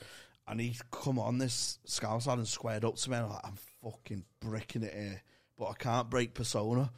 And 0.47 0.59
he 0.59 0.75
come 0.91 1.19
on 1.19 1.37
this 1.37 1.79
scouse 1.85 2.25
lad 2.27 2.39
and 2.39 2.47
squared 2.47 2.83
up 2.83 2.95
to 2.95 3.09
me, 3.09 3.17
and 3.17 3.25
I'm 3.27 3.31
like, 3.31 3.41
I'm 3.45 3.57
fucking 3.83 4.25
bricking 4.41 4.83
it 4.83 4.93
here, 4.93 5.21
but 5.57 5.67
I 5.67 5.73
can't 5.73 6.09
break 6.09 6.33
persona. 6.33 6.91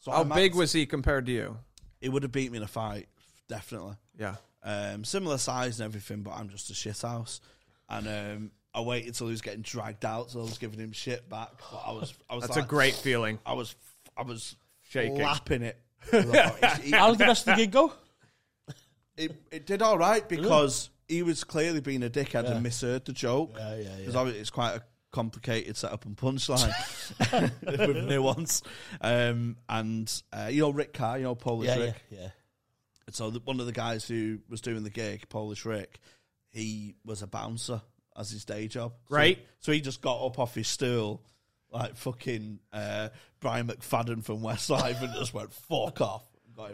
So 0.00 0.12
How 0.12 0.24
big 0.24 0.54
was 0.54 0.72
he 0.72 0.86
compared 0.86 1.26
to 1.26 1.32
you? 1.32 1.58
he 2.00 2.08
would 2.08 2.22
have 2.22 2.32
beat 2.32 2.50
me 2.50 2.56
in 2.58 2.64
a 2.64 2.68
fight, 2.68 3.08
definitely. 3.50 3.96
Yeah. 4.18 4.36
Um, 4.62 5.04
similar 5.04 5.36
size 5.36 5.80
and 5.80 5.86
everything, 5.86 6.22
but 6.22 6.32
I'm 6.32 6.48
just 6.48 6.70
a 6.70 6.74
shit 6.74 7.02
house. 7.02 7.40
And 7.88 8.06
um, 8.08 8.50
I 8.72 8.80
waited 8.80 9.14
till 9.14 9.26
he 9.26 9.32
was 9.32 9.42
getting 9.42 9.62
dragged 9.62 10.04
out, 10.04 10.30
so 10.30 10.40
I 10.40 10.42
was 10.42 10.58
giving 10.58 10.78
him 10.78 10.92
shit 10.92 11.28
back. 11.28 11.50
But 11.70 11.82
I 11.86 11.92
was, 11.92 12.14
I 12.30 12.34
was 12.36 12.44
That's 12.44 12.56
like, 12.56 12.64
a 12.64 12.68
great 12.68 12.94
feeling. 12.94 13.38
I 13.44 13.52
was, 13.54 13.74
I 14.16 14.22
was 14.22 14.56
Shaking. 14.88 15.18
lapping 15.18 15.62
it. 15.62 15.76
it, 16.12 16.94
How 16.94 17.10
did 17.10 17.18
the 17.18 17.24
rest 17.26 17.46
of 17.46 17.56
the 17.56 17.62
gig 17.62 17.72
go? 17.72 17.92
it, 19.16 19.32
it 19.50 19.66
did 19.66 19.82
all 19.82 19.98
right 19.98 20.26
because 20.26 20.88
he 21.08 21.22
was 21.22 21.44
clearly 21.44 21.80
being 21.80 22.02
a 22.02 22.08
dickhead 22.10 22.44
Yeah. 22.44 22.52
and 22.52 22.62
misheard 22.62 23.04
the 23.04 23.12
joke. 23.12 23.54
Yeah, 23.56 23.74
yeah, 23.76 23.82
yeah. 23.82 24.06
Because 24.06 24.14
yeah. 24.14 24.40
it's 24.40 24.50
quite 24.50 24.76
a 24.76 24.82
complicated 25.12 25.76
setup 25.76 26.06
and 26.06 26.16
punchline 26.16 26.72
with 27.88 28.04
nuance. 28.04 28.62
Um, 29.00 29.56
and 29.68 30.22
uh, 30.32 30.48
you 30.50 30.62
know 30.62 30.70
Rick 30.70 30.94
Carr, 30.94 31.18
you 31.18 31.24
know 31.24 31.34
Polish 31.34 31.68
Yeah, 31.68 31.76
yeah, 31.76 31.84
Rick. 31.84 32.02
yeah. 32.10 32.28
So 33.14 33.30
the, 33.30 33.40
one 33.40 33.60
of 33.60 33.66
the 33.66 33.72
guys 33.72 34.06
who 34.06 34.38
was 34.48 34.60
doing 34.60 34.82
the 34.82 34.90
gig, 34.90 35.28
Polish 35.28 35.64
Rick, 35.64 35.98
he 36.48 36.94
was 37.04 37.22
a 37.22 37.26
bouncer 37.26 37.80
as 38.16 38.30
his 38.30 38.44
day 38.44 38.68
job. 38.68 38.92
So- 39.08 39.16
Right. 39.16 39.38
So, 39.60 39.72
he 39.72 39.80
just 39.80 40.00
got 40.00 40.24
up 40.24 40.38
off 40.38 40.54
his 40.54 40.68
stool, 40.68 41.22
like 41.70 41.96
fucking 41.96 42.58
uh, 42.72 43.10
Brian 43.40 43.66
McFadden 43.68 44.24
from 44.24 44.40
Westlife, 44.40 45.00
and 45.02 45.12
just 45.14 45.32
went 45.34 45.52
fuck 45.52 46.00
off. 46.00 46.24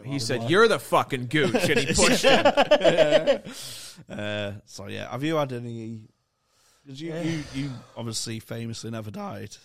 He 0.03 0.15
out. 0.15 0.21
said, 0.21 0.49
"You're 0.49 0.67
the 0.67 0.79
fucking 0.79 1.27
gooch," 1.27 1.53
and 1.69 1.79
he 1.79 1.85
pushed 1.93 2.23
him. 2.23 3.41
Uh, 4.09 4.51
so 4.65 4.85
yeah, 4.87 5.09
have 5.09 5.23
you 5.23 5.35
had 5.37 5.51
any? 5.53 6.01
Because 6.85 7.01
you, 7.01 7.13
you, 7.15 7.43
you 7.55 7.69
obviously 7.95 8.39
famously 8.39 8.91
never 8.91 9.09
died. 9.09 9.55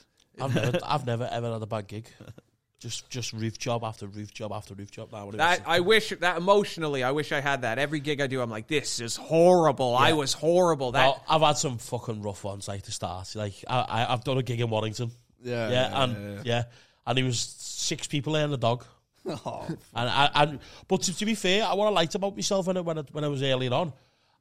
I've 0.41 0.55
never, 0.55 0.79
I've 0.85 1.05
never 1.07 1.29
ever 1.31 1.53
had 1.53 1.63
a 1.63 1.67
bad 1.67 1.87
gig. 1.87 2.09
Just, 2.83 3.09
just 3.09 3.33
roof 3.33 3.59
job 3.59 3.85
after 3.85 4.09
roof 4.09 4.35
job 4.35 4.53
after 4.53 4.75
roof 4.75 4.91
job. 4.91 5.13
Now, 5.13 5.31
That 5.31 5.63
I 5.67 5.79
wish 5.79 6.13
that 6.19 6.37
emotionally, 6.37 7.05
I 7.05 7.13
wish 7.13 7.31
I 7.31 7.41
had 7.41 7.63
that. 7.63 7.79
Every 7.79 8.01
gig 8.01 8.21
I 8.21 8.27
do, 8.27 8.41
I'm 8.41 8.51
like, 8.51 8.67
this 8.67 8.99
is 8.99 9.15
horrible. 9.15 9.95
I 9.95 10.15
was 10.15 10.33
horrible. 10.33 10.91
That 10.91 11.07
Well, 11.07 11.25
I've 11.29 11.43
had 11.43 11.59
some 11.59 11.79
fucking 11.79 12.23
rough 12.23 12.43
ones 12.43 12.67
like 12.67 12.83
to 12.83 12.91
start. 12.91 13.37
Like 13.37 13.55
I, 13.69 13.79
I, 13.79 14.13
I've 14.13 14.25
done 14.25 14.37
a 14.39 14.43
gig 14.43 14.61
in 14.61 14.69
Warrington. 14.69 15.13
Yeah, 15.41 15.71
Yeah, 15.71 16.03
and 16.03 16.45
yeah, 16.45 16.65
and 17.07 17.19
he 17.19 17.23
was 17.23 17.39
six 17.39 18.09
people 18.09 18.33
there 18.33 18.45
and 18.45 18.55
a 18.55 18.57
dog. 18.57 18.85
Oh, 19.25 19.65
And 19.95 20.09
I, 20.11 20.31
and 20.35 20.59
but 20.89 21.03
to, 21.03 21.17
to 21.17 21.25
be 21.25 21.37
fair, 21.37 21.65
I 21.65 21.75
what 21.75 21.87
I 21.87 21.91
liked 21.91 22.17
about 22.17 22.35
myself 22.35 22.67
when 22.67 22.77
I, 22.77 22.81
when 22.81 22.99
I, 22.99 23.03
when 23.13 23.23
I 23.23 23.29
was 23.29 23.45
earlier 23.45 23.73
on, 23.73 23.93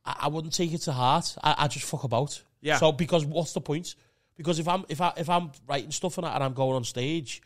I, 0.04 0.22
I 0.22 0.28
wouldn't 0.30 0.56
take 0.56 0.74
it 0.74 0.80
to 0.80 0.92
heart. 0.92 1.38
I, 1.44 1.54
I 1.60 1.68
just 1.68 1.86
fuck 1.86 2.04
about. 2.04 2.42
Yeah. 2.60 2.78
So 2.78 2.92
because 2.92 3.24
what's 3.24 3.54
the 3.54 3.62
point? 3.62 3.94
because 4.38 4.58
if 4.58 4.68
I'm 4.68 4.84
if 4.90 5.00
I 5.00 5.14
if 5.18 5.30
I'm 5.30 5.52
writing 5.68 5.92
stuff 5.92 6.18
and, 6.18 6.26
I, 6.26 6.34
and 6.34 6.44
I'm 6.44 6.54
going 6.54 6.76
on 6.76 6.84
stage, 6.84 7.42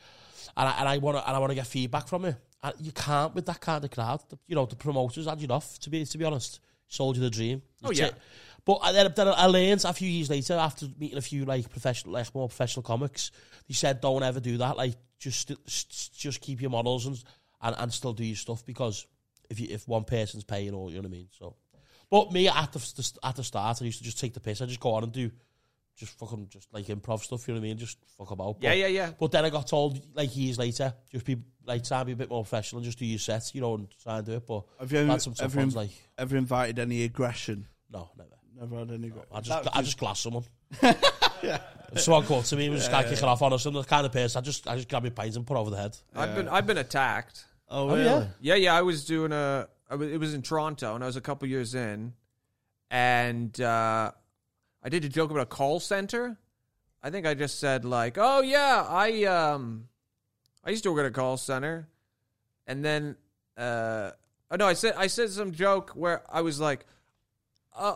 and 0.56 0.70
I, 0.70 0.80
and 0.80 0.90
I 0.90 0.98
want 0.98 1.18
to 1.18 1.28
and 1.28 1.36
I 1.36 1.40
want 1.40 1.52
to 1.52 1.56
get 1.56 1.68
feedback 1.68 2.08
from 2.08 2.26
it, 2.26 2.36
and 2.64 2.74
you 2.80 2.92
can't 2.92 3.34
with 3.36 3.46
that 3.48 3.60
kind 3.62 3.84
of 3.84 3.92
crowd. 3.92 4.22
The, 4.30 4.38
you 4.48 4.56
know, 4.56 4.66
the 4.66 4.76
promoters 4.76 5.26
had 5.28 5.42
you 5.42 5.48
off. 5.50 5.80
To 5.80 5.90
be 5.90 6.06
to 6.06 6.18
be 6.18 6.26
honest, 6.26 6.60
sold 6.88 7.16
you 7.18 7.22
the 7.24 7.30
dream. 7.30 7.62
Oh, 7.84 7.88
That's 7.88 8.00
yeah. 8.00 8.06
it. 8.08 8.16
But 8.66 8.80
I- 8.82 8.92
then, 8.94 9.14
then 9.16 9.28
I 9.28 9.46
learned 9.46 9.86
a 9.86 9.94
few 9.94 10.10
years 10.10 10.30
later 10.30 10.54
after 10.56 10.88
meeting 10.98 11.18
a 11.18 11.22
few 11.22 11.46
like 11.46 11.70
professional, 11.70 12.14
like 12.14 12.34
more 12.34 12.48
professional 12.48 12.84
comics. 12.84 13.32
They 13.68 13.74
said, 13.76 14.02
"Don't 14.02 14.24
ever 14.24 14.40
do 14.40 14.58
that. 14.58 14.78
Like, 14.78 14.96
just 15.20 15.52
just 15.66 16.20
just 16.20 16.42
keep 16.42 16.62
your 16.62 16.72
models 16.72 17.06
and 17.06 17.24
and, 17.62 17.76
and 17.78 17.94
still 17.94 18.14
do 18.14 18.24
your 18.26 18.36
stuff 18.36 18.66
because 18.66 19.06
if 19.50 19.60
you 19.60 19.68
if 19.70 19.88
one 19.88 20.04
person's 20.04 20.44
paying 20.44 20.74
all, 20.74 20.90
you 20.90 20.96
know 20.96 21.02
what 21.02 21.08
I 21.10 21.12
mean." 21.12 21.28
So, 21.38 21.56
but 22.10 22.32
me 22.32 22.48
at 22.48 22.72
the 22.74 23.12
at 23.24 23.36
the 23.36 23.44
start, 23.44 23.82
I 23.82 23.86
used 23.86 24.00
to 24.00 24.04
just 24.04 24.20
take 24.20 24.34
the 24.34 24.40
piss. 24.40 24.62
I 24.62 24.66
just 24.66 24.80
go 24.80 24.94
on 24.94 25.04
and 25.04 25.12
do 25.12 25.30
just 25.98 26.18
fucking 26.20 26.48
just 26.50 26.74
like 26.74 26.86
improv 26.88 27.22
stuff. 27.22 27.48
You 27.48 27.54
know 27.54 27.60
what 27.60 27.66
I 27.66 27.70
mean? 27.70 27.78
Just 27.78 27.98
fuck 28.18 28.32
about. 28.32 28.58
Yeah, 28.60 28.70
But- 28.72 28.78
yeah, 28.78 28.88
yeah. 28.88 29.12
But 29.20 29.32
then 29.32 29.46
I 29.46 29.50
got 29.50 29.68
told 29.68 30.00
like 30.16 30.36
years 30.36 30.58
later, 30.58 30.94
just 31.12 31.26
be 31.26 31.38
like 31.66 31.84
try 31.84 32.00
and 32.00 32.08
be 32.08 32.14
a 32.14 32.16
bit 32.16 32.30
more 32.30 32.44
professional 32.44 32.80
and 32.80 32.86
just 32.86 33.00
do 33.00 33.06
your 33.06 33.20
sets, 33.20 33.56
you 33.56 33.62
know, 33.62 33.76
and 33.76 33.88
try 34.04 34.18
and 34.18 34.26
do 34.26 34.34
it. 34.34 34.46
But 34.46 34.64
Have 34.80 34.92
you 34.92 35.00
had 35.06 35.22
some 35.22 35.34
tough 35.34 35.46
ever, 35.46 35.60
ones, 35.60 35.76
like 35.76 35.92
ever 36.18 36.38
invited 36.38 36.80
any 36.80 37.04
aggression? 37.04 37.68
no, 37.92 38.10
never. 38.18 38.30
Never 38.58 38.78
had 38.78 38.92
any. 38.92 39.12
I 39.34 39.42
just 39.42 39.68
I 39.76 39.82
just 39.82 39.98
glass 39.98 40.20
someone. 40.22 40.46
yeah. 40.82 41.60
someone 41.98 42.24
come 42.26 42.38
up 42.40 42.46
to 42.46 42.56
me 42.56 42.66
and 42.66 42.74
was 42.74 42.84
just 42.84 42.92
kind 42.92 43.06
of 43.06 43.12
kicking 43.12 43.28
off 43.28 43.42
on 43.42 43.52
us, 43.52 43.66
I'm 43.66 43.74
the 43.74 43.84
kind 43.84 44.06
of 44.06 44.14
person 44.14 44.40
I 44.40 44.42
just 44.44 44.66
I 44.68 44.76
just 44.78 44.88
grab 44.88 45.04
my 45.04 45.10
pint 45.10 45.36
and 45.36 45.46
put 45.46 45.58
over 45.58 45.70
the 45.72 45.76
head. 45.78 45.98
I've 46.16 46.36
been 46.36 46.48
I've 46.48 46.66
been 46.66 46.78
attacked. 46.78 47.44
Oh, 47.70 47.90
Oh, 47.90 47.96
really? 47.96 48.04
yeah? 48.06 48.26
Yeah, 48.40 48.56
yeah. 48.56 48.76
I 48.76 48.82
was 48.84 49.04
doing 49.06 49.32
a. 49.34 49.68
I 49.90 49.96
wa- 49.96 50.06
It 50.06 50.20
was 50.20 50.34
in 50.34 50.42
Toronto, 50.42 50.96
and 50.96 51.04
I 51.04 51.08
was 51.08 51.16
a 51.18 51.22
couple 51.22 51.48
years 51.50 51.76
in, 51.76 52.14
and 52.92 53.60
uh, 53.60 54.12
I 54.86 54.90
did 54.90 55.04
a 55.04 55.10
joke 55.10 55.32
about 55.32 55.42
a 55.42 55.48
call 55.48 55.80
center. 55.80 56.38
I 57.02 57.10
think 57.10 57.26
I 57.26 57.34
just 57.34 57.60
said 57.60 57.86
like, 57.86 58.18
"Oh 58.20 58.42
yeah, 58.42 58.86
I 58.88 59.24
um, 59.24 59.88
I 60.64 60.70
used 60.70 60.84
to 60.84 60.92
work 60.92 61.00
at 61.00 61.08
a 61.08 61.12
call 61.12 61.38
center," 61.38 61.88
and 62.68 62.86
then 62.86 63.16
uh, 63.58 64.12
oh 64.52 64.56
no, 64.58 64.68
I 64.68 64.74
said 64.74 64.94
I 64.96 65.08
said 65.08 65.32
some 65.32 65.54
joke 65.54 65.92
where 65.96 66.22
I 66.32 66.42
was 66.42 66.60
like, 66.60 66.86
uh. 67.76 67.96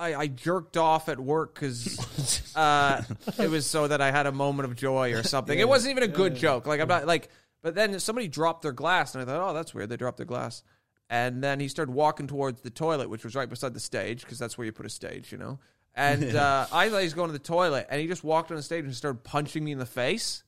I, 0.00 0.14
I 0.14 0.26
jerked 0.28 0.76
off 0.76 1.08
at 1.08 1.18
work 1.18 1.54
because 1.54 2.52
uh, 2.56 3.02
it 3.36 3.50
was 3.50 3.66
so 3.66 3.88
that 3.88 4.00
I 4.00 4.12
had 4.12 4.26
a 4.26 4.32
moment 4.32 4.70
of 4.70 4.76
joy 4.76 5.12
or 5.12 5.24
something. 5.24 5.58
It 5.58 5.68
wasn't 5.68 5.90
even 5.90 6.04
a 6.04 6.12
good 6.14 6.36
joke. 6.36 6.68
Like 6.68 6.80
I'm 6.80 6.86
not 6.86 7.04
like. 7.04 7.28
But 7.62 7.74
then 7.74 7.98
somebody 7.98 8.28
dropped 8.28 8.62
their 8.62 8.70
glass, 8.70 9.16
and 9.16 9.22
I 9.22 9.26
thought, 9.26 9.50
oh, 9.50 9.52
that's 9.52 9.74
weird. 9.74 9.88
They 9.88 9.96
dropped 9.96 10.18
their 10.18 10.24
glass, 10.24 10.62
and 11.10 11.42
then 11.42 11.60
he 11.60 11.68
started 11.68 11.92
walking 11.92 12.26
towards 12.26 12.60
the 12.62 12.70
toilet, 12.70 13.08
which 13.08 13.24
was 13.24 13.34
right 13.34 13.48
beside 13.48 13.74
the 13.74 13.80
stage 13.80 14.22
because 14.22 14.38
that's 14.38 14.58
where 14.58 14.64
you 14.64 14.72
put 14.72 14.86
a 14.86 14.90
stage, 14.90 15.32
you 15.32 15.38
know. 15.38 15.58
And 15.94 16.36
uh, 16.36 16.66
I 16.72 16.88
thought 16.88 16.98
he 16.98 17.04
was 17.04 17.14
going 17.14 17.28
to 17.28 17.32
the 17.32 17.38
toilet, 17.38 17.86
and 17.90 18.00
he 18.00 18.06
just 18.06 18.24
walked 18.24 18.50
on 18.50 18.56
the 18.56 18.62
stage 18.62 18.84
and 18.84 18.94
started 18.94 19.24
punching 19.24 19.64
me 19.64 19.72
in 19.72 19.78
the 19.78 19.86
face. 19.86 20.42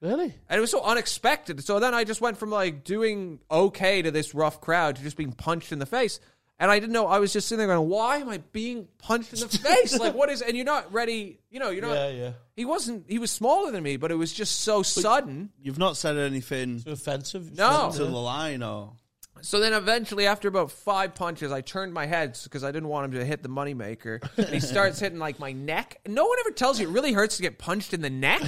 Really? 0.00 0.34
And 0.48 0.58
it 0.58 0.60
was 0.60 0.70
so 0.70 0.82
unexpected. 0.82 1.62
So 1.62 1.78
then 1.78 1.94
I 1.94 2.04
just 2.04 2.20
went 2.22 2.38
from 2.38 2.50
like 2.50 2.84
doing 2.84 3.38
okay 3.50 4.00
to 4.02 4.10
this 4.10 4.34
rough 4.34 4.60
crowd 4.60 4.96
to 4.96 5.02
just 5.02 5.16
being 5.16 5.32
punched 5.32 5.72
in 5.72 5.78
the 5.78 5.86
face. 5.86 6.20
And 6.58 6.70
I 6.70 6.78
didn't 6.78 6.92
know. 6.92 7.06
I 7.06 7.20
was 7.20 7.32
just 7.32 7.48
sitting 7.48 7.66
there 7.66 7.74
going, 7.74 7.88
"Why 7.88 8.18
am 8.18 8.28
I 8.28 8.38
being 8.52 8.86
punched 8.98 9.32
in 9.32 9.40
the 9.40 9.48
face? 9.58 9.98
like, 9.98 10.14
what 10.14 10.28
is?" 10.28 10.42
And 10.42 10.54
you're 10.56 10.66
not 10.66 10.92
ready. 10.92 11.38
You 11.50 11.58
know, 11.58 11.70
you're 11.70 11.82
not. 11.82 11.94
Yeah, 11.94 12.08
yeah. 12.08 12.32
He 12.54 12.66
wasn't. 12.66 13.06
He 13.08 13.18
was 13.18 13.30
smaller 13.30 13.72
than 13.72 13.82
me, 13.82 13.96
but 13.96 14.10
it 14.10 14.16
was 14.16 14.30
just 14.30 14.60
so 14.60 14.82
sudden. 14.82 15.50
You've 15.62 15.78
not 15.78 15.96
said 15.96 16.18
anything 16.18 16.82
Too 16.82 16.90
offensive. 16.92 17.56
No. 17.56 17.90
to 17.92 17.98
the 18.04 18.10
line, 18.10 18.62
or 18.62 18.92
So 19.42 19.60
then 19.60 19.72
eventually, 19.72 20.26
after 20.26 20.48
about 20.48 20.70
five 20.70 21.14
punches, 21.14 21.52
I 21.52 21.60
turned 21.60 21.92
my 21.94 22.06
head 22.06 22.38
because 22.44 22.64
I 22.64 22.70
didn't 22.72 22.88
want 22.88 23.06
him 23.06 23.20
to 23.20 23.24
hit 23.24 23.42
the 23.42 23.48
moneymaker. 23.48 24.20
And 24.36 24.48
he 24.48 24.60
starts 24.74 24.98
hitting 25.00 25.18
like 25.18 25.38
my 25.38 25.52
neck. 25.52 25.98
No 26.06 26.24
one 26.26 26.38
ever 26.40 26.50
tells 26.50 26.80
you 26.80 26.88
it 26.88 26.92
really 26.92 27.12
hurts 27.12 27.36
to 27.36 27.42
get 27.42 27.58
punched 27.58 27.94
in 27.94 28.00
the 28.02 28.10
neck. 28.10 28.40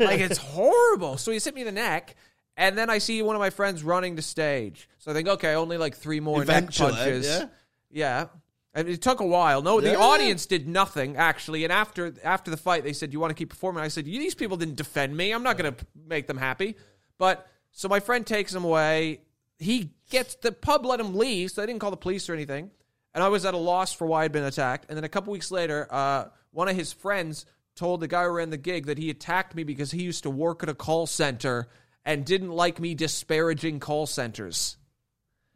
like 0.00 0.20
it's 0.20 0.38
horrible. 0.38 1.16
So 1.16 1.30
he's 1.32 1.44
hit 1.44 1.54
me 1.54 1.60
in 1.62 1.66
the 1.66 1.72
neck. 1.72 2.16
And 2.56 2.76
then 2.76 2.90
I 2.90 2.98
see 2.98 3.22
one 3.22 3.36
of 3.36 3.40
my 3.40 3.50
friends 3.50 3.82
running 3.82 4.16
to 4.16 4.22
stage. 4.22 4.88
So 4.98 5.10
I 5.10 5.14
think, 5.14 5.28
okay, 5.28 5.54
only 5.54 5.78
like 5.78 5.96
three 5.96 6.20
more 6.20 6.42
Eventually, 6.42 6.90
neck 6.92 6.98
punches. 7.00 7.26
yeah. 7.26 7.46
Yeah. 7.90 8.26
And 8.74 8.88
it 8.88 9.02
took 9.02 9.20
a 9.20 9.26
while. 9.26 9.62
No, 9.62 9.80
the 9.80 9.92
Yeah. 9.92 9.96
audience 9.96 10.46
did 10.46 10.68
nothing 10.68 11.16
actually. 11.16 11.64
And 11.64 11.72
after 11.72 12.14
after 12.22 12.50
the 12.52 12.56
fight, 12.56 12.84
they 12.84 12.92
said, 12.92 13.12
"You 13.12 13.18
want 13.18 13.30
to 13.30 13.34
keep 13.34 13.50
performing?" 13.50 13.82
I 13.82 13.88
said, 13.88 14.04
"These 14.04 14.36
people 14.36 14.56
didn't 14.56 14.76
defend 14.76 15.16
me. 15.16 15.32
I'm 15.32 15.42
not 15.42 15.58
going 15.58 15.74
to 15.74 15.86
make 16.06 16.28
them 16.28 16.36
happy." 16.36 16.76
But 17.18 17.48
so 17.72 17.88
my 17.88 17.98
friend 17.98 18.24
takes 18.24 18.54
him 18.54 18.62
away. 18.62 19.22
He 19.60 19.90
gets 20.10 20.34
the 20.34 20.50
pub 20.50 20.84
let 20.84 20.98
him 20.98 21.14
leave, 21.14 21.52
so 21.52 21.60
they 21.60 21.66
didn't 21.68 21.80
call 21.80 21.92
the 21.92 21.96
police 21.96 22.28
or 22.28 22.34
anything. 22.34 22.70
And 23.14 23.22
I 23.22 23.28
was 23.28 23.44
at 23.44 23.54
a 23.54 23.58
loss 23.58 23.92
for 23.92 24.06
why 24.06 24.24
I'd 24.24 24.32
been 24.32 24.44
attacked. 24.44 24.86
And 24.88 24.96
then 24.96 25.04
a 25.04 25.08
couple 25.08 25.32
weeks 25.32 25.50
later, 25.50 25.86
uh, 25.90 26.24
one 26.50 26.68
of 26.68 26.76
his 26.76 26.92
friends 26.92 27.46
told 27.76 28.00
the 28.00 28.08
guy 28.08 28.24
who 28.24 28.30
ran 28.30 28.50
the 28.50 28.56
gig 28.56 28.86
that 28.86 28.98
he 28.98 29.10
attacked 29.10 29.54
me 29.54 29.62
because 29.62 29.90
he 29.90 30.02
used 30.02 30.24
to 30.24 30.30
work 30.30 30.62
at 30.62 30.68
a 30.68 30.74
call 30.74 31.06
center 31.06 31.68
and 32.04 32.24
didn't 32.24 32.50
like 32.50 32.80
me 32.80 32.94
disparaging 32.94 33.80
call 33.80 34.06
centers. 34.06 34.76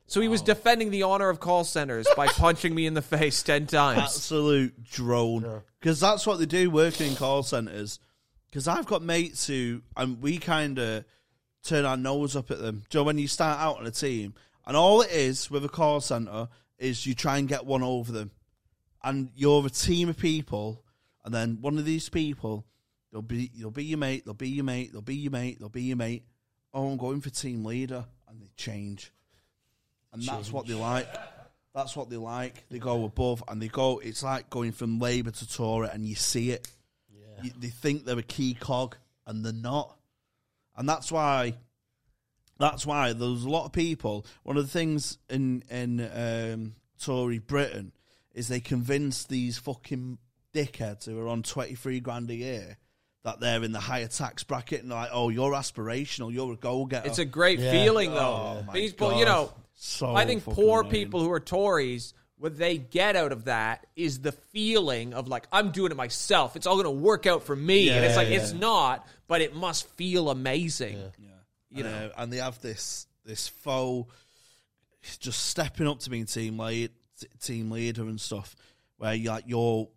So 0.06 0.20
he 0.20 0.28
was 0.28 0.42
defending 0.42 0.90
the 0.90 1.04
honor 1.04 1.30
of 1.30 1.40
call 1.40 1.64
centers 1.64 2.06
by 2.16 2.26
punching 2.28 2.74
me 2.74 2.86
in 2.86 2.94
the 2.94 3.02
face 3.02 3.42
10 3.42 3.66
times. 3.66 4.00
absolute 4.02 4.84
drone. 4.84 5.62
Because 5.80 6.00
that's 6.00 6.26
what 6.26 6.38
they 6.38 6.46
do 6.46 6.70
working 6.70 7.12
in 7.12 7.16
call 7.16 7.42
centers. 7.42 7.98
Because 8.46 8.68
I've 8.68 8.86
got 8.86 9.02
mates 9.02 9.46
who, 9.46 9.82
and 9.96 10.20
we 10.20 10.38
kind 10.38 10.78
of 10.78 11.04
turn 11.64 11.84
our 11.84 11.96
nose 11.96 12.36
up 12.36 12.50
at 12.50 12.60
them. 12.60 12.84
Joe, 12.88 13.02
when 13.02 13.18
you 13.18 13.26
start 13.26 13.58
out 13.58 13.78
on 13.78 13.86
a 13.86 13.90
team, 13.90 14.34
and 14.66 14.76
all 14.76 15.00
it 15.00 15.10
is 15.10 15.50
with 15.50 15.64
a 15.64 15.68
call 15.68 16.00
center 16.00 16.48
is 16.78 17.06
you 17.06 17.14
try 17.14 17.38
and 17.38 17.48
get 17.48 17.66
one 17.66 17.82
over 17.82 18.12
them, 18.12 18.30
and 19.02 19.30
you're 19.34 19.66
a 19.66 19.70
team 19.70 20.08
of 20.08 20.16
people, 20.16 20.84
and 21.24 21.34
then 21.34 21.58
one 21.60 21.78
of 21.78 21.84
these 21.84 22.08
people, 22.08 22.64
they'll 23.12 23.22
be, 23.22 23.50
they'll 23.58 23.70
be 23.70 23.84
your 23.84 23.98
mate, 23.98 24.24
they'll 24.24 24.34
be 24.34 24.48
your 24.48 24.64
mate, 24.64 24.92
they'll 24.92 25.02
be 25.02 25.16
your 25.16 25.32
mate, 25.32 25.58
they'll 25.58 25.68
be 25.68 25.82
your 25.82 25.96
mate. 25.96 26.24
Oh, 26.72 26.90
I'm 26.90 26.96
going 26.96 27.20
for 27.20 27.30
team 27.30 27.64
leader, 27.64 28.04
and 28.28 28.40
they 28.40 28.50
change, 28.56 29.12
and 30.12 30.22
that's 30.22 30.52
what 30.52 30.66
they 30.66 30.74
like. 30.74 31.08
That's 31.74 31.96
what 31.96 32.08
they 32.08 32.16
like. 32.16 32.68
They 32.70 32.78
go 32.78 33.04
above 33.04 33.42
and 33.48 33.60
they 33.60 33.66
go. 33.66 33.98
It's 33.98 34.22
like 34.22 34.48
going 34.48 34.70
from 34.70 35.00
Labour 35.00 35.32
to 35.32 35.52
Tory, 35.52 35.88
and 35.92 36.06
you 36.06 36.14
see 36.14 36.52
it. 36.52 36.68
You, 37.42 37.50
they 37.58 37.68
think 37.68 38.04
they're 38.04 38.18
a 38.18 38.22
key 38.22 38.54
cog, 38.54 38.96
and 39.26 39.44
they're 39.44 39.52
not. 39.52 39.96
And 40.76 40.88
that's 40.88 41.10
why. 41.12 41.54
That's 42.58 42.86
why 42.86 43.12
there's 43.12 43.44
a 43.44 43.50
lot 43.50 43.64
of 43.66 43.72
people. 43.72 44.24
One 44.44 44.56
of 44.56 44.62
the 44.64 44.70
things 44.70 45.18
in 45.28 45.64
in 45.70 46.00
um, 46.00 46.74
Tory 47.02 47.38
Britain 47.40 47.92
is 48.32 48.46
they 48.48 48.60
convince 48.60 49.24
these 49.24 49.58
fucking 49.58 50.18
dickheads 50.54 51.06
who 51.06 51.18
are 51.18 51.26
on 51.28 51.42
twenty 51.42 51.74
three 51.74 51.98
grand 51.98 52.30
a 52.30 52.34
year 52.34 52.76
that 53.24 53.40
they're 53.40 53.62
in 53.64 53.72
the 53.72 53.80
higher 53.80 54.06
tax 54.06 54.44
bracket, 54.44 54.82
and 54.82 54.90
they're 54.92 54.98
like, 54.98 55.10
"Oh, 55.12 55.30
you're 55.30 55.50
aspirational. 55.52 56.32
You're 56.32 56.52
a 56.52 56.56
go 56.56 56.84
getter." 56.86 57.08
It's 57.08 57.18
a 57.18 57.24
great 57.24 57.58
Yeah. 57.58 57.72
feeling, 57.72 58.10
though. 58.14 58.58
Oh, 58.60 58.64
my 58.68 58.72
People, 58.72 59.10
God. 59.10 59.18
you 59.18 59.24
know, 59.24 59.52
So 59.74 60.14
I 60.14 60.24
think 60.24 60.44
poor 60.44 60.80
annoying. 60.82 60.90
people 60.92 61.20
who 61.20 61.32
are 61.32 61.40
Tories, 61.40 62.14
what 62.44 62.58
they 62.58 62.76
get 62.76 63.16
out 63.16 63.32
of 63.32 63.46
that 63.46 63.86
is 63.96 64.20
the 64.20 64.30
feeling 64.30 65.14
of 65.14 65.28
like, 65.28 65.46
I'm 65.50 65.70
doing 65.70 65.90
it 65.90 65.96
myself. 65.96 66.56
It's 66.56 66.66
all 66.66 66.74
going 66.74 66.84
to 66.84 66.90
work 66.90 67.26
out 67.26 67.44
for 67.44 67.56
me. 67.56 67.88
and 67.88 68.04
it's 68.04 68.16
like, 68.16 68.28
yeah. 68.28 68.36
it's 68.36 68.52
not, 68.52 69.08
but 69.26 69.40
it 69.40 69.56
must 69.56 69.88
feel 69.96 70.28
amazing. 70.28 70.98
you 71.70 71.84
know, 71.84 72.10
uh, 72.14 72.20
and 72.20 72.30
they 72.30 72.36
have 72.36 72.60
this 72.60 73.06
this 73.24 73.48
faux 73.48 74.12
just 75.20 75.46
stepping 75.46 75.88
up 75.88 76.00
to 76.00 76.10
being 76.10 76.26
team 76.26 76.58
lead, 76.58 76.90
t- 77.18 77.28
team 77.40 77.70
leader 77.70 78.02
and 78.02 78.20
stuff, 78.20 78.54
where 78.98 79.14
you 79.14 79.30
like 79.30 79.44
you're 79.46 79.88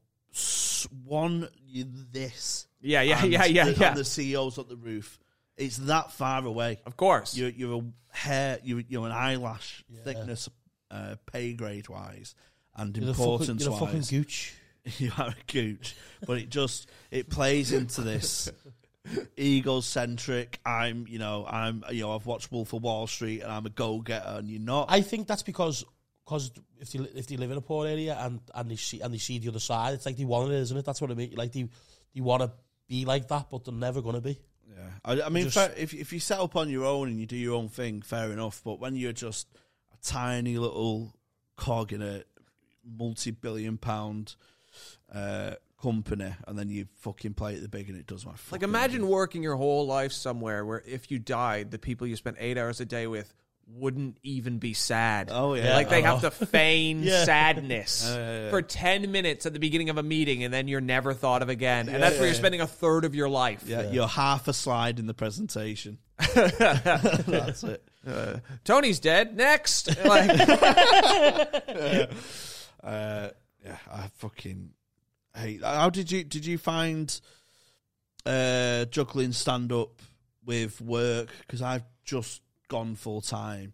one 1.03 1.49
you 1.65 1.85
this, 2.13 2.65
Yeah, 2.79 3.01
yeah, 3.01 3.23
and 3.23 3.33
yeah, 3.33 3.43
yeah, 3.43 3.65
the, 3.65 3.71
yeah. 3.73 3.87
and 3.89 3.97
the 3.97 4.03
CEO's 4.03 4.57
at 4.57 4.69
the 4.69 4.77
roof. 4.77 5.19
It's 5.57 5.75
that 5.75 6.13
far 6.13 6.45
away. 6.45 6.79
Of 6.85 6.95
course. 6.95 7.35
You're 7.35 7.49
you're 7.49 7.81
a 7.81 8.15
hair, 8.15 8.59
you're 8.63 8.83
you're 8.87 9.05
an 9.05 9.11
eyelash 9.11 9.83
thickness, 10.05 10.47
uh, 10.91 11.15
pay 11.25 11.53
grade 11.53 11.89
wise, 11.89 12.35
and 12.75 12.95
You're 12.95 13.09
a 13.09 13.13
fucking, 13.13 13.23
importance 13.31 13.63
you're 13.65 13.73
a 13.73 13.77
fucking 13.77 13.95
wise. 13.95 14.09
gooch. 14.09 14.55
you 14.99 15.11
are 15.17 15.29
a 15.29 15.51
gooch, 15.51 15.95
but 16.25 16.37
it 16.37 16.49
just 16.49 16.89
it 17.11 17.29
plays 17.29 17.71
into 17.73 18.01
this 18.01 18.49
egocentric. 19.39 20.59
I'm, 20.65 21.05
you 21.07 21.19
know, 21.19 21.45
I'm, 21.47 21.83
you 21.91 22.01
know, 22.01 22.15
I've 22.15 22.25
watched 22.25 22.51
Wolf 22.51 22.73
of 22.73 22.83
Wall 22.83 23.07
Street, 23.07 23.41
and 23.41 23.51
I'm 23.51 23.65
a 23.65 23.69
go 23.69 23.99
getter, 23.99 24.35
and 24.37 24.49
you're 24.49 24.61
not. 24.61 24.87
I 24.89 25.01
think 25.01 25.27
that's 25.27 25.43
because 25.43 25.83
because 26.25 26.51
if 26.79 26.91
they 26.91 26.99
if 26.99 27.27
they 27.27 27.37
live 27.37 27.51
in 27.51 27.57
a 27.57 27.61
poor 27.61 27.87
area 27.87 28.17
and 28.19 28.39
and 28.53 28.69
they 28.71 28.75
see 28.75 29.01
and 29.01 29.13
they 29.13 29.17
see 29.17 29.39
the 29.39 29.49
other 29.49 29.59
side, 29.59 29.93
it's 29.93 30.05
like 30.05 30.17
they 30.17 30.25
want 30.25 30.51
it, 30.51 30.55
isn't 30.55 30.77
it? 30.77 30.85
That's 30.85 31.01
what 31.01 31.11
I 31.11 31.13
mean. 31.15 31.33
Like 31.35 31.51
they 31.53 31.67
they 32.13 32.21
want 32.21 32.43
to 32.43 32.51
be 32.87 33.05
like 33.05 33.27
that, 33.29 33.47
but 33.49 33.65
they're 33.65 33.73
never 33.73 34.01
gonna 34.01 34.21
be. 34.21 34.39
yeah, 34.69 34.83
I, 35.03 35.21
I 35.23 35.29
mean, 35.29 35.45
Just- 35.49 35.55
fair, 35.55 35.73
if 35.77 35.93
if 35.93 36.13
you 36.13 36.19
set 36.19 36.39
up 36.39 36.55
on 36.55 36.69
your 36.69 36.85
own 36.85 37.09
and 37.09 37.19
you 37.19 37.25
do 37.25 37.35
your 37.37 37.55
own 37.55 37.69
thing, 37.69 38.01
fair 38.01 38.31
enough. 38.31 38.61
But 38.63 38.79
when 38.79 38.95
you're 38.95 39.13
just 39.13 39.47
tiny 40.07 40.57
little 40.57 41.13
cog 41.57 41.91
in 41.93 42.01
a 42.01 42.23
multi-billion 42.85 43.77
pound 43.77 44.35
uh, 45.13 45.51
company, 45.81 46.33
and 46.47 46.57
then 46.57 46.69
you 46.69 46.87
fucking 47.01 47.33
play 47.33 47.55
it 47.55 47.61
the 47.61 47.67
big, 47.67 47.89
and 47.89 47.97
it 47.97 48.07
does 48.07 48.25
my 48.25 48.31
Like 48.31 48.39
fucking 48.39 48.63
imagine 48.69 49.07
working 49.07 49.43
your 49.43 49.55
whole 49.55 49.85
life 49.85 50.11
somewhere 50.13 50.65
where 50.65 50.81
if 50.87 51.11
you 51.11 51.19
died, 51.19 51.71
the 51.71 51.79
people 51.79 52.07
you 52.07 52.15
spent 52.15 52.37
eight 52.39 52.57
hours 52.57 52.79
a 52.79 52.85
day 52.85 53.07
with 53.07 53.33
wouldn't 53.69 54.17
even 54.23 54.59
be 54.59 54.73
sad. 54.73 55.29
Oh, 55.29 55.53
yeah. 55.53 55.75
like 55.75 55.89
they 55.89 56.01
I 56.01 56.09
have 56.09 56.21
to 56.21 56.31
feign 56.31 57.03
Yeah. 57.03 57.25
sadness 57.25 58.05
yeah, 58.07 58.43
yeah. 58.45 58.49
for 58.49 58.61
ten 58.61 59.11
minutes 59.11 59.45
at 59.45 59.51
the 59.51 59.59
beginning 59.59 59.89
of 59.89 59.97
a 59.97 60.03
meeting, 60.03 60.43
and 60.45 60.53
then 60.53 60.69
you're 60.69 60.79
never 60.79 61.13
thought 61.13 61.41
of 61.41 61.49
again. 61.49 61.89
and 61.89 62.01
that's 62.01 62.17
where 62.17 62.27
you're 62.27 62.35
spending 62.35 62.61
a 62.61 62.67
third 62.67 63.03
of 63.03 63.13
your 63.13 63.27
life. 63.27 63.63
Yeah, 63.67 63.91
you're 63.91 64.07
half 64.07 64.47
a 64.47 64.53
slide 64.53 64.99
in 64.99 65.07
the 65.07 65.13
presentation. 65.13 65.97
That's 66.33 67.63
it. 67.63 67.83
Tony's 68.63 68.99
dead. 68.99 69.35
Next, 69.35 69.87
like, 70.05 70.29
Uh, 72.83 73.29
yeah, 73.65 73.77
I 73.91 74.07
fucking 74.15 74.69
hate. 75.35 75.61
How 75.63 75.89
did 75.89 76.11
you 76.11 76.23
did 76.23 76.45
you 76.45 76.57
find 76.57 77.19
uh, 78.25 78.85
juggling 78.85 79.33
stand 79.33 79.71
up 79.73 80.01
with 80.45 80.79
work? 80.79 81.29
Because 81.41 81.61
I've 81.61 81.83
just 82.05 82.41
gone 82.69 82.95
full 82.95 83.21
time, 83.21 83.73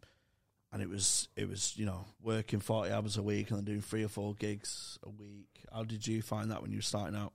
and 0.72 0.82
it 0.82 0.90
was 0.90 1.28
it 1.36 1.48
was 1.48 1.74
you 1.78 1.86
know 1.86 2.06
working 2.22 2.60
forty 2.60 2.92
hours 2.92 3.18
a 3.18 3.24
week 3.24 3.50
and 3.50 3.58
then 3.60 3.66
doing 3.66 3.82
three 3.82 4.04
or 4.04 4.08
four 4.10 4.34
gigs 4.34 4.98
a 5.04 5.10
week. 5.10 5.48
How 5.72 5.84
did 5.84 6.08
you 6.08 6.22
find 6.22 6.50
that 6.52 6.62
when 6.62 6.72
you 6.72 6.78
were 6.78 6.82
starting 6.84 7.16
out? 7.16 7.34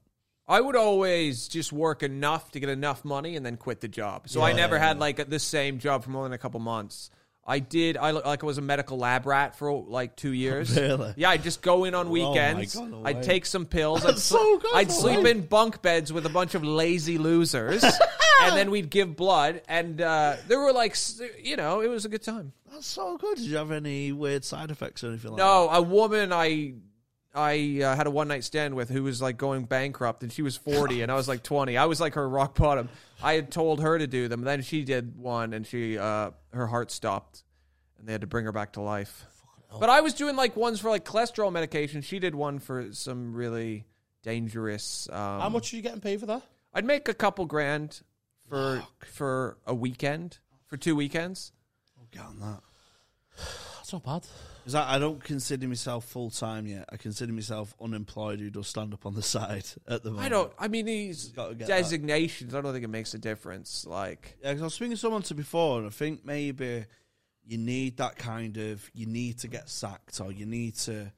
I 0.48 0.60
would 0.60 0.76
always 0.76 1.46
just 1.48 1.72
work 1.72 2.02
enough 2.02 2.52
to 2.52 2.60
get 2.60 2.70
enough 2.70 3.04
money 3.04 3.36
and 3.36 3.44
then 3.44 3.56
quit 3.56 3.80
the 3.80 3.88
job. 3.88 4.28
So 4.28 4.40
I 4.42 4.52
never 4.52 4.78
had 4.78 4.98
like 4.98 5.28
the 5.28 5.38
same 5.38 5.78
job 5.78 6.04
for 6.04 6.10
more 6.10 6.22
than 6.24 6.32
a 6.32 6.38
couple 6.38 6.58
months. 6.60 7.10
I 7.46 7.60
did. 7.60 7.96
I 7.96 8.10
like 8.10 8.42
I 8.42 8.46
was 8.46 8.58
a 8.58 8.62
medical 8.62 8.98
lab 8.98 9.24
rat 9.24 9.56
for 9.56 9.72
like 9.72 10.16
two 10.16 10.32
years. 10.32 10.76
Really? 10.78 11.14
Yeah, 11.16 11.30
I'd 11.30 11.42
just 11.42 11.62
go 11.62 11.84
in 11.84 11.94
on 11.94 12.06
my 12.06 12.12
weekends. 12.12 12.74
God, 12.74 12.90
no 12.90 13.02
I'd 13.06 13.22
take 13.22 13.46
some 13.46 13.64
pills. 13.64 14.04
I'd, 14.04 14.10
That's 14.10 14.22
so 14.22 14.58
good, 14.58 14.70
I'd 14.74 14.88
no 14.88 14.94
sleep 14.94 15.22
way. 15.22 15.30
in 15.30 15.46
bunk 15.46 15.80
beds 15.80 16.12
with 16.12 16.26
a 16.26 16.28
bunch 16.28 16.54
of 16.54 16.62
lazy 16.62 17.16
losers, 17.16 17.82
and 18.42 18.54
then 18.54 18.70
we'd 18.70 18.90
give 18.90 19.16
blood. 19.16 19.62
And 19.66 19.98
uh, 20.00 20.36
there 20.46 20.60
were 20.60 20.74
like, 20.74 20.94
you 21.42 21.56
know, 21.56 21.80
it 21.80 21.88
was 21.88 22.04
a 22.04 22.10
good 22.10 22.22
time. 22.22 22.52
That's 22.70 22.86
so 22.86 23.16
good. 23.16 23.36
Did 23.38 23.46
you 23.46 23.56
have 23.56 23.70
any 23.72 24.12
weird 24.12 24.44
side 24.44 24.70
effects 24.70 25.02
or 25.02 25.08
anything 25.08 25.30
like 25.30 25.38
No, 25.38 25.70
a 25.70 25.80
woman 25.80 26.34
I 26.34 26.74
I 27.38 27.82
uh, 27.82 27.94
had 27.94 28.08
a 28.08 28.10
one 28.10 28.26
night 28.26 28.42
stand 28.42 28.74
with 28.74 28.88
who 28.90 29.04
was 29.04 29.22
like 29.22 29.36
going 29.36 29.64
bankrupt, 29.64 30.24
and 30.24 30.32
she 30.32 30.42
was 30.42 30.56
forty, 30.56 31.02
and 31.02 31.12
I 31.12 31.14
was 31.14 31.28
like 31.28 31.44
twenty. 31.44 31.76
I 31.76 31.84
was 31.84 32.00
like 32.00 32.14
her 32.14 32.28
rock 32.28 32.56
bottom. 32.56 32.88
I 33.22 33.34
had 33.34 33.52
told 33.52 33.80
her 33.80 33.96
to 33.96 34.06
do 34.08 34.26
them, 34.26 34.42
then 34.42 34.62
she 34.62 34.82
did 34.82 35.16
one, 35.16 35.52
and 35.52 35.64
she 35.64 35.96
uh, 35.96 36.32
her 36.52 36.66
heart 36.66 36.90
stopped, 36.90 37.44
and 37.98 38.08
they 38.08 38.12
had 38.12 38.22
to 38.22 38.26
bring 38.26 38.44
her 38.44 38.52
back 38.52 38.72
to 38.72 38.80
life. 38.80 39.24
But 39.78 39.88
I 39.88 40.00
was 40.00 40.14
doing 40.14 40.34
like 40.34 40.56
ones 40.56 40.80
for 40.80 40.90
like 40.90 41.04
cholesterol 41.04 41.52
medication. 41.52 42.02
She 42.02 42.18
did 42.18 42.34
one 42.34 42.58
for 42.58 42.92
some 42.92 43.34
really 43.34 43.84
dangerous. 44.22 45.08
Um, 45.10 45.40
How 45.40 45.48
much 45.48 45.72
are 45.72 45.76
you 45.76 45.82
getting 45.82 46.00
paid 46.00 46.18
for 46.20 46.26
that? 46.26 46.42
I'd 46.74 46.84
make 46.84 47.08
a 47.08 47.14
couple 47.14 47.46
grand 47.46 48.00
for 48.48 48.82
for 49.06 49.58
a 49.64 49.74
weekend 49.74 50.38
for 50.66 50.76
two 50.76 50.96
weekends. 50.96 51.52
that? 51.98 52.10
Get 52.10 52.26
on 52.26 52.40
that. 52.40 52.62
That's 53.90 54.04
not 54.04 54.22
bad. 54.22 54.28
Because 54.58 54.74
I, 54.74 54.96
I 54.96 54.98
don't 54.98 55.22
consider 55.24 55.66
myself 55.66 56.04
full 56.04 56.28
time 56.30 56.66
yet. 56.66 56.84
I 56.92 56.98
consider 56.98 57.32
myself 57.32 57.74
unemployed 57.80 58.38
who 58.38 58.50
does 58.50 58.66
stand 58.68 58.92
up 58.92 59.06
on 59.06 59.14
the 59.14 59.22
side 59.36 59.64
at 59.86 60.02
the 60.02 60.10
moment. 60.10 60.26
I 60.26 60.28
don't. 60.28 60.52
I 60.58 60.68
mean, 60.68 60.84
these 60.84 61.28
Gotta 61.28 61.54
get 61.54 61.68
that. 61.68 61.78
designations. 61.78 62.54
I 62.54 62.60
don't 62.60 62.72
think 62.74 62.84
it 62.84 62.88
makes 62.88 63.14
a 63.14 63.18
difference. 63.18 63.86
Like. 63.86 64.36
Yeah, 64.42 64.52
'cause 64.52 64.60
I 64.60 64.64
was 64.64 64.74
speaking 64.74 64.90
to 64.92 64.96
someone 64.98 65.22
to 65.22 65.34
before, 65.34 65.78
and 65.78 65.86
I 65.86 65.90
think 65.90 66.24
maybe 66.26 66.84
you 67.46 67.56
need 67.56 67.96
that 67.96 68.16
kind 68.18 68.58
of 68.58 68.90
you 68.92 69.06
need 69.06 69.38
to 69.38 69.48
get 69.48 69.70
sacked 69.70 70.20
or 70.20 70.30
you 70.32 70.44
need 70.44 70.74
to. 70.74 71.10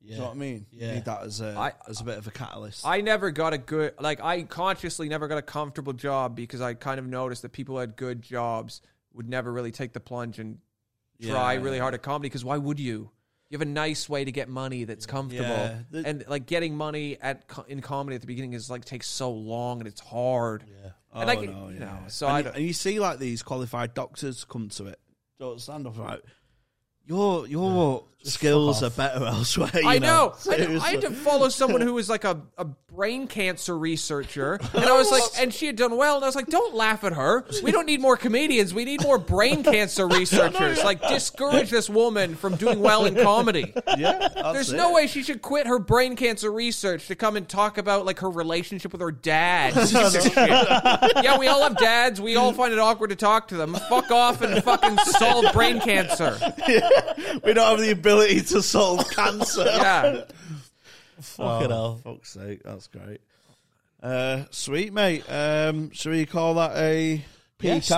Yeah. 0.00 0.14
You 0.16 0.18
know 0.18 0.24
what 0.26 0.32
I 0.32 0.38
mean? 0.38 0.66
You 0.72 0.86
Yeah. 0.86 0.94
need 0.94 1.04
that 1.04 1.22
as 1.22 1.40
a 1.40 1.56
I- 1.56 1.72
as 1.88 2.00
a 2.00 2.04
bit 2.04 2.18
of 2.18 2.26
a 2.26 2.32
catalyst. 2.32 2.84
I 2.84 3.02
never 3.02 3.30
got 3.30 3.52
a 3.54 3.58
good 3.58 3.94
like 4.00 4.20
I 4.20 4.42
consciously 4.42 5.08
never 5.08 5.28
got 5.28 5.38
a 5.38 5.42
comfortable 5.42 5.92
job 5.92 6.34
because 6.34 6.60
I 6.60 6.74
kind 6.74 6.98
of 6.98 7.06
noticed 7.06 7.42
that 7.42 7.52
people 7.52 7.76
who 7.76 7.80
had 7.82 7.94
good 7.94 8.20
jobs 8.20 8.82
would 9.12 9.28
never 9.28 9.52
really 9.52 9.70
take 9.70 9.92
the 9.92 10.00
plunge 10.00 10.40
and 10.40 10.58
try 11.20 11.54
Yeah. 11.54 11.60
really 11.60 11.78
hard 11.78 11.94
at 11.94 12.02
comedy 12.02 12.28
because 12.28 12.44
why 12.44 12.56
would 12.58 12.78
you? 12.80 13.10
You 13.50 13.58
have 13.58 13.62
a 13.68 13.70
nice 13.70 14.08
way 14.08 14.24
to 14.24 14.32
get 14.32 14.48
money 14.48 14.84
that's 14.84 15.06
comfortable, 15.06 15.48
Yeah. 15.48 15.78
The- 15.90 16.06
and 16.06 16.24
like 16.28 16.46
getting 16.46 16.76
money 16.76 17.18
at 17.20 17.44
in 17.68 17.80
comedy 17.82 18.14
at 18.16 18.20
the 18.20 18.26
beginning 18.26 18.52
is 18.54 18.68
like 18.70 18.84
takes 18.84 19.06
so 19.06 19.30
long 19.30 19.78
and 19.80 19.86
it's 19.86 20.00
hard. 20.00 20.64
Yeah. 20.68 20.90
oh, 21.12 21.20
and 21.20 21.46
no, 21.50 21.68
you 21.68 21.78
know, 21.78 21.98
so 22.08 22.26
and, 22.26 22.36
I 22.36 22.40
you, 22.40 22.48
and 22.56 22.64
you 22.64 22.72
see 22.72 22.98
like 22.98 23.18
these 23.20 23.42
qualified 23.42 23.94
doctors 23.94 24.44
come 24.44 24.68
to 24.70 24.86
it. 24.86 24.98
Don't 25.38 25.60
stand 25.60 25.86
up 25.86 25.96
right. 25.98 26.20
Your 27.06 27.46
your 27.46 28.04
skills 28.22 28.82
are 28.82 28.90
better 28.90 29.24
elsewhere. 29.26 29.70
you 29.74 29.86
I 29.86 29.98
know. 29.98 30.34
I, 30.50 30.54
I 30.80 30.90
had 30.92 31.02
to 31.02 31.10
follow 31.10 31.48
someone 31.50 31.82
who 31.82 31.92
was 31.92 32.08
like 32.08 32.24
a, 32.24 32.40
a 32.56 32.64
brain 32.64 33.26
cancer 33.26 33.76
researcher, 33.76 34.54
and 34.72 34.84
I 34.84 34.92
was 34.96 35.10
like, 35.10 35.22
and 35.38 35.52
she 35.52 35.66
had 35.66 35.76
done 35.76 35.96
well, 35.98 36.14
and 36.16 36.24
I 36.24 36.28
was 36.28 36.36
like, 36.36 36.46
don't 36.46 36.74
laugh 36.74 37.04
at 37.04 37.12
her. 37.12 37.44
We 37.62 37.70
don't 37.72 37.84
need 37.86 38.00
more 38.00 38.16
comedians. 38.16 38.72
We 38.72 38.84
need 38.86 39.02
more 39.02 39.18
brain 39.18 39.62
cancer 39.62 40.06
researchers. 40.08 40.82
Like, 40.82 41.06
discourage 41.06 41.70
this 41.70 41.90
woman 41.90 42.34
from 42.36 42.56
doing 42.56 42.80
well 42.80 43.04
in 43.04 43.14
comedy. 43.16 43.74
yeah, 43.98 44.28
There's 44.52 44.72
it. 44.72 44.76
no 44.76 44.92
way 44.92 45.06
she 45.06 45.22
should 45.22 45.42
quit 45.42 45.66
her 45.66 45.78
brain 45.78 46.16
cancer 46.16 46.50
research 46.52 47.08
to 47.08 47.14
come 47.16 47.36
and 47.36 47.46
talk 47.48 47.76
about 47.78 48.06
like 48.06 48.20
her 48.20 48.30
relationship 48.30 48.92
with 48.92 49.00
her 49.02 49.12
dad. 49.12 49.74
Piece 49.74 49.94
of 49.94 50.12
shit. 50.22 50.32
Yeah, 50.36 51.36
we 51.36 51.48
all 51.48 51.62
have 51.62 51.76
dads. 51.76 52.20
We 52.22 52.36
all 52.36 52.52
find 52.54 52.72
it 52.72 52.78
awkward 52.78 53.10
to 53.10 53.16
talk 53.16 53.48
to 53.48 53.56
them. 53.56 53.74
Fuck 53.74 54.10
off 54.12 54.40
and 54.40 54.62
fucking 54.64 54.96
solve 54.98 55.52
brain 55.52 55.80
cancer. 55.80 56.38
We 57.44 57.52
don't 57.52 57.70
have 57.70 57.80
the 57.80 57.90
ability 57.90 58.40
to 58.42 58.62
solve 58.62 59.08
cancer. 59.10 59.64
Yeah. 59.64 60.24
Fucking 61.20 61.70
hell. 61.70 62.00
Fuck's 62.02 62.32
sake, 62.32 62.62
that's 62.64 62.88
great. 62.88 63.20
Uh, 64.02 64.44
sweet 64.50 64.92
mate. 64.92 65.24
Um, 65.28 65.90
should 65.92 66.12
we 66.12 66.26
call 66.26 66.54
that 66.54 66.76
a 66.76 67.24
Yes. 67.60 67.88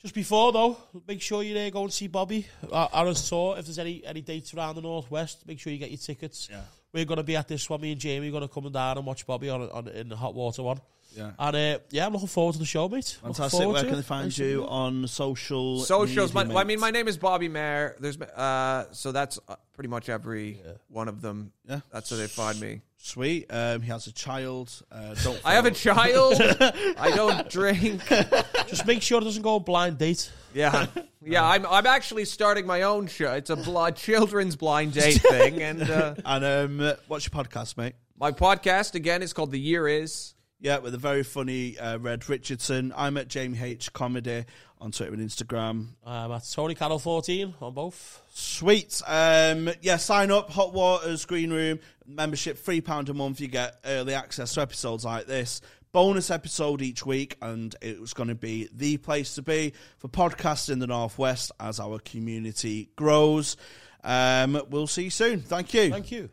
Just 0.00 0.14
before 0.14 0.52
though, 0.52 0.76
make 1.06 1.22
sure 1.22 1.42
you 1.42 1.56
uh, 1.56 1.70
go 1.70 1.82
and 1.82 1.92
see 1.92 2.08
Bobby 2.08 2.46
uh, 2.70 2.88
Aaron's 2.92 3.28
tour. 3.28 3.56
If 3.56 3.66
there's 3.66 3.78
any 3.78 4.04
any 4.04 4.20
dates 4.20 4.52
around 4.52 4.74
the 4.74 4.82
northwest, 4.82 5.46
make 5.46 5.60
sure 5.60 5.72
you 5.72 5.78
get 5.78 5.90
your 5.90 5.98
tickets. 5.98 6.48
Yeah. 6.50 6.62
We're 6.92 7.04
gonna 7.04 7.22
be 7.22 7.36
at 7.36 7.48
this 7.48 7.70
one. 7.70 7.80
Me 7.80 7.92
and 7.92 8.00
Jamie 8.00 8.28
are 8.28 8.32
gonna 8.32 8.48
come 8.48 8.70
down 8.72 8.98
and 8.98 9.06
watch 9.06 9.26
Bobby 9.26 9.48
on 9.48 9.70
on 9.70 9.88
in 9.88 10.08
the 10.08 10.16
hot 10.16 10.34
water 10.34 10.62
one. 10.62 10.80
Yeah. 11.16 11.30
And 11.38 11.56
uh, 11.56 11.78
yeah, 11.90 12.06
I'm 12.06 12.12
looking 12.12 12.28
forward 12.28 12.54
to 12.54 12.58
the 12.58 12.64
show, 12.64 12.88
mate. 12.88 13.18
Looking 13.22 13.34
Fantastic. 13.34 13.58
forward 13.58 13.74
Where 13.74 13.82
to 13.82 13.88
can 13.88 13.96
they 13.96 14.02
find 14.02 14.26
Nice 14.26 14.38
you 14.38 14.66
on 14.66 15.06
social 15.06 15.80
socials. 15.80 16.32
My, 16.32 16.44
well, 16.44 16.58
I 16.58 16.64
mean, 16.64 16.80
my 16.80 16.90
name 16.90 17.08
is 17.08 17.16
Bobby 17.16 17.48
Mair. 17.48 17.96
There's 18.00 18.20
uh, 18.20 18.86
so 18.92 19.12
that's 19.12 19.38
uh, 19.48 19.56
pretty 19.74 19.88
much 19.88 20.08
every 20.08 20.60
one 20.88 21.08
of 21.08 21.20
them. 21.22 21.52
Yeah. 21.68 21.80
That's 21.92 22.10
how 22.10 22.16
they 22.16 22.26
find 22.26 22.60
me. 22.60 22.80
Sweet. 23.04 23.46
Um, 23.50 23.82
he 23.82 23.90
has 23.90 24.06
a 24.06 24.12
child. 24.12 24.72
Uh, 24.90 25.14
don't. 25.24 25.40
I 25.44 25.54
have 25.54 25.66
a 25.66 25.72
child. 25.72 26.34
I 26.40 27.12
don't 27.14 27.50
drink. 27.50 28.00
Just 28.68 28.86
make 28.86 29.02
sure 29.02 29.20
it 29.20 29.24
doesn't 29.24 29.42
go 29.42 29.58
blind 29.58 29.98
date. 29.98 30.30
Yeah, 30.54 30.86
yeah. 31.24 31.44
I'm 31.44 31.66
I'm 31.66 31.86
actually 31.86 32.26
starting 32.26 32.64
my 32.64 32.82
own 32.82 33.08
show. 33.08 33.32
It's 33.32 33.50
a 33.50 33.56
blood 33.56 33.96
children's 33.96 34.54
blind 34.54 34.92
date 34.92 35.20
thing, 35.20 35.60
and 35.60 35.82
uh, 35.82 36.14
And 36.24 36.44
um, 36.80 36.94
what's 37.08 37.28
your 37.30 37.44
podcast, 37.44 37.76
mate? 37.76 37.94
my 38.16 38.30
podcast 38.30 38.94
again 38.94 39.20
is 39.20 39.32
called 39.32 39.50
The 39.50 39.58
Year 39.58 39.88
Is. 39.88 40.34
Yeah, 40.62 40.78
with 40.78 40.94
a 40.94 40.98
very 40.98 41.24
funny 41.24 41.76
uh, 41.76 41.98
Red 41.98 42.28
Richardson. 42.28 42.94
I'm 42.96 43.16
at 43.16 43.26
Jamie 43.26 43.58
H 43.60 43.92
Comedy 43.92 44.44
on 44.80 44.92
Twitter 44.92 45.12
and 45.12 45.20
Instagram. 45.20 45.88
I'm 46.06 46.30
at 46.30 46.48
Tony 46.48 46.76
Carroll 46.76 47.00
14 47.00 47.54
on 47.60 47.74
both. 47.74 48.22
Sweet. 48.32 49.02
Um, 49.08 49.70
yeah, 49.80 49.96
sign 49.96 50.30
up. 50.30 50.50
Hot 50.50 50.72
Waters 50.72 51.24
Green 51.24 51.52
Room 51.52 51.80
membership, 52.06 52.58
three 52.58 52.80
pound 52.80 53.08
a 53.08 53.14
month. 53.14 53.40
You 53.40 53.48
get 53.48 53.80
early 53.84 54.14
access 54.14 54.54
to 54.54 54.60
episodes 54.60 55.04
like 55.04 55.26
this. 55.26 55.62
Bonus 55.90 56.30
episode 56.30 56.80
each 56.80 57.04
week, 57.04 57.36
and 57.42 57.74
it 57.82 58.00
was 58.00 58.14
going 58.14 58.28
to 58.28 58.36
be 58.36 58.68
the 58.72 58.98
place 58.98 59.34
to 59.34 59.42
be 59.42 59.72
for 59.98 60.06
podcasts 60.06 60.70
in 60.70 60.78
the 60.78 60.86
northwest 60.86 61.50
as 61.58 61.80
our 61.80 61.98
community 61.98 62.88
grows. 62.94 63.56
Um, 64.04 64.62
we'll 64.70 64.86
see 64.86 65.02
you 65.04 65.10
soon. 65.10 65.40
Thank 65.40 65.74
you. 65.74 65.90
Thank 65.90 66.12
you. 66.12 66.30